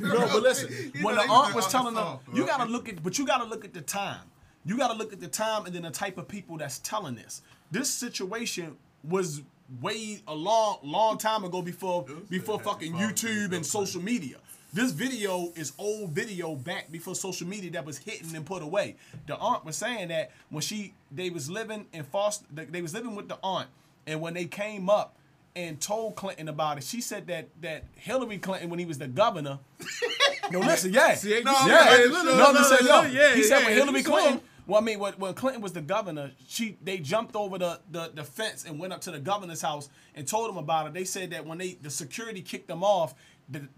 No, 0.00 0.20
but 0.28 0.42
listen, 0.42 0.68
He 0.94 1.02
when 1.02 1.14
the 1.14 1.20
like 1.22 1.30
aunt 1.30 1.54
was 1.54 1.66
telling 1.68 1.94
them, 1.94 2.18
you 2.32 2.46
gotta 2.46 2.64
look 2.70 2.88
at, 2.88 3.02
but 3.02 3.18
you 3.18 3.26
gotta 3.26 3.44
look 3.44 3.64
at 3.64 3.74
the 3.74 3.80
time. 3.82 4.20
You 4.64 4.76
gotta 4.78 4.94
look 4.94 5.12
at 5.12 5.20
the 5.20 5.28
time 5.28 5.66
and 5.66 5.74
then 5.74 5.82
the 5.82 5.90
type 5.90 6.16
of 6.18 6.26
people 6.26 6.56
that's 6.56 6.78
telling 6.78 7.14
this. 7.16 7.42
This 7.70 7.90
situation 7.90 8.76
was 9.04 9.42
way 9.80 10.22
a 10.26 10.34
long, 10.34 10.78
long 10.82 11.18
time 11.18 11.44
ago 11.44 11.62
before 11.62 12.04
before 12.28 12.58
fucking 12.58 12.92
YouTube 12.92 13.52
and 13.54 13.64
social 13.64 14.02
media. 14.02 14.36
This 14.72 14.92
video 14.92 15.52
is 15.56 15.72
old 15.78 16.10
video 16.10 16.54
back 16.54 16.92
before 16.92 17.14
social 17.16 17.46
media 17.46 17.72
that 17.72 17.84
was 17.84 17.98
hidden 17.98 18.34
and 18.36 18.46
put 18.46 18.62
away. 18.62 18.96
The 19.26 19.36
aunt 19.36 19.64
was 19.64 19.76
saying 19.76 20.08
that 20.08 20.30
when 20.48 20.62
she 20.62 20.94
they 21.10 21.30
was 21.30 21.50
living 21.50 21.86
in 21.92 22.04
foster, 22.04 22.46
they 22.52 22.80
was 22.82 22.94
living 22.94 23.14
with 23.14 23.28
the 23.28 23.38
aunt, 23.42 23.68
and 24.06 24.20
when 24.20 24.34
they 24.34 24.44
came 24.46 24.88
up 24.88 25.16
and 25.56 25.80
told 25.80 26.14
Clinton 26.14 26.48
about 26.48 26.78
it, 26.78 26.84
she 26.84 27.00
said 27.00 27.26
that 27.26 27.48
that 27.62 27.84
Hillary 27.96 28.38
Clinton 28.38 28.70
when 28.70 28.78
he 28.78 28.86
was 28.86 28.98
the 28.98 29.08
governor. 29.08 29.58
no, 30.52 30.60
listen, 30.60 30.92
yeah, 30.92 31.14
See, 31.14 31.42
No, 31.44 31.52
yeah, 31.66 31.98
yeah, 31.98 32.04
no, 32.06 32.22
no, 32.22 32.36
no, 32.36 32.52
no, 32.52 32.58
listen, 32.60 32.86
no, 32.86 33.02
yo. 33.02 33.08
yeah, 33.10 33.34
he 33.34 33.42
said 33.42 33.60
yeah, 33.60 33.66
when 33.66 33.74
Hillary 33.74 33.98
you 33.98 34.04
saw 34.04 34.10
Clinton. 34.12 34.32
him. 34.34 34.40
Well, 34.70 34.80
I 34.80 34.84
mean, 34.84 35.00
when, 35.00 35.14
when 35.14 35.34
Clinton 35.34 35.62
was 35.62 35.72
the 35.72 35.80
governor, 35.80 36.30
she 36.46 36.78
they 36.80 36.98
jumped 36.98 37.34
over 37.34 37.58
the, 37.58 37.80
the, 37.90 38.12
the 38.14 38.22
fence 38.22 38.64
and 38.64 38.78
went 38.78 38.92
up 38.92 39.00
to 39.00 39.10
the 39.10 39.18
governor's 39.18 39.60
house 39.60 39.88
and 40.14 40.28
told 40.28 40.48
him 40.48 40.58
about 40.58 40.86
it. 40.86 40.94
They 40.94 41.02
said 41.02 41.30
that 41.30 41.44
when 41.44 41.58
they 41.58 41.72
the 41.82 41.90
security 41.90 42.40
kicked 42.40 42.68
them 42.68 42.84
off, 42.84 43.16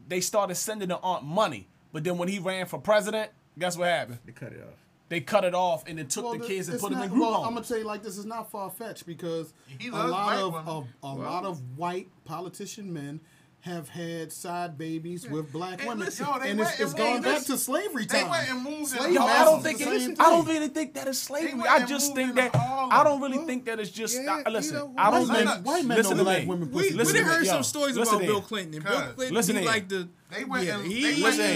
they 0.07 0.21
started 0.21 0.55
sending 0.57 0.89
the 0.89 0.99
aunt 0.99 1.25
money. 1.25 1.67
But 1.95 2.05
then 2.05 2.19
when 2.19 2.29
he 2.29 2.39
ran 2.39 2.67
for 2.67 2.79
president, 2.79 3.31
guess 3.59 3.79
what 3.79 3.89
happened? 3.89 4.19
They 4.27 4.33
cut 4.33 4.53
it 4.53 4.61
off. 4.61 4.79
They 5.09 5.21
cut 5.21 5.45
it 5.45 5.55
off 5.55 5.85
and 5.87 5.97
then 5.99 6.09
took 6.09 6.25
Well, 6.25 6.35
the 6.39 6.47
kids 6.47 6.69
and 6.69 6.75
it's 6.75 6.83
put 6.83 6.91
them 6.91 6.99
not- 6.99 7.05
in 7.07 7.11
group 7.11 7.23
well, 7.23 7.33
homes. 7.37 7.47
I'm 7.49 7.55
gonna 7.55 7.67
tell 7.67 7.79
you 7.79 7.85
like 7.85 8.03
this 8.03 8.19
is 8.19 8.27
not 8.27 8.51
far 8.51 8.69
fetched 8.69 9.07
because 9.07 9.55
He 9.79 9.89
a 9.89 9.93
lot 9.93 10.37
of, 10.37 10.53
women. 10.53 10.69
of 10.69 10.89
a 11.03 11.15
lot 11.15 11.45
of 11.45 11.59
white 11.79 12.09
politician 12.27 12.93
men 12.93 13.19
have 13.65 13.89
had 13.89 14.33
side 14.33 14.77
babies 14.77 15.29
with 15.29 15.53
black 15.53 15.79
And 15.79 15.89
women, 15.89 16.07
listen, 16.07 16.27
Yo, 16.27 16.33
and 16.33 16.61
it's, 16.61 16.71
it's 16.81 16.81
and 16.81 16.97
going 16.97 17.23
back 17.23 17.43
to 17.45 17.57
slavery 17.57 18.07
time. 18.07 18.29
went 18.29 18.51
and 18.51 18.61
moved 18.65 18.79
in 18.81 18.87
Slave 18.87 19.13
Yo, 19.15 19.23
I 19.23 19.45
don't 19.45 19.55
was 19.55 19.63
think 19.65 19.79
the 19.79 19.85
it. 19.85 20.21
I 20.21 20.31
don't 20.31 20.45
thing. 20.45 20.55
really 20.57 20.69
think 20.69 20.95
that 20.95 21.07
is 21.07 21.23
slavery. 21.23 21.63
I 21.69 21.87
just 21.87 22.13
think 22.13 22.35
that 22.35 22.57
I 22.57 23.05
don't 23.05 23.21
really 23.21 23.39
think 23.47 23.65
that 23.67 23.79
it's 23.79 23.91
just. 23.91 24.21
yeah, 24.21 24.43
I- 24.45 24.51
listen, 24.51 24.75
you 24.75 24.81
know, 24.83 24.95
I 24.99 25.11
don't 25.13 25.29
white 25.29 25.45
men, 25.45 25.47
think. 25.55 25.67
white 25.67 25.85
men 25.85 25.97
listen 25.97 26.17
don't 26.17 26.27
to 26.27 26.31
let 26.33 26.43
me. 26.43 26.49
women 26.49 26.71
We, 26.73 26.83
pussy. 26.83 26.91
we 26.91 26.97
Listen 26.97 27.15
done 27.15 27.25
to 27.25 27.29
me, 27.31 27.35
heard 27.37 27.47
yo. 27.47 27.53
some 27.53 27.63
stories 27.63 27.97
about 27.97 28.21
Bill. 28.21 28.41
Clinton. 28.43 28.75
And 28.75 28.85
Bill 28.85 29.01
Clinton, 29.15 29.35
listen 29.37 29.55
he 29.57 29.63
here. 29.63 29.71
like 29.71 29.89
the. 29.89 30.09
They 30.31 30.45
went 30.45 30.65
yeah, 30.67 30.79
and- 30.81 30.85
they 30.91 30.95
he, 30.95 31.23
went 31.23 31.37
Listen, 31.37 31.47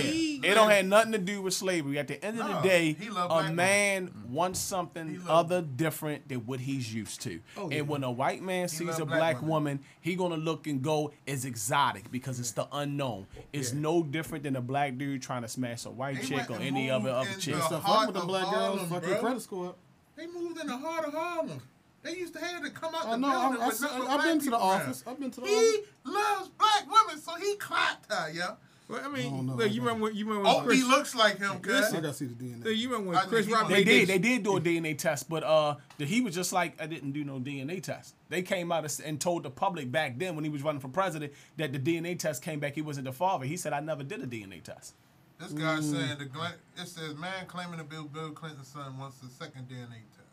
he- 0.40 0.48
it 0.48 0.54
don't 0.54 0.70
have 0.70 0.86
nothing 0.86 1.12
to 1.12 1.18
do 1.18 1.42
with 1.42 1.54
slavery. 1.54 1.98
At 1.98 2.08
the 2.08 2.22
end 2.24 2.40
of 2.40 2.48
the 2.48 2.68
day, 2.68 2.96
a 3.00 3.28
black 3.28 3.52
man 3.52 4.08
mm. 4.08 4.28
wants 4.30 4.58
something 4.60 5.08
He 5.08 5.18
other 5.28 5.62
different 5.62 6.28
than 6.28 6.40
what 6.46 6.60
he's 6.60 6.92
used 6.92 7.20
to. 7.22 7.40
Oh, 7.56 7.70
yeah. 7.70 7.78
And 7.78 7.88
when 7.88 8.04
a 8.04 8.10
white 8.10 8.42
man 8.42 8.68
sees 8.68 8.98
a 8.98 9.04
black 9.04 9.18
black 9.18 9.36
women. 9.36 9.48
woman, 9.48 9.80
he 10.00 10.14
gonna 10.14 10.36
look 10.36 10.66
and 10.66 10.82
go 10.82 11.12
as 11.26 11.44
exotic 11.44 12.10
because 12.10 12.38
it's 12.40 12.52
the 12.52 12.66
unknown. 12.72 13.26
It's 13.52 13.72
Yeah. 13.72 13.80
no 13.80 14.02
different 14.02 14.44
than 14.44 14.56
a 14.56 14.60
black 14.60 14.98
dude 14.98 15.22
trying 15.22 15.42
to 15.42 15.48
smash 15.48 15.84
a 15.84 15.90
white 15.90 16.16
They 16.20 16.26
chick 16.26 16.50
or 16.50 16.56
any 16.56 16.90
other 16.90 17.10
other 17.10 17.28
in 17.30 17.38
chick. 17.40 17.54
the 17.54 17.62
Stuff 17.62 17.82
heart 17.82 18.06
with 18.08 18.16
the 18.16 18.26
black 18.26 18.44
girls. 18.44 18.54
Harlem, 18.54 18.86
Fuck 18.88 19.02
bro. 19.02 19.18
credit 19.20 19.40
score. 19.42 19.74
They 20.16 20.26
moved 20.26 20.58
in 20.60 20.66
the 20.66 20.76
heart 20.76 21.06
of 21.06 21.12
Harlem. 21.12 21.60
They 22.02 22.16
used 22.16 22.34
to 22.34 22.40
have 22.40 22.62
to 22.62 22.70
come 22.70 22.94
out 22.94 23.02
oh, 23.04 23.08
I 23.08 23.10
the 23.12 23.16
know. 23.16 23.30
building 23.30 23.62
I, 23.62 23.66
with 23.68 23.80
nothing 23.80 23.98
but 23.98 24.10
have 24.10 24.22
been 24.22 24.38
to 24.38 24.44
the 24.44 24.50
people 24.50 24.58
around. 24.58 24.82
office. 24.82 25.04
I've 25.06 25.18
been 25.20 25.30
to 25.32 25.40
the 25.40 25.46
He 25.46 25.56
office. 25.56 25.86
loves 26.04 26.48
black 26.50 26.84
women, 26.86 27.20
so 27.22 27.34
he 27.34 27.56
clapped 27.56 28.12
her, 28.12 28.30
yeah. 28.32 28.54
Well, 28.88 29.00
I 29.02 29.06
I 29.06 29.08
mean, 29.08 29.30
don't 29.30 29.46
know 29.46 29.52
look, 29.54 29.62
about 29.66 29.74
you 29.74 29.80
remember 29.80 30.04
when 30.04 30.14
you 30.14 30.26
remember 30.26 30.48
when 30.48 30.56
Oh, 30.58 30.62
Chris, 30.64 30.78
he 30.78 30.84
looks 30.84 31.14
like 31.16 31.38
him, 31.38 31.58
cuz. 31.58 31.92
I 31.92 32.00
gotta 32.00 32.12
see 32.12 32.26
the 32.26 32.34
DNA. 32.34 32.64
look, 32.64 32.76
you 32.76 32.88
remember 32.88 33.08
when 33.10 33.18
I 33.18 33.22
Chris 33.24 33.46
he 33.46 33.52
Rock 33.52 33.68
They 33.68 33.74
made 33.74 33.84
did. 33.84 34.08
They 34.08 34.18
did 34.18 34.42
do 34.44 34.56
a 34.56 34.60
DNA 34.60 34.96
test, 34.96 35.28
but 35.28 35.42
uh, 35.42 35.74
the, 35.98 36.04
he 36.04 36.20
was 36.20 36.34
just 36.36 36.52
like, 36.52 36.80
I 36.80 36.86
didn't 36.86 37.10
do 37.12 37.24
no 37.24 37.40
DNA 37.40 37.82
test. 37.82 38.14
They 38.28 38.42
came 38.42 38.70
out 38.70 39.00
and 39.00 39.20
told 39.20 39.42
the 39.42 39.50
public 39.50 39.90
back 39.90 40.18
then 40.18 40.36
when 40.36 40.44
he 40.44 40.50
was 40.50 40.62
running 40.62 40.80
for 40.80 40.88
president 40.88 41.32
that 41.56 41.72
the 41.72 41.80
DNA 41.80 42.16
test 42.16 42.42
came 42.42 42.60
back 42.60 42.74
he 42.76 42.82
wasn't 42.82 43.06
the 43.06 43.12
father. 43.12 43.44
He 43.44 43.56
said, 43.56 43.72
I 43.72 43.80
never 43.80 44.04
did 44.04 44.22
a 44.22 44.26
DNA 44.26 44.62
test. 44.62 44.94
This 45.40 45.52
guy 45.52 45.80
saying 45.80 46.18
the 46.18 46.80
it 46.80 46.86
says 46.88 47.14
man 47.16 47.44
claiming 47.46 47.78
to 47.78 47.84
be 47.84 47.96
Bill 48.12 48.30
Clinton's 48.30 48.68
son 48.68 48.96
wants 48.98 49.18
the 49.18 49.28
second 49.28 49.68
DNA 49.68 50.00
test. 50.16 50.28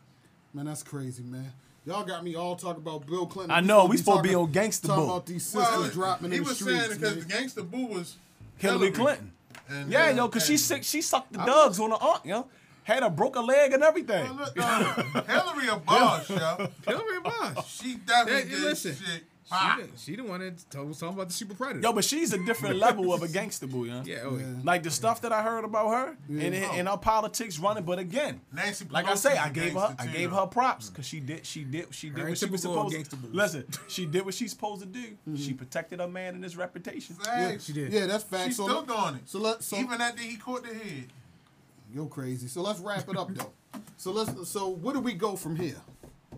Man, 0.54 0.66
that's 0.66 0.82
crazy, 0.84 1.24
man. 1.24 1.52
Y'all 1.84 2.04
got 2.04 2.24
me 2.24 2.34
all 2.34 2.56
talking 2.56 2.80
about 2.82 3.06
Bill 3.06 3.26
Clinton. 3.26 3.50
I 3.50 3.60
know, 3.60 3.84
we 3.84 3.98
supposed 3.98 4.22
to 4.22 4.28
be 4.28 4.34
on 4.34 4.50
Gangsta 4.50 4.86
Talking 4.86 5.04
Boo. 5.04 5.10
about 5.10 5.26
these 5.26 5.44
sisters 5.44 5.92
dropping 5.92 6.30
he 6.30 6.38
in 6.38 6.42
the 6.44 6.48
was 6.48 6.56
streets. 6.58 6.78
saying 6.86 6.98
because 6.98 7.16
man. 7.16 7.28
the 7.28 7.34
gangster 7.34 7.62
boo 7.62 7.86
was 7.86 8.16
Hillary 8.58 8.90
Clinton. 8.90 9.32
And, 9.68 9.90
Yeah, 9.90 10.06
uh, 10.06 10.10
yo, 10.14 10.28
cause 10.28 10.46
she 10.46 10.56
sick. 10.56 10.84
She 10.84 11.00
sucked 11.02 11.32
the 11.32 11.40
I 11.40 11.46
dugs 11.46 11.80
on 11.80 11.90
the 11.90 11.96
aunt, 11.96 12.24
yo. 12.26 12.46
Had 12.82 13.02
her 13.02 13.08
broke 13.10 13.36
a 13.36 13.40
leg 13.40 13.72
and 13.72 13.82
everything. 13.82 14.24
Well, 14.24 14.34
look, 14.34 14.58
uh, 14.60 15.22
Hillary 15.22 15.68
a 15.68 15.76
boss, 15.76 16.28
yo. 16.28 16.68
Hillary 16.86 17.20
Boss. 17.22 17.80
She 17.80 17.94
definitely 17.96 18.42
Hey, 18.42 18.48
did 18.50 18.60
listen, 18.60 18.94
shit. 18.94 19.24
She, 19.44 19.50
pop. 19.50 19.78
the, 19.78 19.88
she 19.98 20.16
the 20.16 20.24
one 20.24 20.40
that 20.40 20.64
told 20.70 20.88
was 20.88 20.98
talking 20.98 21.16
about 21.16 21.28
the 21.28 21.34
super 21.34 21.52
predator. 21.52 21.80
Yo, 21.86 21.92
but 21.92 22.04
she's 22.04 22.32
a 22.32 22.42
different 22.46 22.76
level 22.76 23.12
of 23.12 23.22
a 23.22 23.28
gangster 23.28 23.66
boo, 23.66 23.84
yo. 23.84 24.02
yeah, 24.04 24.20
oh, 24.24 24.38
yeah. 24.38 24.46
Like 24.62 24.82
the 24.82 24.90
stuff 24.90 25.20
that 25.20 25.32
I 25.32 25.42
heard 25.42 25.64
about 25.64 25.90
her 25.90 26.16
and 26.30 26.54
and 26.54 26.88
her 26.88 26.96
politics 26.96 27.58
running, 27.58 27.84
but 27.84 27.98
again, 27.98 28.40
Nancy 28.54 28.86
like 28.90 29.06
I 29.06 29.14
say, 29.16 29.36
I 29.36 29.48
a 29.48 29.52
gave 29.52 29.74
her 29.74 29.80
gangster 29.88 29.96
I 29.98 30.06
gave 30.06 30.32
her 30.32 30.46
props 30.46 30.88
because 30.88 31.06
she 31.06 31.20
did 31.20 31.44
she 31.44 31.64
did 31.64 31.94
she 31.94 32.08
did 32.08 32.20
Her 32.20 32.28
what 32.30 32.38
she 32.38 32.46
was 32.46 32.62
supposed 32.62 33.10
to. 33.10 33.16
boo. 33.16 33.28
Listen, 33.32 33.66
she 33.88 34.06
did 34.06 34.24
what 34.24 34.32
she's 34.32 34.52
supposed 34.52 34.80
to 34.80 34.86
do. 34.86 35.08
Mm-hmm. 35.28 35.36
She 35.36 35.52
protected 35.52 36.00
her 36.00 36.08
man 36.08 36.34
and 36.36 36.42
his 36.42 36.56
reputation. 36.56 37.16
Facts. 37.16 37.66
she 37.66 37.74
did. 37.74 37.92
Yeah, 37.92 38.06
that's 38.06 38.24
facts. 38.24 38.46
She's 38.46 38.56
so 38.56 38.64
still 38.66 38.82
doing 38.82 39.16
it. 39.16 39.28
So 39.28 39.40
let 39.40 39.62
so 39.62 39.76
Even 39.76 40.00
after 40.00 40.22
he 40.22 40.36
caught 40.36 40.62
the 40.62 40.72
head. 40.72 41.08
Yo, 41.94 42.06
crazy. 42.06 42.48
So 42.48 42.62
let's 42.62 42.80
wrap 42.80 43.08
it 43.08 43.16
up 43.16 43.32
though. 43.34 43.52
So 43.96 44.12
let's. 44.12 44.48
So 44.48 44.68
where 44.68 44.94
do 44.94 45.00
we 45.00 45.14
go 45.14 45.34
from 45.36 45.56
here, 45.56 45.76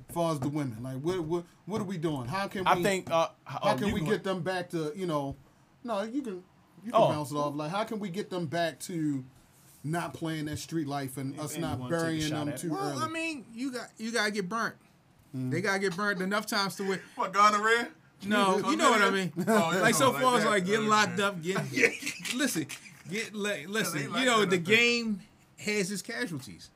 as 0.09 0.15
far 0.15 0.33
as 0.33 0.41
the 0.41 0.49
women? 0.49 0.79
Like, 0.83 0.97
what 0.97 1.21
what 1.25 1.45
what 1.67 1.81
are 1.81 1.85
we 1.85 1.99
doing? 1.99 2.27
How 2.27 2.49
can 2.49 2.63
we? 2.65 2.67
I 2.71 2.83
think. 2.83 3.11
Uh, 3.11 3.29
How 3.45 3.59
uh, 3.61 3.77
can 3.77 3.93
we 3.93 4.01
can- 4.01 4.09
get 4.09 4.25
them 4.25 4.43
back 4.43 4.71
to 4.71 4.93
you 4.97 5.07
know? 5.07 5.37
No, 5.85 6.03
you 6.03 6.23
can 6.23 6.43
you 6.85 6.93
can 6.93 6.95
Oh. 7.03 7.09
bounce 7.09 7.31
it 7.31 7.37
off. 7.37 7.55
Like, 7.55 7.71
how 7.71 7.85
can 7.85 7.99
we 7.99 8.09
get 8.09 8.31
them 8.31 8.47
back 8.47 8.79
to 8.81 9.25
not 9.85 10.15
playing 10.15 10.47
that 10.47 10.59
street 10.59 10.87
life 10.89 11.17
and 11.17 11.39
us 11.39 11.53
and 11.55 11.63
not 11.63 11.79
wanna 11.79 11.97
take 11.97 12.01
a 12.01 12.05
burying 12.05 12.31
them 12.31 12.49
at 12.49 12.55
it? 12.55 12.61
too 12.61 12.71
Well, 12.73 12.91
early? 12.93 13.03
I 13.03 13.09
mean, 13.09 13.45
you 13.55 13.73
got 13.73 13.89
you 13.99 14.11
gotta 14.13 14.31
get 14.31 14.49
burnt. 14.49 14.75
They 15.35 15.61
gotta 15.61 15.79
get 15.81 15.95
burnt 15.95 16.23
enough 16.23 16.47
times 16.47 16.77
to 16.77 16.85
where. 16.89 17.01
What, 17.15 17.33
gonorrhea? 17.35 17.89
No, 18.25 18.57
you 18.71 18.77
know 18.77 18.91
what 18.91 19.03
I 19.03 19.11
mean. 19.11 19.33
Oh, 19.47 19.79
like 19.83 19.95
so 19.95 20.11
know, 20.13 20.19
far 20.19 20.39
as 20.39 20.45
like 20.47 20.65
getting 20.65 20.89
locked 20.89 21.21
up, 21.21 21.43
getting 21.43 21.93
listen, 22.37 22.67
get 23.11 23.35
like 23.35 23.69
listen. 23.69 24.11
they 24.13 24.21
You 24.21 24.25
know 24.27 24.45
the 24.47 24.57
game 24.57 25.21
has 25.59 25.91
its 25.93 26.01
casualties, 26.01 26.71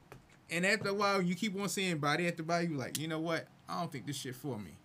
and 0.51 0.67
after 0.67 0.91
a 0.91 0.95
while 0.95 1.23
you 1.23 1.35
keep 1.35 1.59
on 1.61 1.69
seeing 1.69 1.99
body 1.99 2.27
after 2.29 2.43
body. 2.43 2.69
You 2.69 2.77
like, 2.77 2.99
you 2.99 3.09
know 3.09 3.19
what? 3.19 3.47
I 3.69 3.81
don't 3.81 3.91
think 3.91 4.07
this 4.07 4.17
shit 4.17 4.35
for 4.35 4.59
me. 4.59 4.77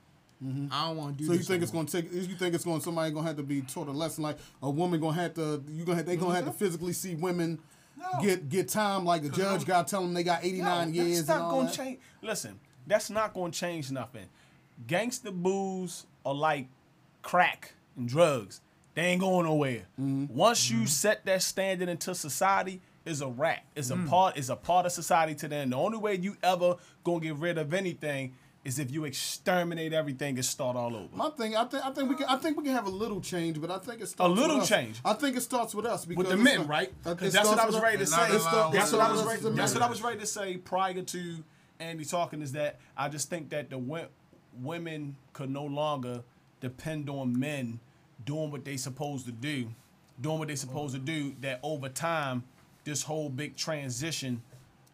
Mm-hmm. 0.43 0.67
I 0.71 0.87
don't 0.87 0.97
want 0.97 1.17
to 1.17 1.23
do. 1.23 1.29
This. 1.29 1.35
So 1.35 1.39
you 1.39 1.45
think 1.45 1.59
no 1.59 1.63
it's 1.63 1.71
gonna 1.71 2.03
take? 2.03 2.13
You 2.13 2.35
think 2.35 2.55
it's 2.55 2.65
gonna 2.65 2.81
Somebody 2.81 3.11
gonna 3.11 3.27
have 3.27 3.37
to 3.37 3.43
be 3.43 3.61
taught 3.61 3.87
a 3.87 3.91
lesson. 3.91 4.23
Like 4.23 4.37
a 4.61 4.69
woman 4.69 4.99
gonna 4.99 5.13
have 5.13 5.33
to. 5.35 5.63
You 5.69 5.85
gonna 5.85 5.97
have, 5.97 6.05
they 6.05 6.17
gonna 6.17 6.35
have 6.35 6.45
to 6.45 6.51
mm-hmm. 6.51 6.59
physically 6.59 6.93
see 6.93 7.15
women 7.15 7.59
No. 7.97 8.21
get 8.21 8.49
get 8.49 8.67
time 8.67 9.05
like 9.05 9.23
the 9.23 9.29
judge 9.29 9.61
I'm- 9.61 9.63
got 9.63 9.87
to 9.87 9.91
tell 9.91 10.01
them 10.01 10.13
they 10.13 10.23
got 10.23 10.43
eighty 10.43 10.61
nine 10.61 10.91
No, 10.91 11.03
years. 11.03 11.25
That's 11.25 11.29
and 11.29 11.39
not 11.39 11.51
gonna 11.51 11.67
that. 11.67 11.75
change. 11.75 11.99
Listen, 12.21 12.59
that's 12.85 13.09
not 13.09 13.33
gonna 13.33 13.51
change 13.51 13.91
nothing. 13.91 14.27
Gangster 14.87 15.31
booze 15.31 16.05
are 16.25 16.33
like 16.33 16.67
crack 17.21 17.73
and 17.97 18.07
drugs. 18.07 18.61
They 18.93 19.03
ain't 19.03 19.21
going 19.21 19.45
nowhere. 19.45 19.85
Mm-hmm. 19.99 20.33
Once 20.33 20.69
you 20.69 20.77
mm-hmm. 20.77 20.85
set 20.85 21.25
that 21.25 21.41
standard 21.43 21.89
into 21.89 22.15
society, 22.15 22.81
is 23.05 23.21
a 23.21 23.27
rat. 23.27 23.63
It's 23.75 23.91
Mm. 23.91 24.05
a 24.05 24.09
part. 24.09 24.37
It's 24.37 24.49
a 24.49 24.55
part 24.55 24.85
of 24.85 24.91
society 24.91 25.35
to 25.35 25.47
them. 25.47 25.69
The 25.69 25.77
only 25.77 25.97
way 25.97 26.15
you 26.15 26.35
ever 26.43 26.75
gonna 27.03 27.19
get 27.19 27.35
rid 27.35 27.57
of 27.57 27.73
anything 27.73 28.33
is 28.63 28.79
if 28.79 28.89
you 28.89 29.05
exterminate 29.05 29.93
everything 29.93 30.35
and 30.37 30.43
start 30.45 30.75
all 30.75 30.95
over. 30.95 31.15
My 31.15 31.29
thing, 31.29 31.55
I 31.55 31.65
think, 31.65 31.85
I 31.85 31.91
think 31.91 32.09
we 32.09 32.15
can, 32.15 32.25
I 32.25 32.35
think 32.37 32.57
we 32.57 32.63
can 32.63 32.73
have 32.73 32.87
a 32.87 32.89
little 32.89 33.21
change, 33.21 33.61
but 33.61 33.69
I 33.69 33.77
think 33.77 34.01
it 34.01 34.07
starts 34.07 34.33
little 34.39 34.55
with 34.55 34.63
us. 34.63 34.69
change? 34.69 34.99
I 35.05 35.13
think 35.13 35.37
it 35.37 35.41
starts 35.41 35.75
with 35.75 35.85
us 35.85 36.03
because 36.03 36.25
with 36.25 36.35
the 36.35 36.43
men, 36.43 36.65
right? 36.65 36.91
uh, 37.05 37.11
it 37.11 37.17
'Cause 37.19 37.33
that's 37.33 37.47
what 37.47 37.59
I 37.59 37.65
was 37.67 37.79
ready 37.79 37.97
to 37.97 38.03
us. 38.03 38.11
And 38.11 38.33
not 38.33 38.71
say. 38.71 38.77
That's 38.77 38.91
what 38.91 39.01
I 39.01 39.11
was 39.11 39.23
ready. 39.23 39.49
That's 39.55 39.73
what 39.75 39.83
I 39.83 39.89
was 39.89 40.01
ready 40.01 40.19
to 40.19 40.25
say 40.25 40.57
prior 40.57 40.99
to 41.01 41.43
Andy 41.79 42.05
talking. 42.05 42.41
Is 42.41 42.53
that 42.53 42.79
I 42.97 43.07
just 43.09 43.29
think 43.29 43.49
that 43.49 43.69
the 43.69 43.77
wo- 43.77 44.07
women 44.63 45.15
could 45.33 45.51
no 45.51 45.65
longer 45.65 46.23
depend 46.61 47.07
on 47.09 47.37
men 47.37 47.79
doing 48.25 48.49
what 48.49 48.65
they 48.65 48.77
supposed 48.77 49.27
to 49.27 49.31
do, 49.31 49.69
doing 50.19 50.39
what 50.39 50.47
they 50.47 50.55
supposed 50.55 50.95
to 50.95 50.99
do. 50.99 51.35
That 51.41 51.59
over 51.61 51.87
time, 51.89 52.43
this 52.85 53.03
whole 53.03 53.29
big 53.29 53.57
transition 53.57 54.41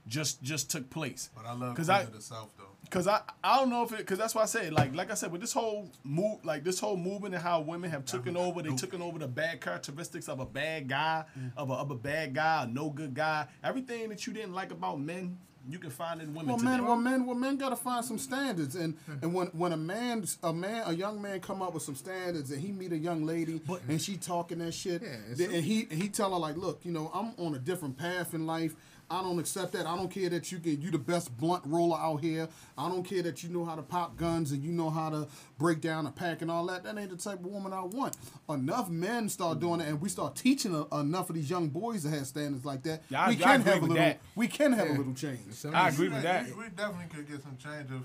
just 0.07 0.41
just 0.41 0.71
took 0.71 0.89
place. 0.89 1.29
But 1.35 1.45
I 1.45 1.53
love 1.53 1.75
because 1.75 1.89
I 1.89 2.05
the 2.05 2.21
South 2.21 2.49
though. 2.57 2.65
Cause 2.89 3.07
I, 3.07 3.21
I 3.41 3.57
don't 3.57 3.69
know 3.69 3.83
if 3.83 3.93
it 3.93 4.05
cause 4.05 4.17
that's 4.17 4.35
why 4.35 4.41
I 4.41 4.45
said 4.47 4.73
like 4.73 4.93
like 4.93 5.09
I 5.11 5.13
said 5.13 5.31
with 5.31 5.39
this 5.39 5.53
whole 5.53 5.89
move 6.03 6.43
like 6.43 6.65
this 6.65 6.77
whole 6.77 6.97
movement 6.97 7.33
and 7.33 7.41
how 7.41 7.61
women 7.61 7.89
have 7.89 8.03
taken 8.03 8.35
over 8.35 8.61
they 8.61 8.75
taken 8.75 9.01
over 9.01 9.17
the 9.17 9.29
bad 9.29 9.61
characteristics 9.61 10.27
of 10.27 10.41
a 10.41 10.45
bad 10.45 10.89
guy 10.89 11.23
of 11.55 11.69
a 11.69 11.73
of 11.73 11.89
a 11.91 11.95
bad 11.95 12.33
guy 12.33 12.63
a 12.63 12.67
no 12.67 12.89
good 12.89 13.13
guy 13.13 13.47
everything 13.63 14.09
that 14.09 14.27
you 14.27 14.33
didn't 14.33 14.53
like 14.53 14.71
about 14.71 14.99
men 14.99 15.37
you 15.69 15.77
can 15.79 15.89
find 15.91 16.21
in 16.21 16.29
women 16.33 16.47
Well, 16.47 16.57
today. 16.57 16.69
men, 16.71 16.85
well, 16.85 16.95
men, 16.95 17.25
well, 17.25 17.35
men 17.35 17.57
gotta 17.57 17.75
find 17.75 18.03
some 18.03 18.17
standards, 18.17 18.75
and 18.75 18.97
and 19.21 19.33
when 19.33 19.47
when 19.47 19.71
a 19.73 19.77
man, 19.77 20.25
a 20.43 20.51
man, 20.51 20.83
a 20.87 20.93
young 20.93 21.21
man 21.21 21.39
come 21.39 21.61
up 21.61 21.73
with 21.73 21.83
some 21.83 21.95
standards, 21.95 22.51
and 22.51 22.59
he 22.61 22.71
meet 22.71 22.91
a 22.91 22.97
young 22.97 23.25
lady, 23.25 23.61
and 23.87 24.01
she 24.01 24.17
talking 24.17 24.57
that 24.59 24.73
shit, 24.73 25.01
Yeah, 25.03 25.17
then- 25.35 25.51
and 25.51 25.63
he 25.63 25.87
and 25.91 26.01
he 26.01 26.09
tell 26.09 26.31
her 26.33 26.39
like, 26.39 26.57
look, 26.57 26.79
you 26.83 26.91
know, 26.91 27.11
I'm 27.13 27.33
on 27.37 27.53
a 27.55 27.59
different 27.59 27.97
path 27.97 28.33
in 28.33 28.45
life. 28.47 28.73
I 29.11 29.21
don't 29.21 29.37
accept 29.39 29.73
that. 29.73 29.85
I 29.85 29.95
don't 29.97 30.09
care 30.09 30.29
that 30.29 30.51
you 30.51 30.59
can 30.59 30.81
you 30.81 30.89
the 30.89 30.97
best 30.97 31.35
blunt 31.37 31.63
roller 31.65 31.97
out 31.97 32.21
here. 32.21 32.47
I 32.77 32.87
don't 32.87 33.03
care 33.03 33.21
that 33.23 33.43
you 33.43 33.49
know 33.49 33.65
how 33.65 33.75
to 33.75 33.81
pop 33.81 34.15
guns 34.15 34.51
and 34.53 34.63
you 34.63 34.71
know 34.71 34.89
how 34.89 35.09
to 35.09 35.27
break 35.59 35.81
down 35.81 36.07
a 36.07 36.11
pack 36.11 36.41
and 36.41 36.49
all 36.49 36.65
that. 36.67 36.83
That 36.83 36.97
ain't 36.97 37.09
the 37.09 37.17
type 37.17 37.39
of 37.39 37.45
woman 37.45 37.73
I 37.73 37.81
want. 37.81 38.15
Enough 38.49 38.89
men 38.89 39.27
start 39.27 39.59
doing 39.59 39.81
it, 39.81 39.87
and 39.89 39.99
we 40.01 40.07
start 40.09 40.35
teaching 40.35 40.73
a, 40.73 40.99
enough 40.99 41.29
of 41.29 41.35
these 41.35 41.49
young 41.49 41.67
boys 41.67 42.03
to 42.03 42.09
have 42.09 42.25
standards 42.25 42.63
like 42.63 42.83
that. 42.83 43.01
Yeah, 43.09 43.27
we 43.27 43.33
I 43.33 43.37
can 43.37 43.61
agree 43.61 43.71
have 43.73 43.81
a 43.83 43.85
little. 43.85 43.95
that. 43.97 44.19
We 44.35 44.47
can 44.47 44.71
have 44.73 44.87
Yeah. 44.87 44.95
a 44.95 44.97
little 44.97 45.13
change. 45.13 45.39
Some 45.51 45.75
I 45.75 45.89
agree 45.89 46.07
with 46.09 46.23
that. 46.23 46.45
We, 46.45 46.53
we 46.53 46.69
definitely 46.69 47.13
could 47.15 47.29
get 47.29 47.43
some 47.43 47.57
change 47.57 47.89
if 47.91 48.01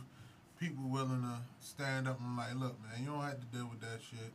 people 0.59 0.89
willing 0.89 1.23
to 1.23 1.39
stand 1.61 2.09
up 2.09 2.19
and 2.21 2.37
like, 2.37 2.55
look, 2.57 2.77
man, 2.83 3.01
you 3.05 3.07
don't 3.11 3.21
have 3.23 3.39
to 3.39 3.47
deal 3.57 3.69
with 3.71 3.81
that 3.81 4.01
shit. 4.11 4.33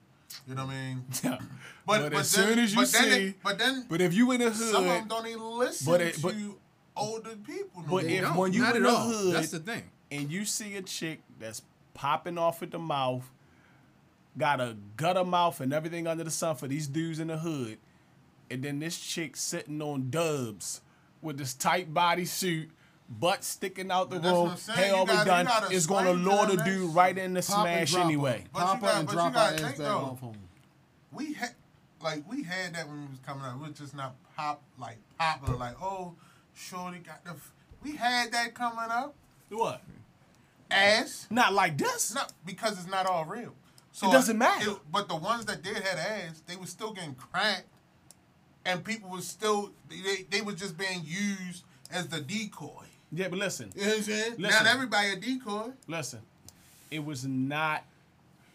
You 0.48 0.56
know 0.56 0.66
what 0.66 0.74
I 0.76 0.80
mean? 0.80 1.06
Yeah. 1.24 1.38
But, 1.86 2.00
But 2.04 2.12
but 2.12 2.20
as 2.22 2.32
then, 2.34 2.48
soon 2.48 2.60
as 2.60 2.74
you 2.74 2.82
but 2.82 2.92
then 2.92 3.04
see- 3.04 3.28
it- 3.30 3.44
but 3.44 3.58
then 3.60 3.86
but 3.90 4.02
if 4.02 4.14
you 4.14 4.32
in 4.32 4.40
the 4.40 4.52
hood, 4.52 4.72
some 4.72 4.84
of 4.84 4.90
them 4.90 5.08
don't 5.08 5.28
even 5.28 5.42
listen 5.58 5.92
But 5.92 6.02
it- 6.02 6.16
to 6.16 6.58
older 6.96 7.36
people. 7.36 7.82
No 7.82 7.88
But 7.90 8.04
if- 8.06 8.22
don't, 8.22 8.36
when 8.38 8.54
you 8.54 8.62
not 8.62 8.76
in 8.76 8.86
at 8.86 8.90
the 8.90 8.96
all. 8.96 9.08
hood- 9.10 9.34
that's 9.36 9.50
the 9.52 9.60
thing. 9.60 9.84
and 10.12 10.32
you 10.32 10.46
see 10.46 10.76
a 10.78 10.82
chick 10.84 11.22
that's 11.40 11.64
popping 11.96 12.38
off 12.38 12.62
at 12.62 12.72
the 12.72 12.80
mouth, 12.80 13.30
got 14.38 14.62
a 14.62 14.78
gutter 14.96 15.26
mouth 15.26 15.60
and 15.60 15.74
everything 15.74 16.08
under 16.08 16.24
the 16.24 16.32
sun 16.32 16.56
for 16.56 16.68
these 16.68 16.88
dudes 16.88 17.20
in 17.20 17.28
the 17.28 17.38
hood, 17.40 17.78
and 18.50 18.64
then 18.64 18.80
this 18.80 18.98
chick 19.00 19.36
sitting 19.36 19.82
on 19.82 20.10
dubs 20.10 20.82
with 21.22 21.38
this 21.38 21.54
tight 21.54 21.94
body 21.94 22.26
suit, 22.26 22.70
butt 23.20 23.44
sticking 23.44 23.92
out 23.92 24.10
the 24.10 24.16
But 24.18 24.24
that's 24.24 24.34
what 24.34 24.42
room, 24.44 24.52
I'm 24.52 24.58
saying. 24.58 24.78
hair 24.80 24.96
all 24.96 25.06
the 25.06 25.14
done, 25.26 25.48
is 25.72 25.86
gonna 25.88 26.14
lure 26.14 26.46
the 26.48 26.58
dude 26.64 26.96
right 26.96 27.18
in 27.18 27.34
the 27.34 27.42
Pop 27.42 27.62
smash 27.66 27.94
anyway. 27.96 28.46
But 28.54 28.60
Pop 28.62 28.76
her 28.78 28.82
got- 28.82 28.96
and 28.96 29.06
but 29.08 29.12
you 29.12 29.18
drop 29.18 29.28
her 29.28 29.34
gotta 29.34 29.54
ass 29.56 29.62
think, 29.62 29.78
though. 29.78 29.98
off 29.98 30.20
home. 30.20 30.38
we 31.12 31.34
had 31.34 31.56
like 32.02 32.24
we 32.30 32.44
had 32.44 32.74
that 32.76 32.88
when 32.88 33.02
we 33.02 33.08
was 33.08 33.20
coming 33.26 33.44
out. 33.46 33.60
We 33.60 33.68
was 33.70 33.78
just 33.78 33.96
not 33.96 34.16
pop 34.36 34.62
like 34.80 34.98
popular. 35.20 35.58
Like 35.58 35.82
oh, 35.82 36.16
Shorty 36.54 37.00
got 37.00 37.24
the. 37.26 37.32
F-. 37.32 37.52
We 37.84 37.96
had 37.96 38.32
that 38.32 38.54
coming 38.56 38.80
up. 38.90 39.14
What? 39.50 39.82
Ass. 40.70 41.28
Not 41.30 41.54
like 41.54 41.78
this. 41.78 42.14
No, 42.16 42.22
because 42.46 42.80
it's 42.80 42.88
not 42.90 43.06
all 43.06 43.26
real. 43.26 43.54
So 43.92 44.08
It 44.10 44.14
doesn't 44.14 44.38
matter. 44.38 44.72
it- 44.72 44.92
but 44.92 45.10
the 45.10 45.16
ones 45.18 45.46
that 45.46 45.62
did 45.62 45.76
had 45.78 45.98
ass, 46.00 46.42
they 46.48 46.56
were 46.56 46.66
still 46.66 46.94
getting 46.94 47.16
cracked, 47.16 47.68
and 48.64 48.84
people 48.86 49.10
was 49.10 49.28
still 49.28 49.72
they 49.90 50.24
they 50.30 50.42
was 50.42 50.56
just 50.56 50.78
being 50.78 51.02
used 51.04 51.64
as 51.92 52.08
the 52.08 52.22
decoy. 52.22 52.86
Yeah, 53.14 53.28
but 53.28 53.40
listen, 53.40 53.72
You 53.76 53.82
know 53.82 53.88
what 53.90 53.98
I'm 53.98 54.04
saying? 54.04 54.34
Listen. 54.38 54.64
Not 54.66 54.74
everybody 54.74 55.10
a 55.10 55.16
decoy. 55.18 55.70
listen. 55.88 56.20
It 56.90 57.04
was 57.06 57.26
not 57.26 57.84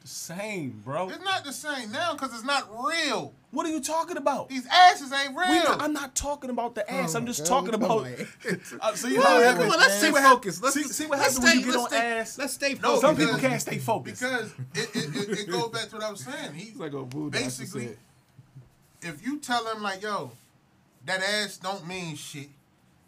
the 0.03 0.09
same, 0.09 0.83
bro. 0.85 1.09
It's 1.09 1.25
not 1.25 1.45
the 1.45 1.53
same 1.53 1.91
now 1.93 2.13
because 2.15 2.33
it's 2.35 2.45
not 2.45 2.69
real. 2.87 3.33
What 3.51 3.65
are 3.67 3.71
you 3.71 3.81
talking 3.81 4.17
about? 4.19 4.49
These 4.51 4.67
asses 4.67 5.11
ain't 5.13 5.35
real. 5.37 5.49
We 5.51 5.59
not- 5.59 5.81
I'm 5.83 5.93
not 5.95 6.15
talking 6.15 6.51
about 6.51 6.75
the 6.75 6.91
ass. 6.91 7.15
I'm 7.15 7.25
just 7.27 7.41
God, 7.41 7.49
talking 7.49 7.75
about. 7.75 8.07
on. 8.07 8.15
Uh, 8.81 8.95
see 8.95 9.17
Well, 9.19 9.27
how 9.27 9.41
yeah, 9.41 9.53
come 9.55 9.63
on, 9.71 9.79
let's 9.79 9.95
see 9.95 9.99
stay 10.01 10.11
what 10.13 10.23
focused. 10.23 10.63
Let's 10.63 10.75
see, 10.75 10.83
see 10.85 11.07
what 11.07 11.19
happens 11.19 11.41
when 11.41 11.55
you 11.59 11.63
stay- 11.63 11.71
get 11.71 11.77
on 11.77 11.83
let's 11.83 11.95
stay- 11.95 12.19
ass. 12.19 12.39
Let's 12.39 12.53
stay 12.55 12.75
focused. 12.75 12.83
No, 12.83 12.89
focused. 12.89 13.01
Some 13.03 13.15
because- 13.15 13.27
people 13.37 13.49
can't 13.49 13.61
stay 13.63 13.79
focused. 13.79 14.23
Because 14.23 14.53
it, 14.75 14.97
it, 14.97 15.17
it, 15.31 15.39
it 15.41 15.51
goes 15.51 15.69
back 15.71 15.89
to 15.89 15.97
what 15.97 16.05
I 16.05 16.11
was 16.11 16.21
saying. 16.21 16.55
He's 16.55 16.77
like 16.77 16.93
a 16.93 17.03
voodoo 17.03 17.31
basically, 17.31 17.97
if 19.03 19.25
you 19.25 19.39
tell 19.39 19.67
him 19.75 19.83
like, 19.83 20.03
yo, 20.03 20.31
that 21.07 21.21
ass 21.23 21.57
don't 21.57 21.87
mean 21.87 22.17
shit. 22.17 22.49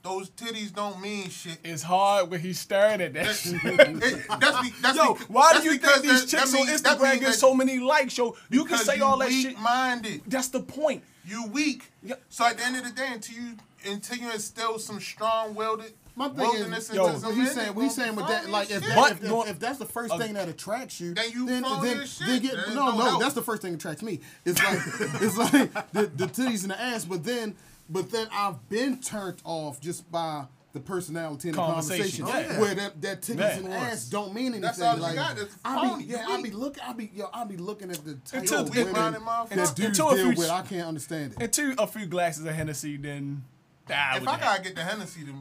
Those 0.03 0.31
titties 0.31 0.73
don't 0.73 1.01
mean 1.01 1.29
shit. 1.29 1.59
It's 1.65 1.83
hard 1.83 2.31
when 2.31 2.41
he's 2.41 2.59
staring 2.61 3.01
at 3.01 3.13
that 3.15 3.25
That's, 3.27 3.41
shit. 3.51 3.61
it, 3.65 4.27
that's, 4.41 4.61
be, 4.63 4.73
that's 4.81 4.97
Yo, 4.97 5.15
be- 5.15 5.21
why 5.29 5.53
that's 5.53 5.65
do 5.65 5.73
you 5.73 5.79
because 5.79 6.01
think 6.01 6.05
these 6.13 6.21
that- 6.23 6.29
chicks 6.39 6.53
that 6.53 6.59
on 6.61 6.67
means- 6.67 6.83
that 6.83 6.99
Instagram 6.99 7.21
get 7.21 7.35
so 7.35 7.55
many 7.55 7.79
likes? 7.79 8.17
Yo, 8.17 8.37
you 8.49 8.65
can 8.65 8.79
say 8.79 8.97
you 8.97 9.05
all 9.05 9.19
that 9.19 9.31
shit. 9.31 9.49
weak-minded. 9.49 10.23
That's 10.27 10.49
the 10.49 10.61
point. 10.61 11.03
You 11.27 11.47
weak. 11.49 11.91
Yeah. 12.03 12.15
So 12.31 12.47
at 12.47 12.57
the 12.59 12.65
end 12.65 12.77
of 12.77 12.85
the 12.85 12.91
day, 12.93 13.09
until 13.13 13.35
you 13.37 13.57
until 13.87 14.17
you 14.19 14.31
instill 14.33 14.79
some 14.79 14.99
strong-willed 15.01 15.83
My 16.17 16.29
thing 16.31 16.51
is, 16.73 16.93
yo, 16.93 17.07
some 17.13 17.23
what 17.23 17.37
men, 17.37 17.41
he's 17.41 17.53
saying, 17.55 17.67
they 17.67 17.73
what 17.73 17.83
he's 17.83 17.95
saying 17.95 18.17
with 18.17 18.27
that, 18.27 18.49
like, 18.51 18.71
if, 18.71 18.83
that, 18.83 18.97
But 18.97 19.13
if, 19.13 19.23
if- 19.25 19.49
if 19.51 19.59
that's 19.61 19.79
the 19.79 19.85
first 19.85 20.13
Uh, 20.15 20.19
thing 20.19 20.35
that 20.35 20.49
attracts 20.49 21.01
you, 21.01 21.15
Then 21.15 21.31
you 21.33 21.47
then, 21.47 21.63
then, 21.63 22.07
shit. 22.07 22.27
then 22.27 22.43
get, 22.43 22.55
no, 22.69 22.91
no 22.91 22.97
no, 22.97 23.19
that's 23.21 23.35
the 23.35 23.43
first 23.43 23.63
thing 23.63 23.73
that 23.73 23.79
attracts 23.79 24.03
me. 24.03 24.21
It's 24.45 24.59
like, 24.63 24.79
it's 25.23 25.37
like 25.37 25.93
the, 25.93 26.07
the 26.07 26.27
titties 26.27 26.63
and 26.63 26.71
the 26.73 26.81
ass, 26.81 27.05
but 27.05 27.23
then, 27.25 27.55
but 27.89 28.11
then 28.11 28.29
I've 28.33 28.69
been 28.69 29.01
turned 29.01 29.41
off 29.45 29.81
just 29.81 30.11
by 30.11 30.47
the 30.75 30.81
personality 30.81 31.49
and 31.49 31.57
the 31.57 31.63
Conversation, 31.63 32.27
conversation, 32.27 32.53
yeah. 32.55 32.61
where 32.61 32.75
that, 32.75 33.01
that 33.01 33.23
titties 33.23 33.39
Yeah. 33.39 33.57
and 33.57 33.73
ass 33.73 34.05
don't 34.05 34.35
mean 34.35 34.47
anything. 34.47 34.61
That's 34.61 34.81
all 34.83 34.97
you 34.97 35.03
like, 35.03 35.15
got. 35.15 35.39
It's 35.39 35.57
I 35.65 35.89
phony. 35.89 36.05
be, 36.05 36.11
yeah, 36.13 36.27
You 36.27 36.33
I 36.35 36.37
be 36.37 36.43
weak. 36.45 36.55
looking, 36.55 36.83
I 36.87 36.93
be, 36.93 37.11
yo, 37.15 37.31
I 37.33 37.45
be 37.45 37.57
looking 37.57 37.91
at 37.91 38.05
the 38.05 38.15
type 38.17 38.41
Until- 38.43 38.61
of 38.61 38.69
women 38.71 38.85
weak-minded 38.87 39.21
motherfucker. 39.23 39.49
that 39.49 39.75
dudes 39.77 39.99
Until 39.99 40.11
a 40.11 40.15
deal 40.17 40.27
few- 40.33 40.39
with. 40.39 40.51
I 40.51 40.63
can't 40.63 40.87
understand 40.87 41.33
it. 41.33 41.43
And 41.43 41.53
two, 41.53 41.75
a 41.79 41.87
few 41.87 42.07
glasses 42.07 42.45
of 42.45 42.55
Hennessy, 42.55 42.97
then. 42.99 43.45
Ah, 43.91 44.17
If 44.19 44.29
I 44.29 44.39
gotta 44.39 44.63
get 44.63 44.75
the 44.77 44.83
Hennessy 44.85 45.25
to 45.25 45.33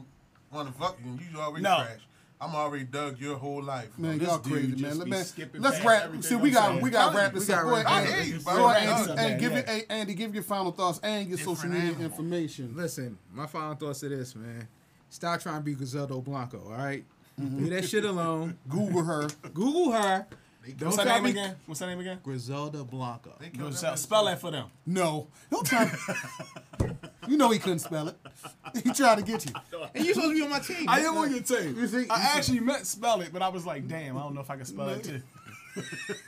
want 0.50 0.68
to 0.72 0.74
fuck 0.80 0.96
you, 1.04 1.10
and 1.10 1.20
you 1.20 1.38
already 1.38 1.62
No. 1.62 1.76
trash, 1.76 2.00
I'm 2.40 2.54
already 2.54 2.84
dug 2.84 3.18
your 3.18 3.36
whole 3.36 3.62
life. 3.62 3.98
Man, 3.98 4.18
This 4.18 4.28
y'all 4.28 4.38
crazy, 4.38 4.80
man. 4.80 4.98
Let 4.98 5.04
be 5.06 5.10
me 5.10 5.16
let's 5.58 5.78
past 5.80 5.84
wrap. 5.84 6.22
See, 6.22 6.36
we 6.36 6.50
got 6.50 6.80
we 6.80 6.90
got 6.90 7.10
to 7.10 7.16
wrap 7.18 7.32
this 7.32 7.48
we 7.48 7.54
up. 7.54 7.64
Go 7.64 7.74
ahead, 7.74 7.86
it. 7.86 7.90
Andy. 7.90 8.12
I 8.12 8.14
hear 8.22 8.34
you, 8.34 8.38
Go 8.40 8.54
bro. 8.54 8.70
ahead, 8.70 8.82
Yeah. 8.88 8.98
Andy. 8.98 9.20
Hey, 9.22 9.28
Yeah. 9.30 9.38
give 9.38 9.52
your 9.52 9.62
hey, 9.62 9.84
Andy, 9.90 10.14
give 10.14 10.34
your 10.34 10.42
final 10.44 10.70
thoughts 10.72 11.00
and 11.02 11.28
your 11.28 11.38
social 11.38 11.68
media 11.68 11.96
information. 11.98 12.74
Listen, 12.76 13.18
my 13.34 13.46
final 13.46 13.74
thoughts 13.74 14.00
to 14.00 14.08
this, 14.08 14.36
man. 14.36 14.68
Stop 15.10 15.40
trying 15.40 15.56
to 15.56 15.62
be 15.62 15.74
Griselda 15.74 16.14
Blanco, 16.18 16.62
all 16.64 16.76
right? 16.76 17.04
Leave 17.38 17.70
that 17.70 17.88
shit 17.88 18.04
alone. 18.04 18.56
Google 18.68 19.02
her. 19.04 19.28
Google 19.54 19.92
her. 19.92 20.26
Don't 20.76 20.90
What's 20.90 20.98
her 21.02 21.04
name 21.04 21.24
to 21.24 21.30
again? 21.30 21.56
What's 21.66 21.80
her 21.80 21.86
name 21.86 22.00
again? 22.00 22.18
Griselda 22.22 22.84
Blanco. 22.84 23.34
They 23.40 23.46
Yo, 23.46 23.52
killed 23.52 23.74
spell- 23.76 23.90
that 23.92 23.98
Spell 23.98 24.24
bitch. 24.26 24.38
for 24.38 24.50
them. 24.50 24.66
No, 24.86 25.28
don't 25.50 25.66
try. 25.66 25.90
you 27.26 27.36
know 27.36 27.50
he 27.50 27.58
couldn't 27.58 27.78
spell 27.80 28.08
it. 28.08 28.16
He 28.82 28.92
tried 28.92 29.16
to 29.18 29.22
get 29.24 29.44
you. 29.46 29.52
And 29.94 30.04
you 30.04 30.12
supposed 30.14 30.32
to 30.32 30.34
be 30.34 30.42
on 30.42 30.50
my 30.50 30.58
team. 30.58 30.88
I 30.88 31.00
am 31.00 31.16
on 31.16 31.30
your 31.30 31.40
team. 31.42 31.76
You 31.78 31.86
see- 31.86 32.00
you 32.00 32.06
I 32.10 32.18
see- 32.20 32.38
actually 32.38 32.60
meant 32.60 32.86
spell 32.86 33.20
it, 33.22 33.32
but 33.32 33.42
I 33.42 33.48
was 33.48 33.64
like, 33.64 33.88
damn, 33.88 34.16
I 34.16 34.20
don't 34.22 34.34
know 34.34 34.40
if 34.42 34.50
I 34.50 34.56
can 34.56 34.64
spell 34.66 34.88
it 34.90 35.04
too. 35.04 35.22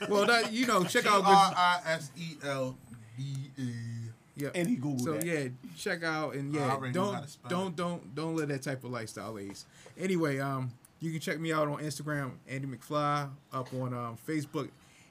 Well, 0.09 0.25
that, 0.27 0.53
you 0.53 0.65
know, 0.65 0.83
check 0.85 1.05
out. 1.05 1.23
R 1.25 1.49
Gris- 1.49 1.57
I 1.57 1.81
S 1.87 2.11
E 2.17 2.37
L 2.45 2.77
D 3.17 3.51
A. 3.59 4.41
yeah. 4.41 4.49
And 4.55 4.67
he 4.67 4.77
Googled 4.77 5.01
So 5.01 5.13
that. 5.13 5.25
yeah, 5.25 5.49
check 5.77 6.03
out 6.03 6.35
and 6.35 6.53
yeah, 6.53 6.71
already 6.71 6.93
know 6.97 7.11
don't 7.11 7.49
don't 7.49 7.75
don't 7.75 8.15
don't 8.15 8.35
live 8.37 8.47
that 8.49 8.61
type 8.61 8.83
of 8.85 8.91
lifestyle, 8.91 9.33
ladies. 9.33 9.65
Anyway, 9.99 10.39
um, 10.39 10.71
you 11.01 11.11
can 11.11 11.19
check 11.19 11.39
me 11.39 11.51
out 11.51 11.67
on 11.67 11.79
Instagram, 11.79 12.33
Andy 12.47 12.67
McFly, 12.67 13.29
up 13.51 13.73
on 13.73 13.93
um 13.93 14.17
Facebook, 14.27 14.69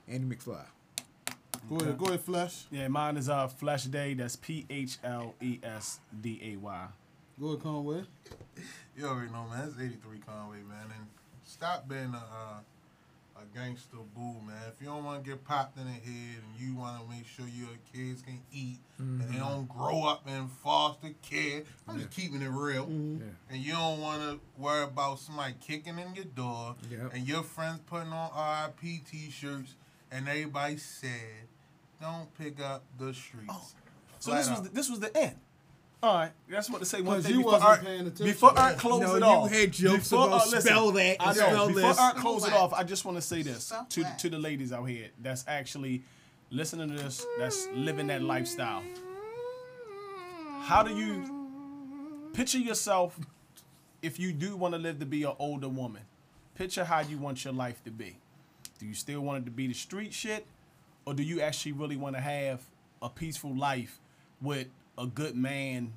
Andy 0.09 0.35
McFly. 0.35 0.65
Go 1.69 1.77
ahead, 1.77 1.99
go 1.99 2.07
ahead, 2.07 2.21
Flesh. 2.21 2.65
Yeah, 2.71 2.89
mine 2.89 3.17
is 3.17 3.29
uh 3.29 3.49
Phlesday. 3.49 4.15
That's 4.15 4.37
P 4.37 4.65
H 4.71 4.99
L 5.05 5.35
E 5.43 5.59
S 5.63 6.01
D 6.23 6.41
A 6.43 6.57
Y. 6.57 6.87
Go 7.39 7.49
ahead, 7.49 7.63
Conway. 7.63 8.03
You 8.97 9.07
already 9.07 9.33
know, 9.33 9.47
man. 9.49 9.67
It's 9.69 9.81
83 9.81 10.19
Conway, 10.27 10.59
man. 10.69 10.85
And 10.95 11.07
stop 11.43 11.89
being 11.89 12.13
a, 12.13 12.19
uh, 12.19 13.41
a 13.41 13.57
gangster 13.59 13.97
boo, 14.15 14.35
man. 14.47 14.61
If 14.69 14.83
you 14.83 14.89
don't 14.89 15.05
want 15.05 15.25
to 15.25 15.31
get 15.31 15.43
popped 15.43 15.79
in 15.79 15.85
the 15.87 15.93
head 15.93 16.03
and 16.43 16.61
you 16.61 16.75
want 16.75 17.01
to 17.01 17.09
make 17.09 17.27
sure 17.27 17.47
your 17.47 17.71
kids 17.95 18.21
can 18.21 18.43
eat 18.53 18.79
and 18.99 19.10
they 19.61 19.67
don't 19.67 19.79
grow 19.79 20.05
up 20.05 20.27
in 20.29 20.49
foster 20.63 21.11
care, 21.23 21.63
I'm 21.89 21.99
just 21.99 22.11
keeping 22.11 22.43
it 22.43 22.49
real. 22.51 22.87
Mm-hmm. 22.87 23.19
Yeah. 23.21 23.27
And 23.51 23.63
you 23.63 23.73
don't 23.73 24.01
want 24.01 24.23
to 24.23 24.41
worry 24.59 24.85
about 24.85 25.19
somebody 25.19 25.55
kicking 25.61 25.99
in 25.99 26.15
your 26.15 26.25
door 26.27 26.77
Yep. 26.91 27.13
and 27.15 27.27
your 27.29 27.43
friends 27.43 27.81
putting 27.87 28.13
on 28.13 28.31
RIP 28.83 29.05
t-shirts 29.11 29.75
and 30.11 30.29
everybody 30.29 30.77
said, 30.77 31.11
don't 32.01 32.33
pick 32.39 32.61
up 32.61 32.83
the 32.99 33.13
streets. 33.15 33.47
Oh. 33.51 33.63
So 34.19 34.31
Flat 34.33 34.39
this 34.39 34.51
was 34.51 34.63
the, 34.63 34.69
this 34.71 34.91
was 34.91 35.01
the 35.01 35.17
end. 35.17 35.37
All 36.03 36.15
right, 36.15 36.31
that's 36.49 36.71
what 36.71 36.79
to 36.79 36.87
say. 36.87 37.03
one 37.03 37.21
thing 37.21 37.33
you 37.33 37.39
before 37.41 37.53
wasn't 37.53 37.69
Art, 37.71 37.85
paying 37.85 38.01
attention. 38.01 38.25
before 38.27 38.59
Art 38.59 38.79
close 38.79 39.03
No, 39.03 39.15
it 39.17 39.19
you 39.19 39.25
off. 39.27 39.51
had 39.53 39.71
jokes 39.73 40.09
before, 40.09 40.29
about 40.29 40.41
uh, 40.41 40.45
listen, 40.47 40.61
spell 40.63 40.91
that 40.93 41.03
and 41.03 41.17
I 41.21 41.27
know. 41.27 41.33
spell 41.33 41.67
Before 41.69 41.83
this. 41.83 41.99
Art 41.99 42.17
close 42.17 42.47
it 42.47 42.53
off, 42.55 42.73
I 42.73 42.85
just 42.85 43.05
want 43.05 43.19
to 43.19 43.23
say 43.23 43.43
this 43.43 43.65
Spell 43.65 43.85
to 43.91 44.03
that. 44.05 44.19
to 44.21 44.31
the 44.31 44.39
ladies 44.39 44.73
out 44.73 44.85
here 44.85 45.09
that's 45.21 45.45
actually 45.47 46.03
listening 46.51 46.89
to 46.89 46.95
this, 47.03 47.27
that's 47.39 47.69
living 47.75 48.07
that 48.07 48.23
lifestyle. 48.23 48.83
How 50.63 50.83
do 50.83 50.95
you 50.95 52.29
picture 52.33 52.59
yourself 52.59 53.19
if 54.03 54.21
you 54.21 54.33
do 54.33 54.57
want 54.57 54.75
to 54.75 54.79
live 54.79 55.01
to 55.01 55.07
be 55.07 55.25
an 55.25 55.33
older 55.39 55.69
woman? 55.69 56.03
Picture 56.55 56.85
how 56.85 57.01
you 57.01 57.19
want 57.19 57.45
your 57.45 57.55
life 57.55 57.83
to 57.85 57.91
be. 57.91 58.19
Do 58.79 58.87
you 58.87 58.95
still 58.95 59.21
want 59.21 59.43
it 59.43 59.45
to 59.47 59.51
be 59.51 59.67
the 59.67 59.75
street 59.75 60.13
shit, 60.13 60.47
or 61.05 61.15
do 61.15 61.23
you 61.23 61.41
actually 61.41 61.73
really 61.73 61.97
want 61.97 62.15
to 62.15 62.21
have 62.21 62.63
a 63.03 63.09
peaceful 63.09 63.57
life 63.57 63.99
with 64.41 64.69
a 64.97 65.07
good 65.07 65.35
man 65.35 65.93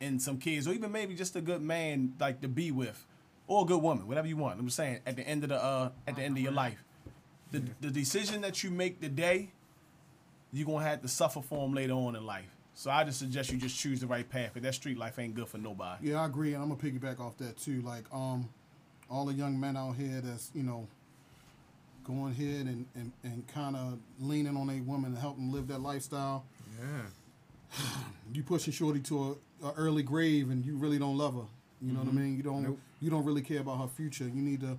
and 0.00 0.20
some 0.20 0.36
kids, 0.36 0.66
or 0.66 0.72
even 0.72 0.92
maybe 0.92 1.14
just 1.14 1.36
a 1.36 1.40
good 1.40 1.62
man 1.62 2.14
like 2.20 2.40
to 2.42 2.48
be 2.48 2.70
with, 2.70 3.06
or 3.46 3.62
a 3.62 3.64
good 3.64 3.80
woman, 3.80 4.06
whatever 4.06 4.26
you 4.26 4.36
want. 4.36 4.58
I'm 4.58 4.66
just 4.66 4.76
saying, 4.76 4.98
at 5.06 5.16
the 5.16 5.26
end 5.26 5.44
of 5.44 5.50
the 5.50 5.62
uh, 5.62 5.90
at 6.06 6.16
the 6.16 6.22
end 6.22 6.36
of 6.36 6.42
your 6.42 6.52
life, 6.52 6.84
the 7.50 7.62
the 7.80 7.90
decision 7.90 8.40
that 8.42 8.62
you 8.62 8.70
make 8.70 9.00
today, 9.00 9.52
you're 10.52 10.66
gonna 10.66 10.84
have 10.84 11.02
to 11.02 11.08
suffer 11.08 11.40
for 11.40 11.66
them 11.66 11.72
later 11.72 11.94
on 11.94 12.16
in 12.16 12.26
life. 12.26 12.50
So 12.74 12.90
I 12.90 13.04
just 13.04 13.18
suggest 13.18 13.52
you 13.52 13.58
just 13.58 13.78
choose 13.78 14.00
the 14.00 14.06
right 14.06 14.28
path, 14.28 14.54
because 14.54 14.64
that 14.66 14.74
street 14.74 14.98
life 14.98 15.18
ain't 15.18 15.34
good 15.34 15.46
for 15.48 15.58
nobody. 15.58 16.08
Yeah, 16.10 16.22
I 16.22 16.26
agree, 16.26 16.54
and 16.54 16.62
I'm 16.62 16.68
gonna 16.74 16.80
piggyback 16.80 17.20
off 17.20 17.36
that 17.38 17.58
too. 17.58 17.82
Like, 17.82 18.04
um, 18.12 18.48
all 19.10 19.26
the 19.26 19.34
young 19.34 19.60
men 19.60 19.76
out 19.76 19.96
here 19.96 20.20
that's 20.22 20.50
you 20.54 20.62
know 20.62 20.88
going 22.04 22.32
ahead 22.32 22.66
and 22.66 22.86
and, 22.94 23.12
and 23.22 23.46
kind 23.48 23.76
of 23.76 23.98
leaning 24.18 24.56
on 24.56 24.70
a 24.70 24.80
woman 24.80 25.14
to 25.14 25.20
help 25.20 25.36
them 25.36 25.52
live 25.52 25.68
that 25.68 25.80
lifestyle. 25.80 26.44
Yeah. 26.80 27.78
You 28.34 28.42
pushing 28.42 28.72
shorty 28.72 29.00
to 29.00 29.36
a, 29.62 29.66
a 29.66 29.72
early 29.74 30.02
grave, 30.02 30.48
and 30.50 30.64
you 30.64 30.76
really 30.76 30.98
don't 30.98 31.18
love 31.18 31.34
her. 31.34 31.46
You 31.82 31.92
know 31.92 31.98
what 31.98 32.08
I 32.08 32.12
mean? 32.12 32.34
You 32.36 32.42
don't 32.42 32.62
Nope. 32.62 32.78
you 33.00 33.10
don't 33.10 33.24
really 33.26 33.42
care 33.42 33.60
about 33.60 33.78
her 33.80 33.88
future. 33.88 34.24
You 34.24 34.40
need 34.40 34.60
to, 34.60 34.78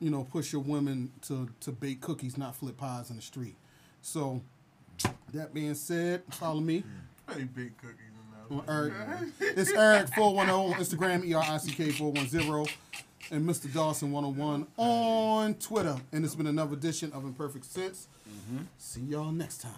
you 0.00 0.10
know, 0.10 0.24
push 0.24 0.52
your 0.52 0.62
women 0.62 1.12
to 1.28 1.48
to 1.60 1.70
bake 1.70 2.00
cookies, 2.00 2.36
not 2.36 2.56
flip 2.56 2.76
pies 2.78 3.10
in 3.10 3.16
the 3.16 3.22
street. 3.22 3.54
So, 4.02 4.42
that 5.32 5.54
being 5.54 5.74
said, 5.74 6.22
follow 6.30 6.60
me. 6.60 6.82
Hey, 7.32 7.44
big 7.44 7.76
cookies 7.78 7.98
in 8.50 8.58
on. 8.58 8.64
Eric. 8.68 8.92
It's 9.40 9.70
Erick 9.72 10.08
four 10.14 10.34
one 10.34 10.46
zero 10.46 10.58
on 10.62 10.72
Instagram, 10.74 11.24
E 11.24 11.34
R 11.34 11.42
I 11.42 11.56
C 11.58 11.72
K 11.72 11.90
four 11.90 12.12
one 12.12 12.26
zero, 12.26 12.66
and 13.30 13.48
Mr. 13.48 13.72
Dawson 13.72 14.10
one 14.10 14.24
hundred 14.24 14.38
one 14.38 14.66
on 14.76 15.54
Twitter. 15.54 15.96
And 16.12 16.24
it's 16.24 16.34
been 16.34 16.48
another 16.48 16.74
edition 16.74 17.12
of 17.12 17.24
Imperfect 17.24 17.64
Sense. 17.64 18.08
Mm-hmm. 18.28 18.64
See 18.78 19.00
y'all 19.02 19.32
next 19.32 19.62
time. 19.62 19.72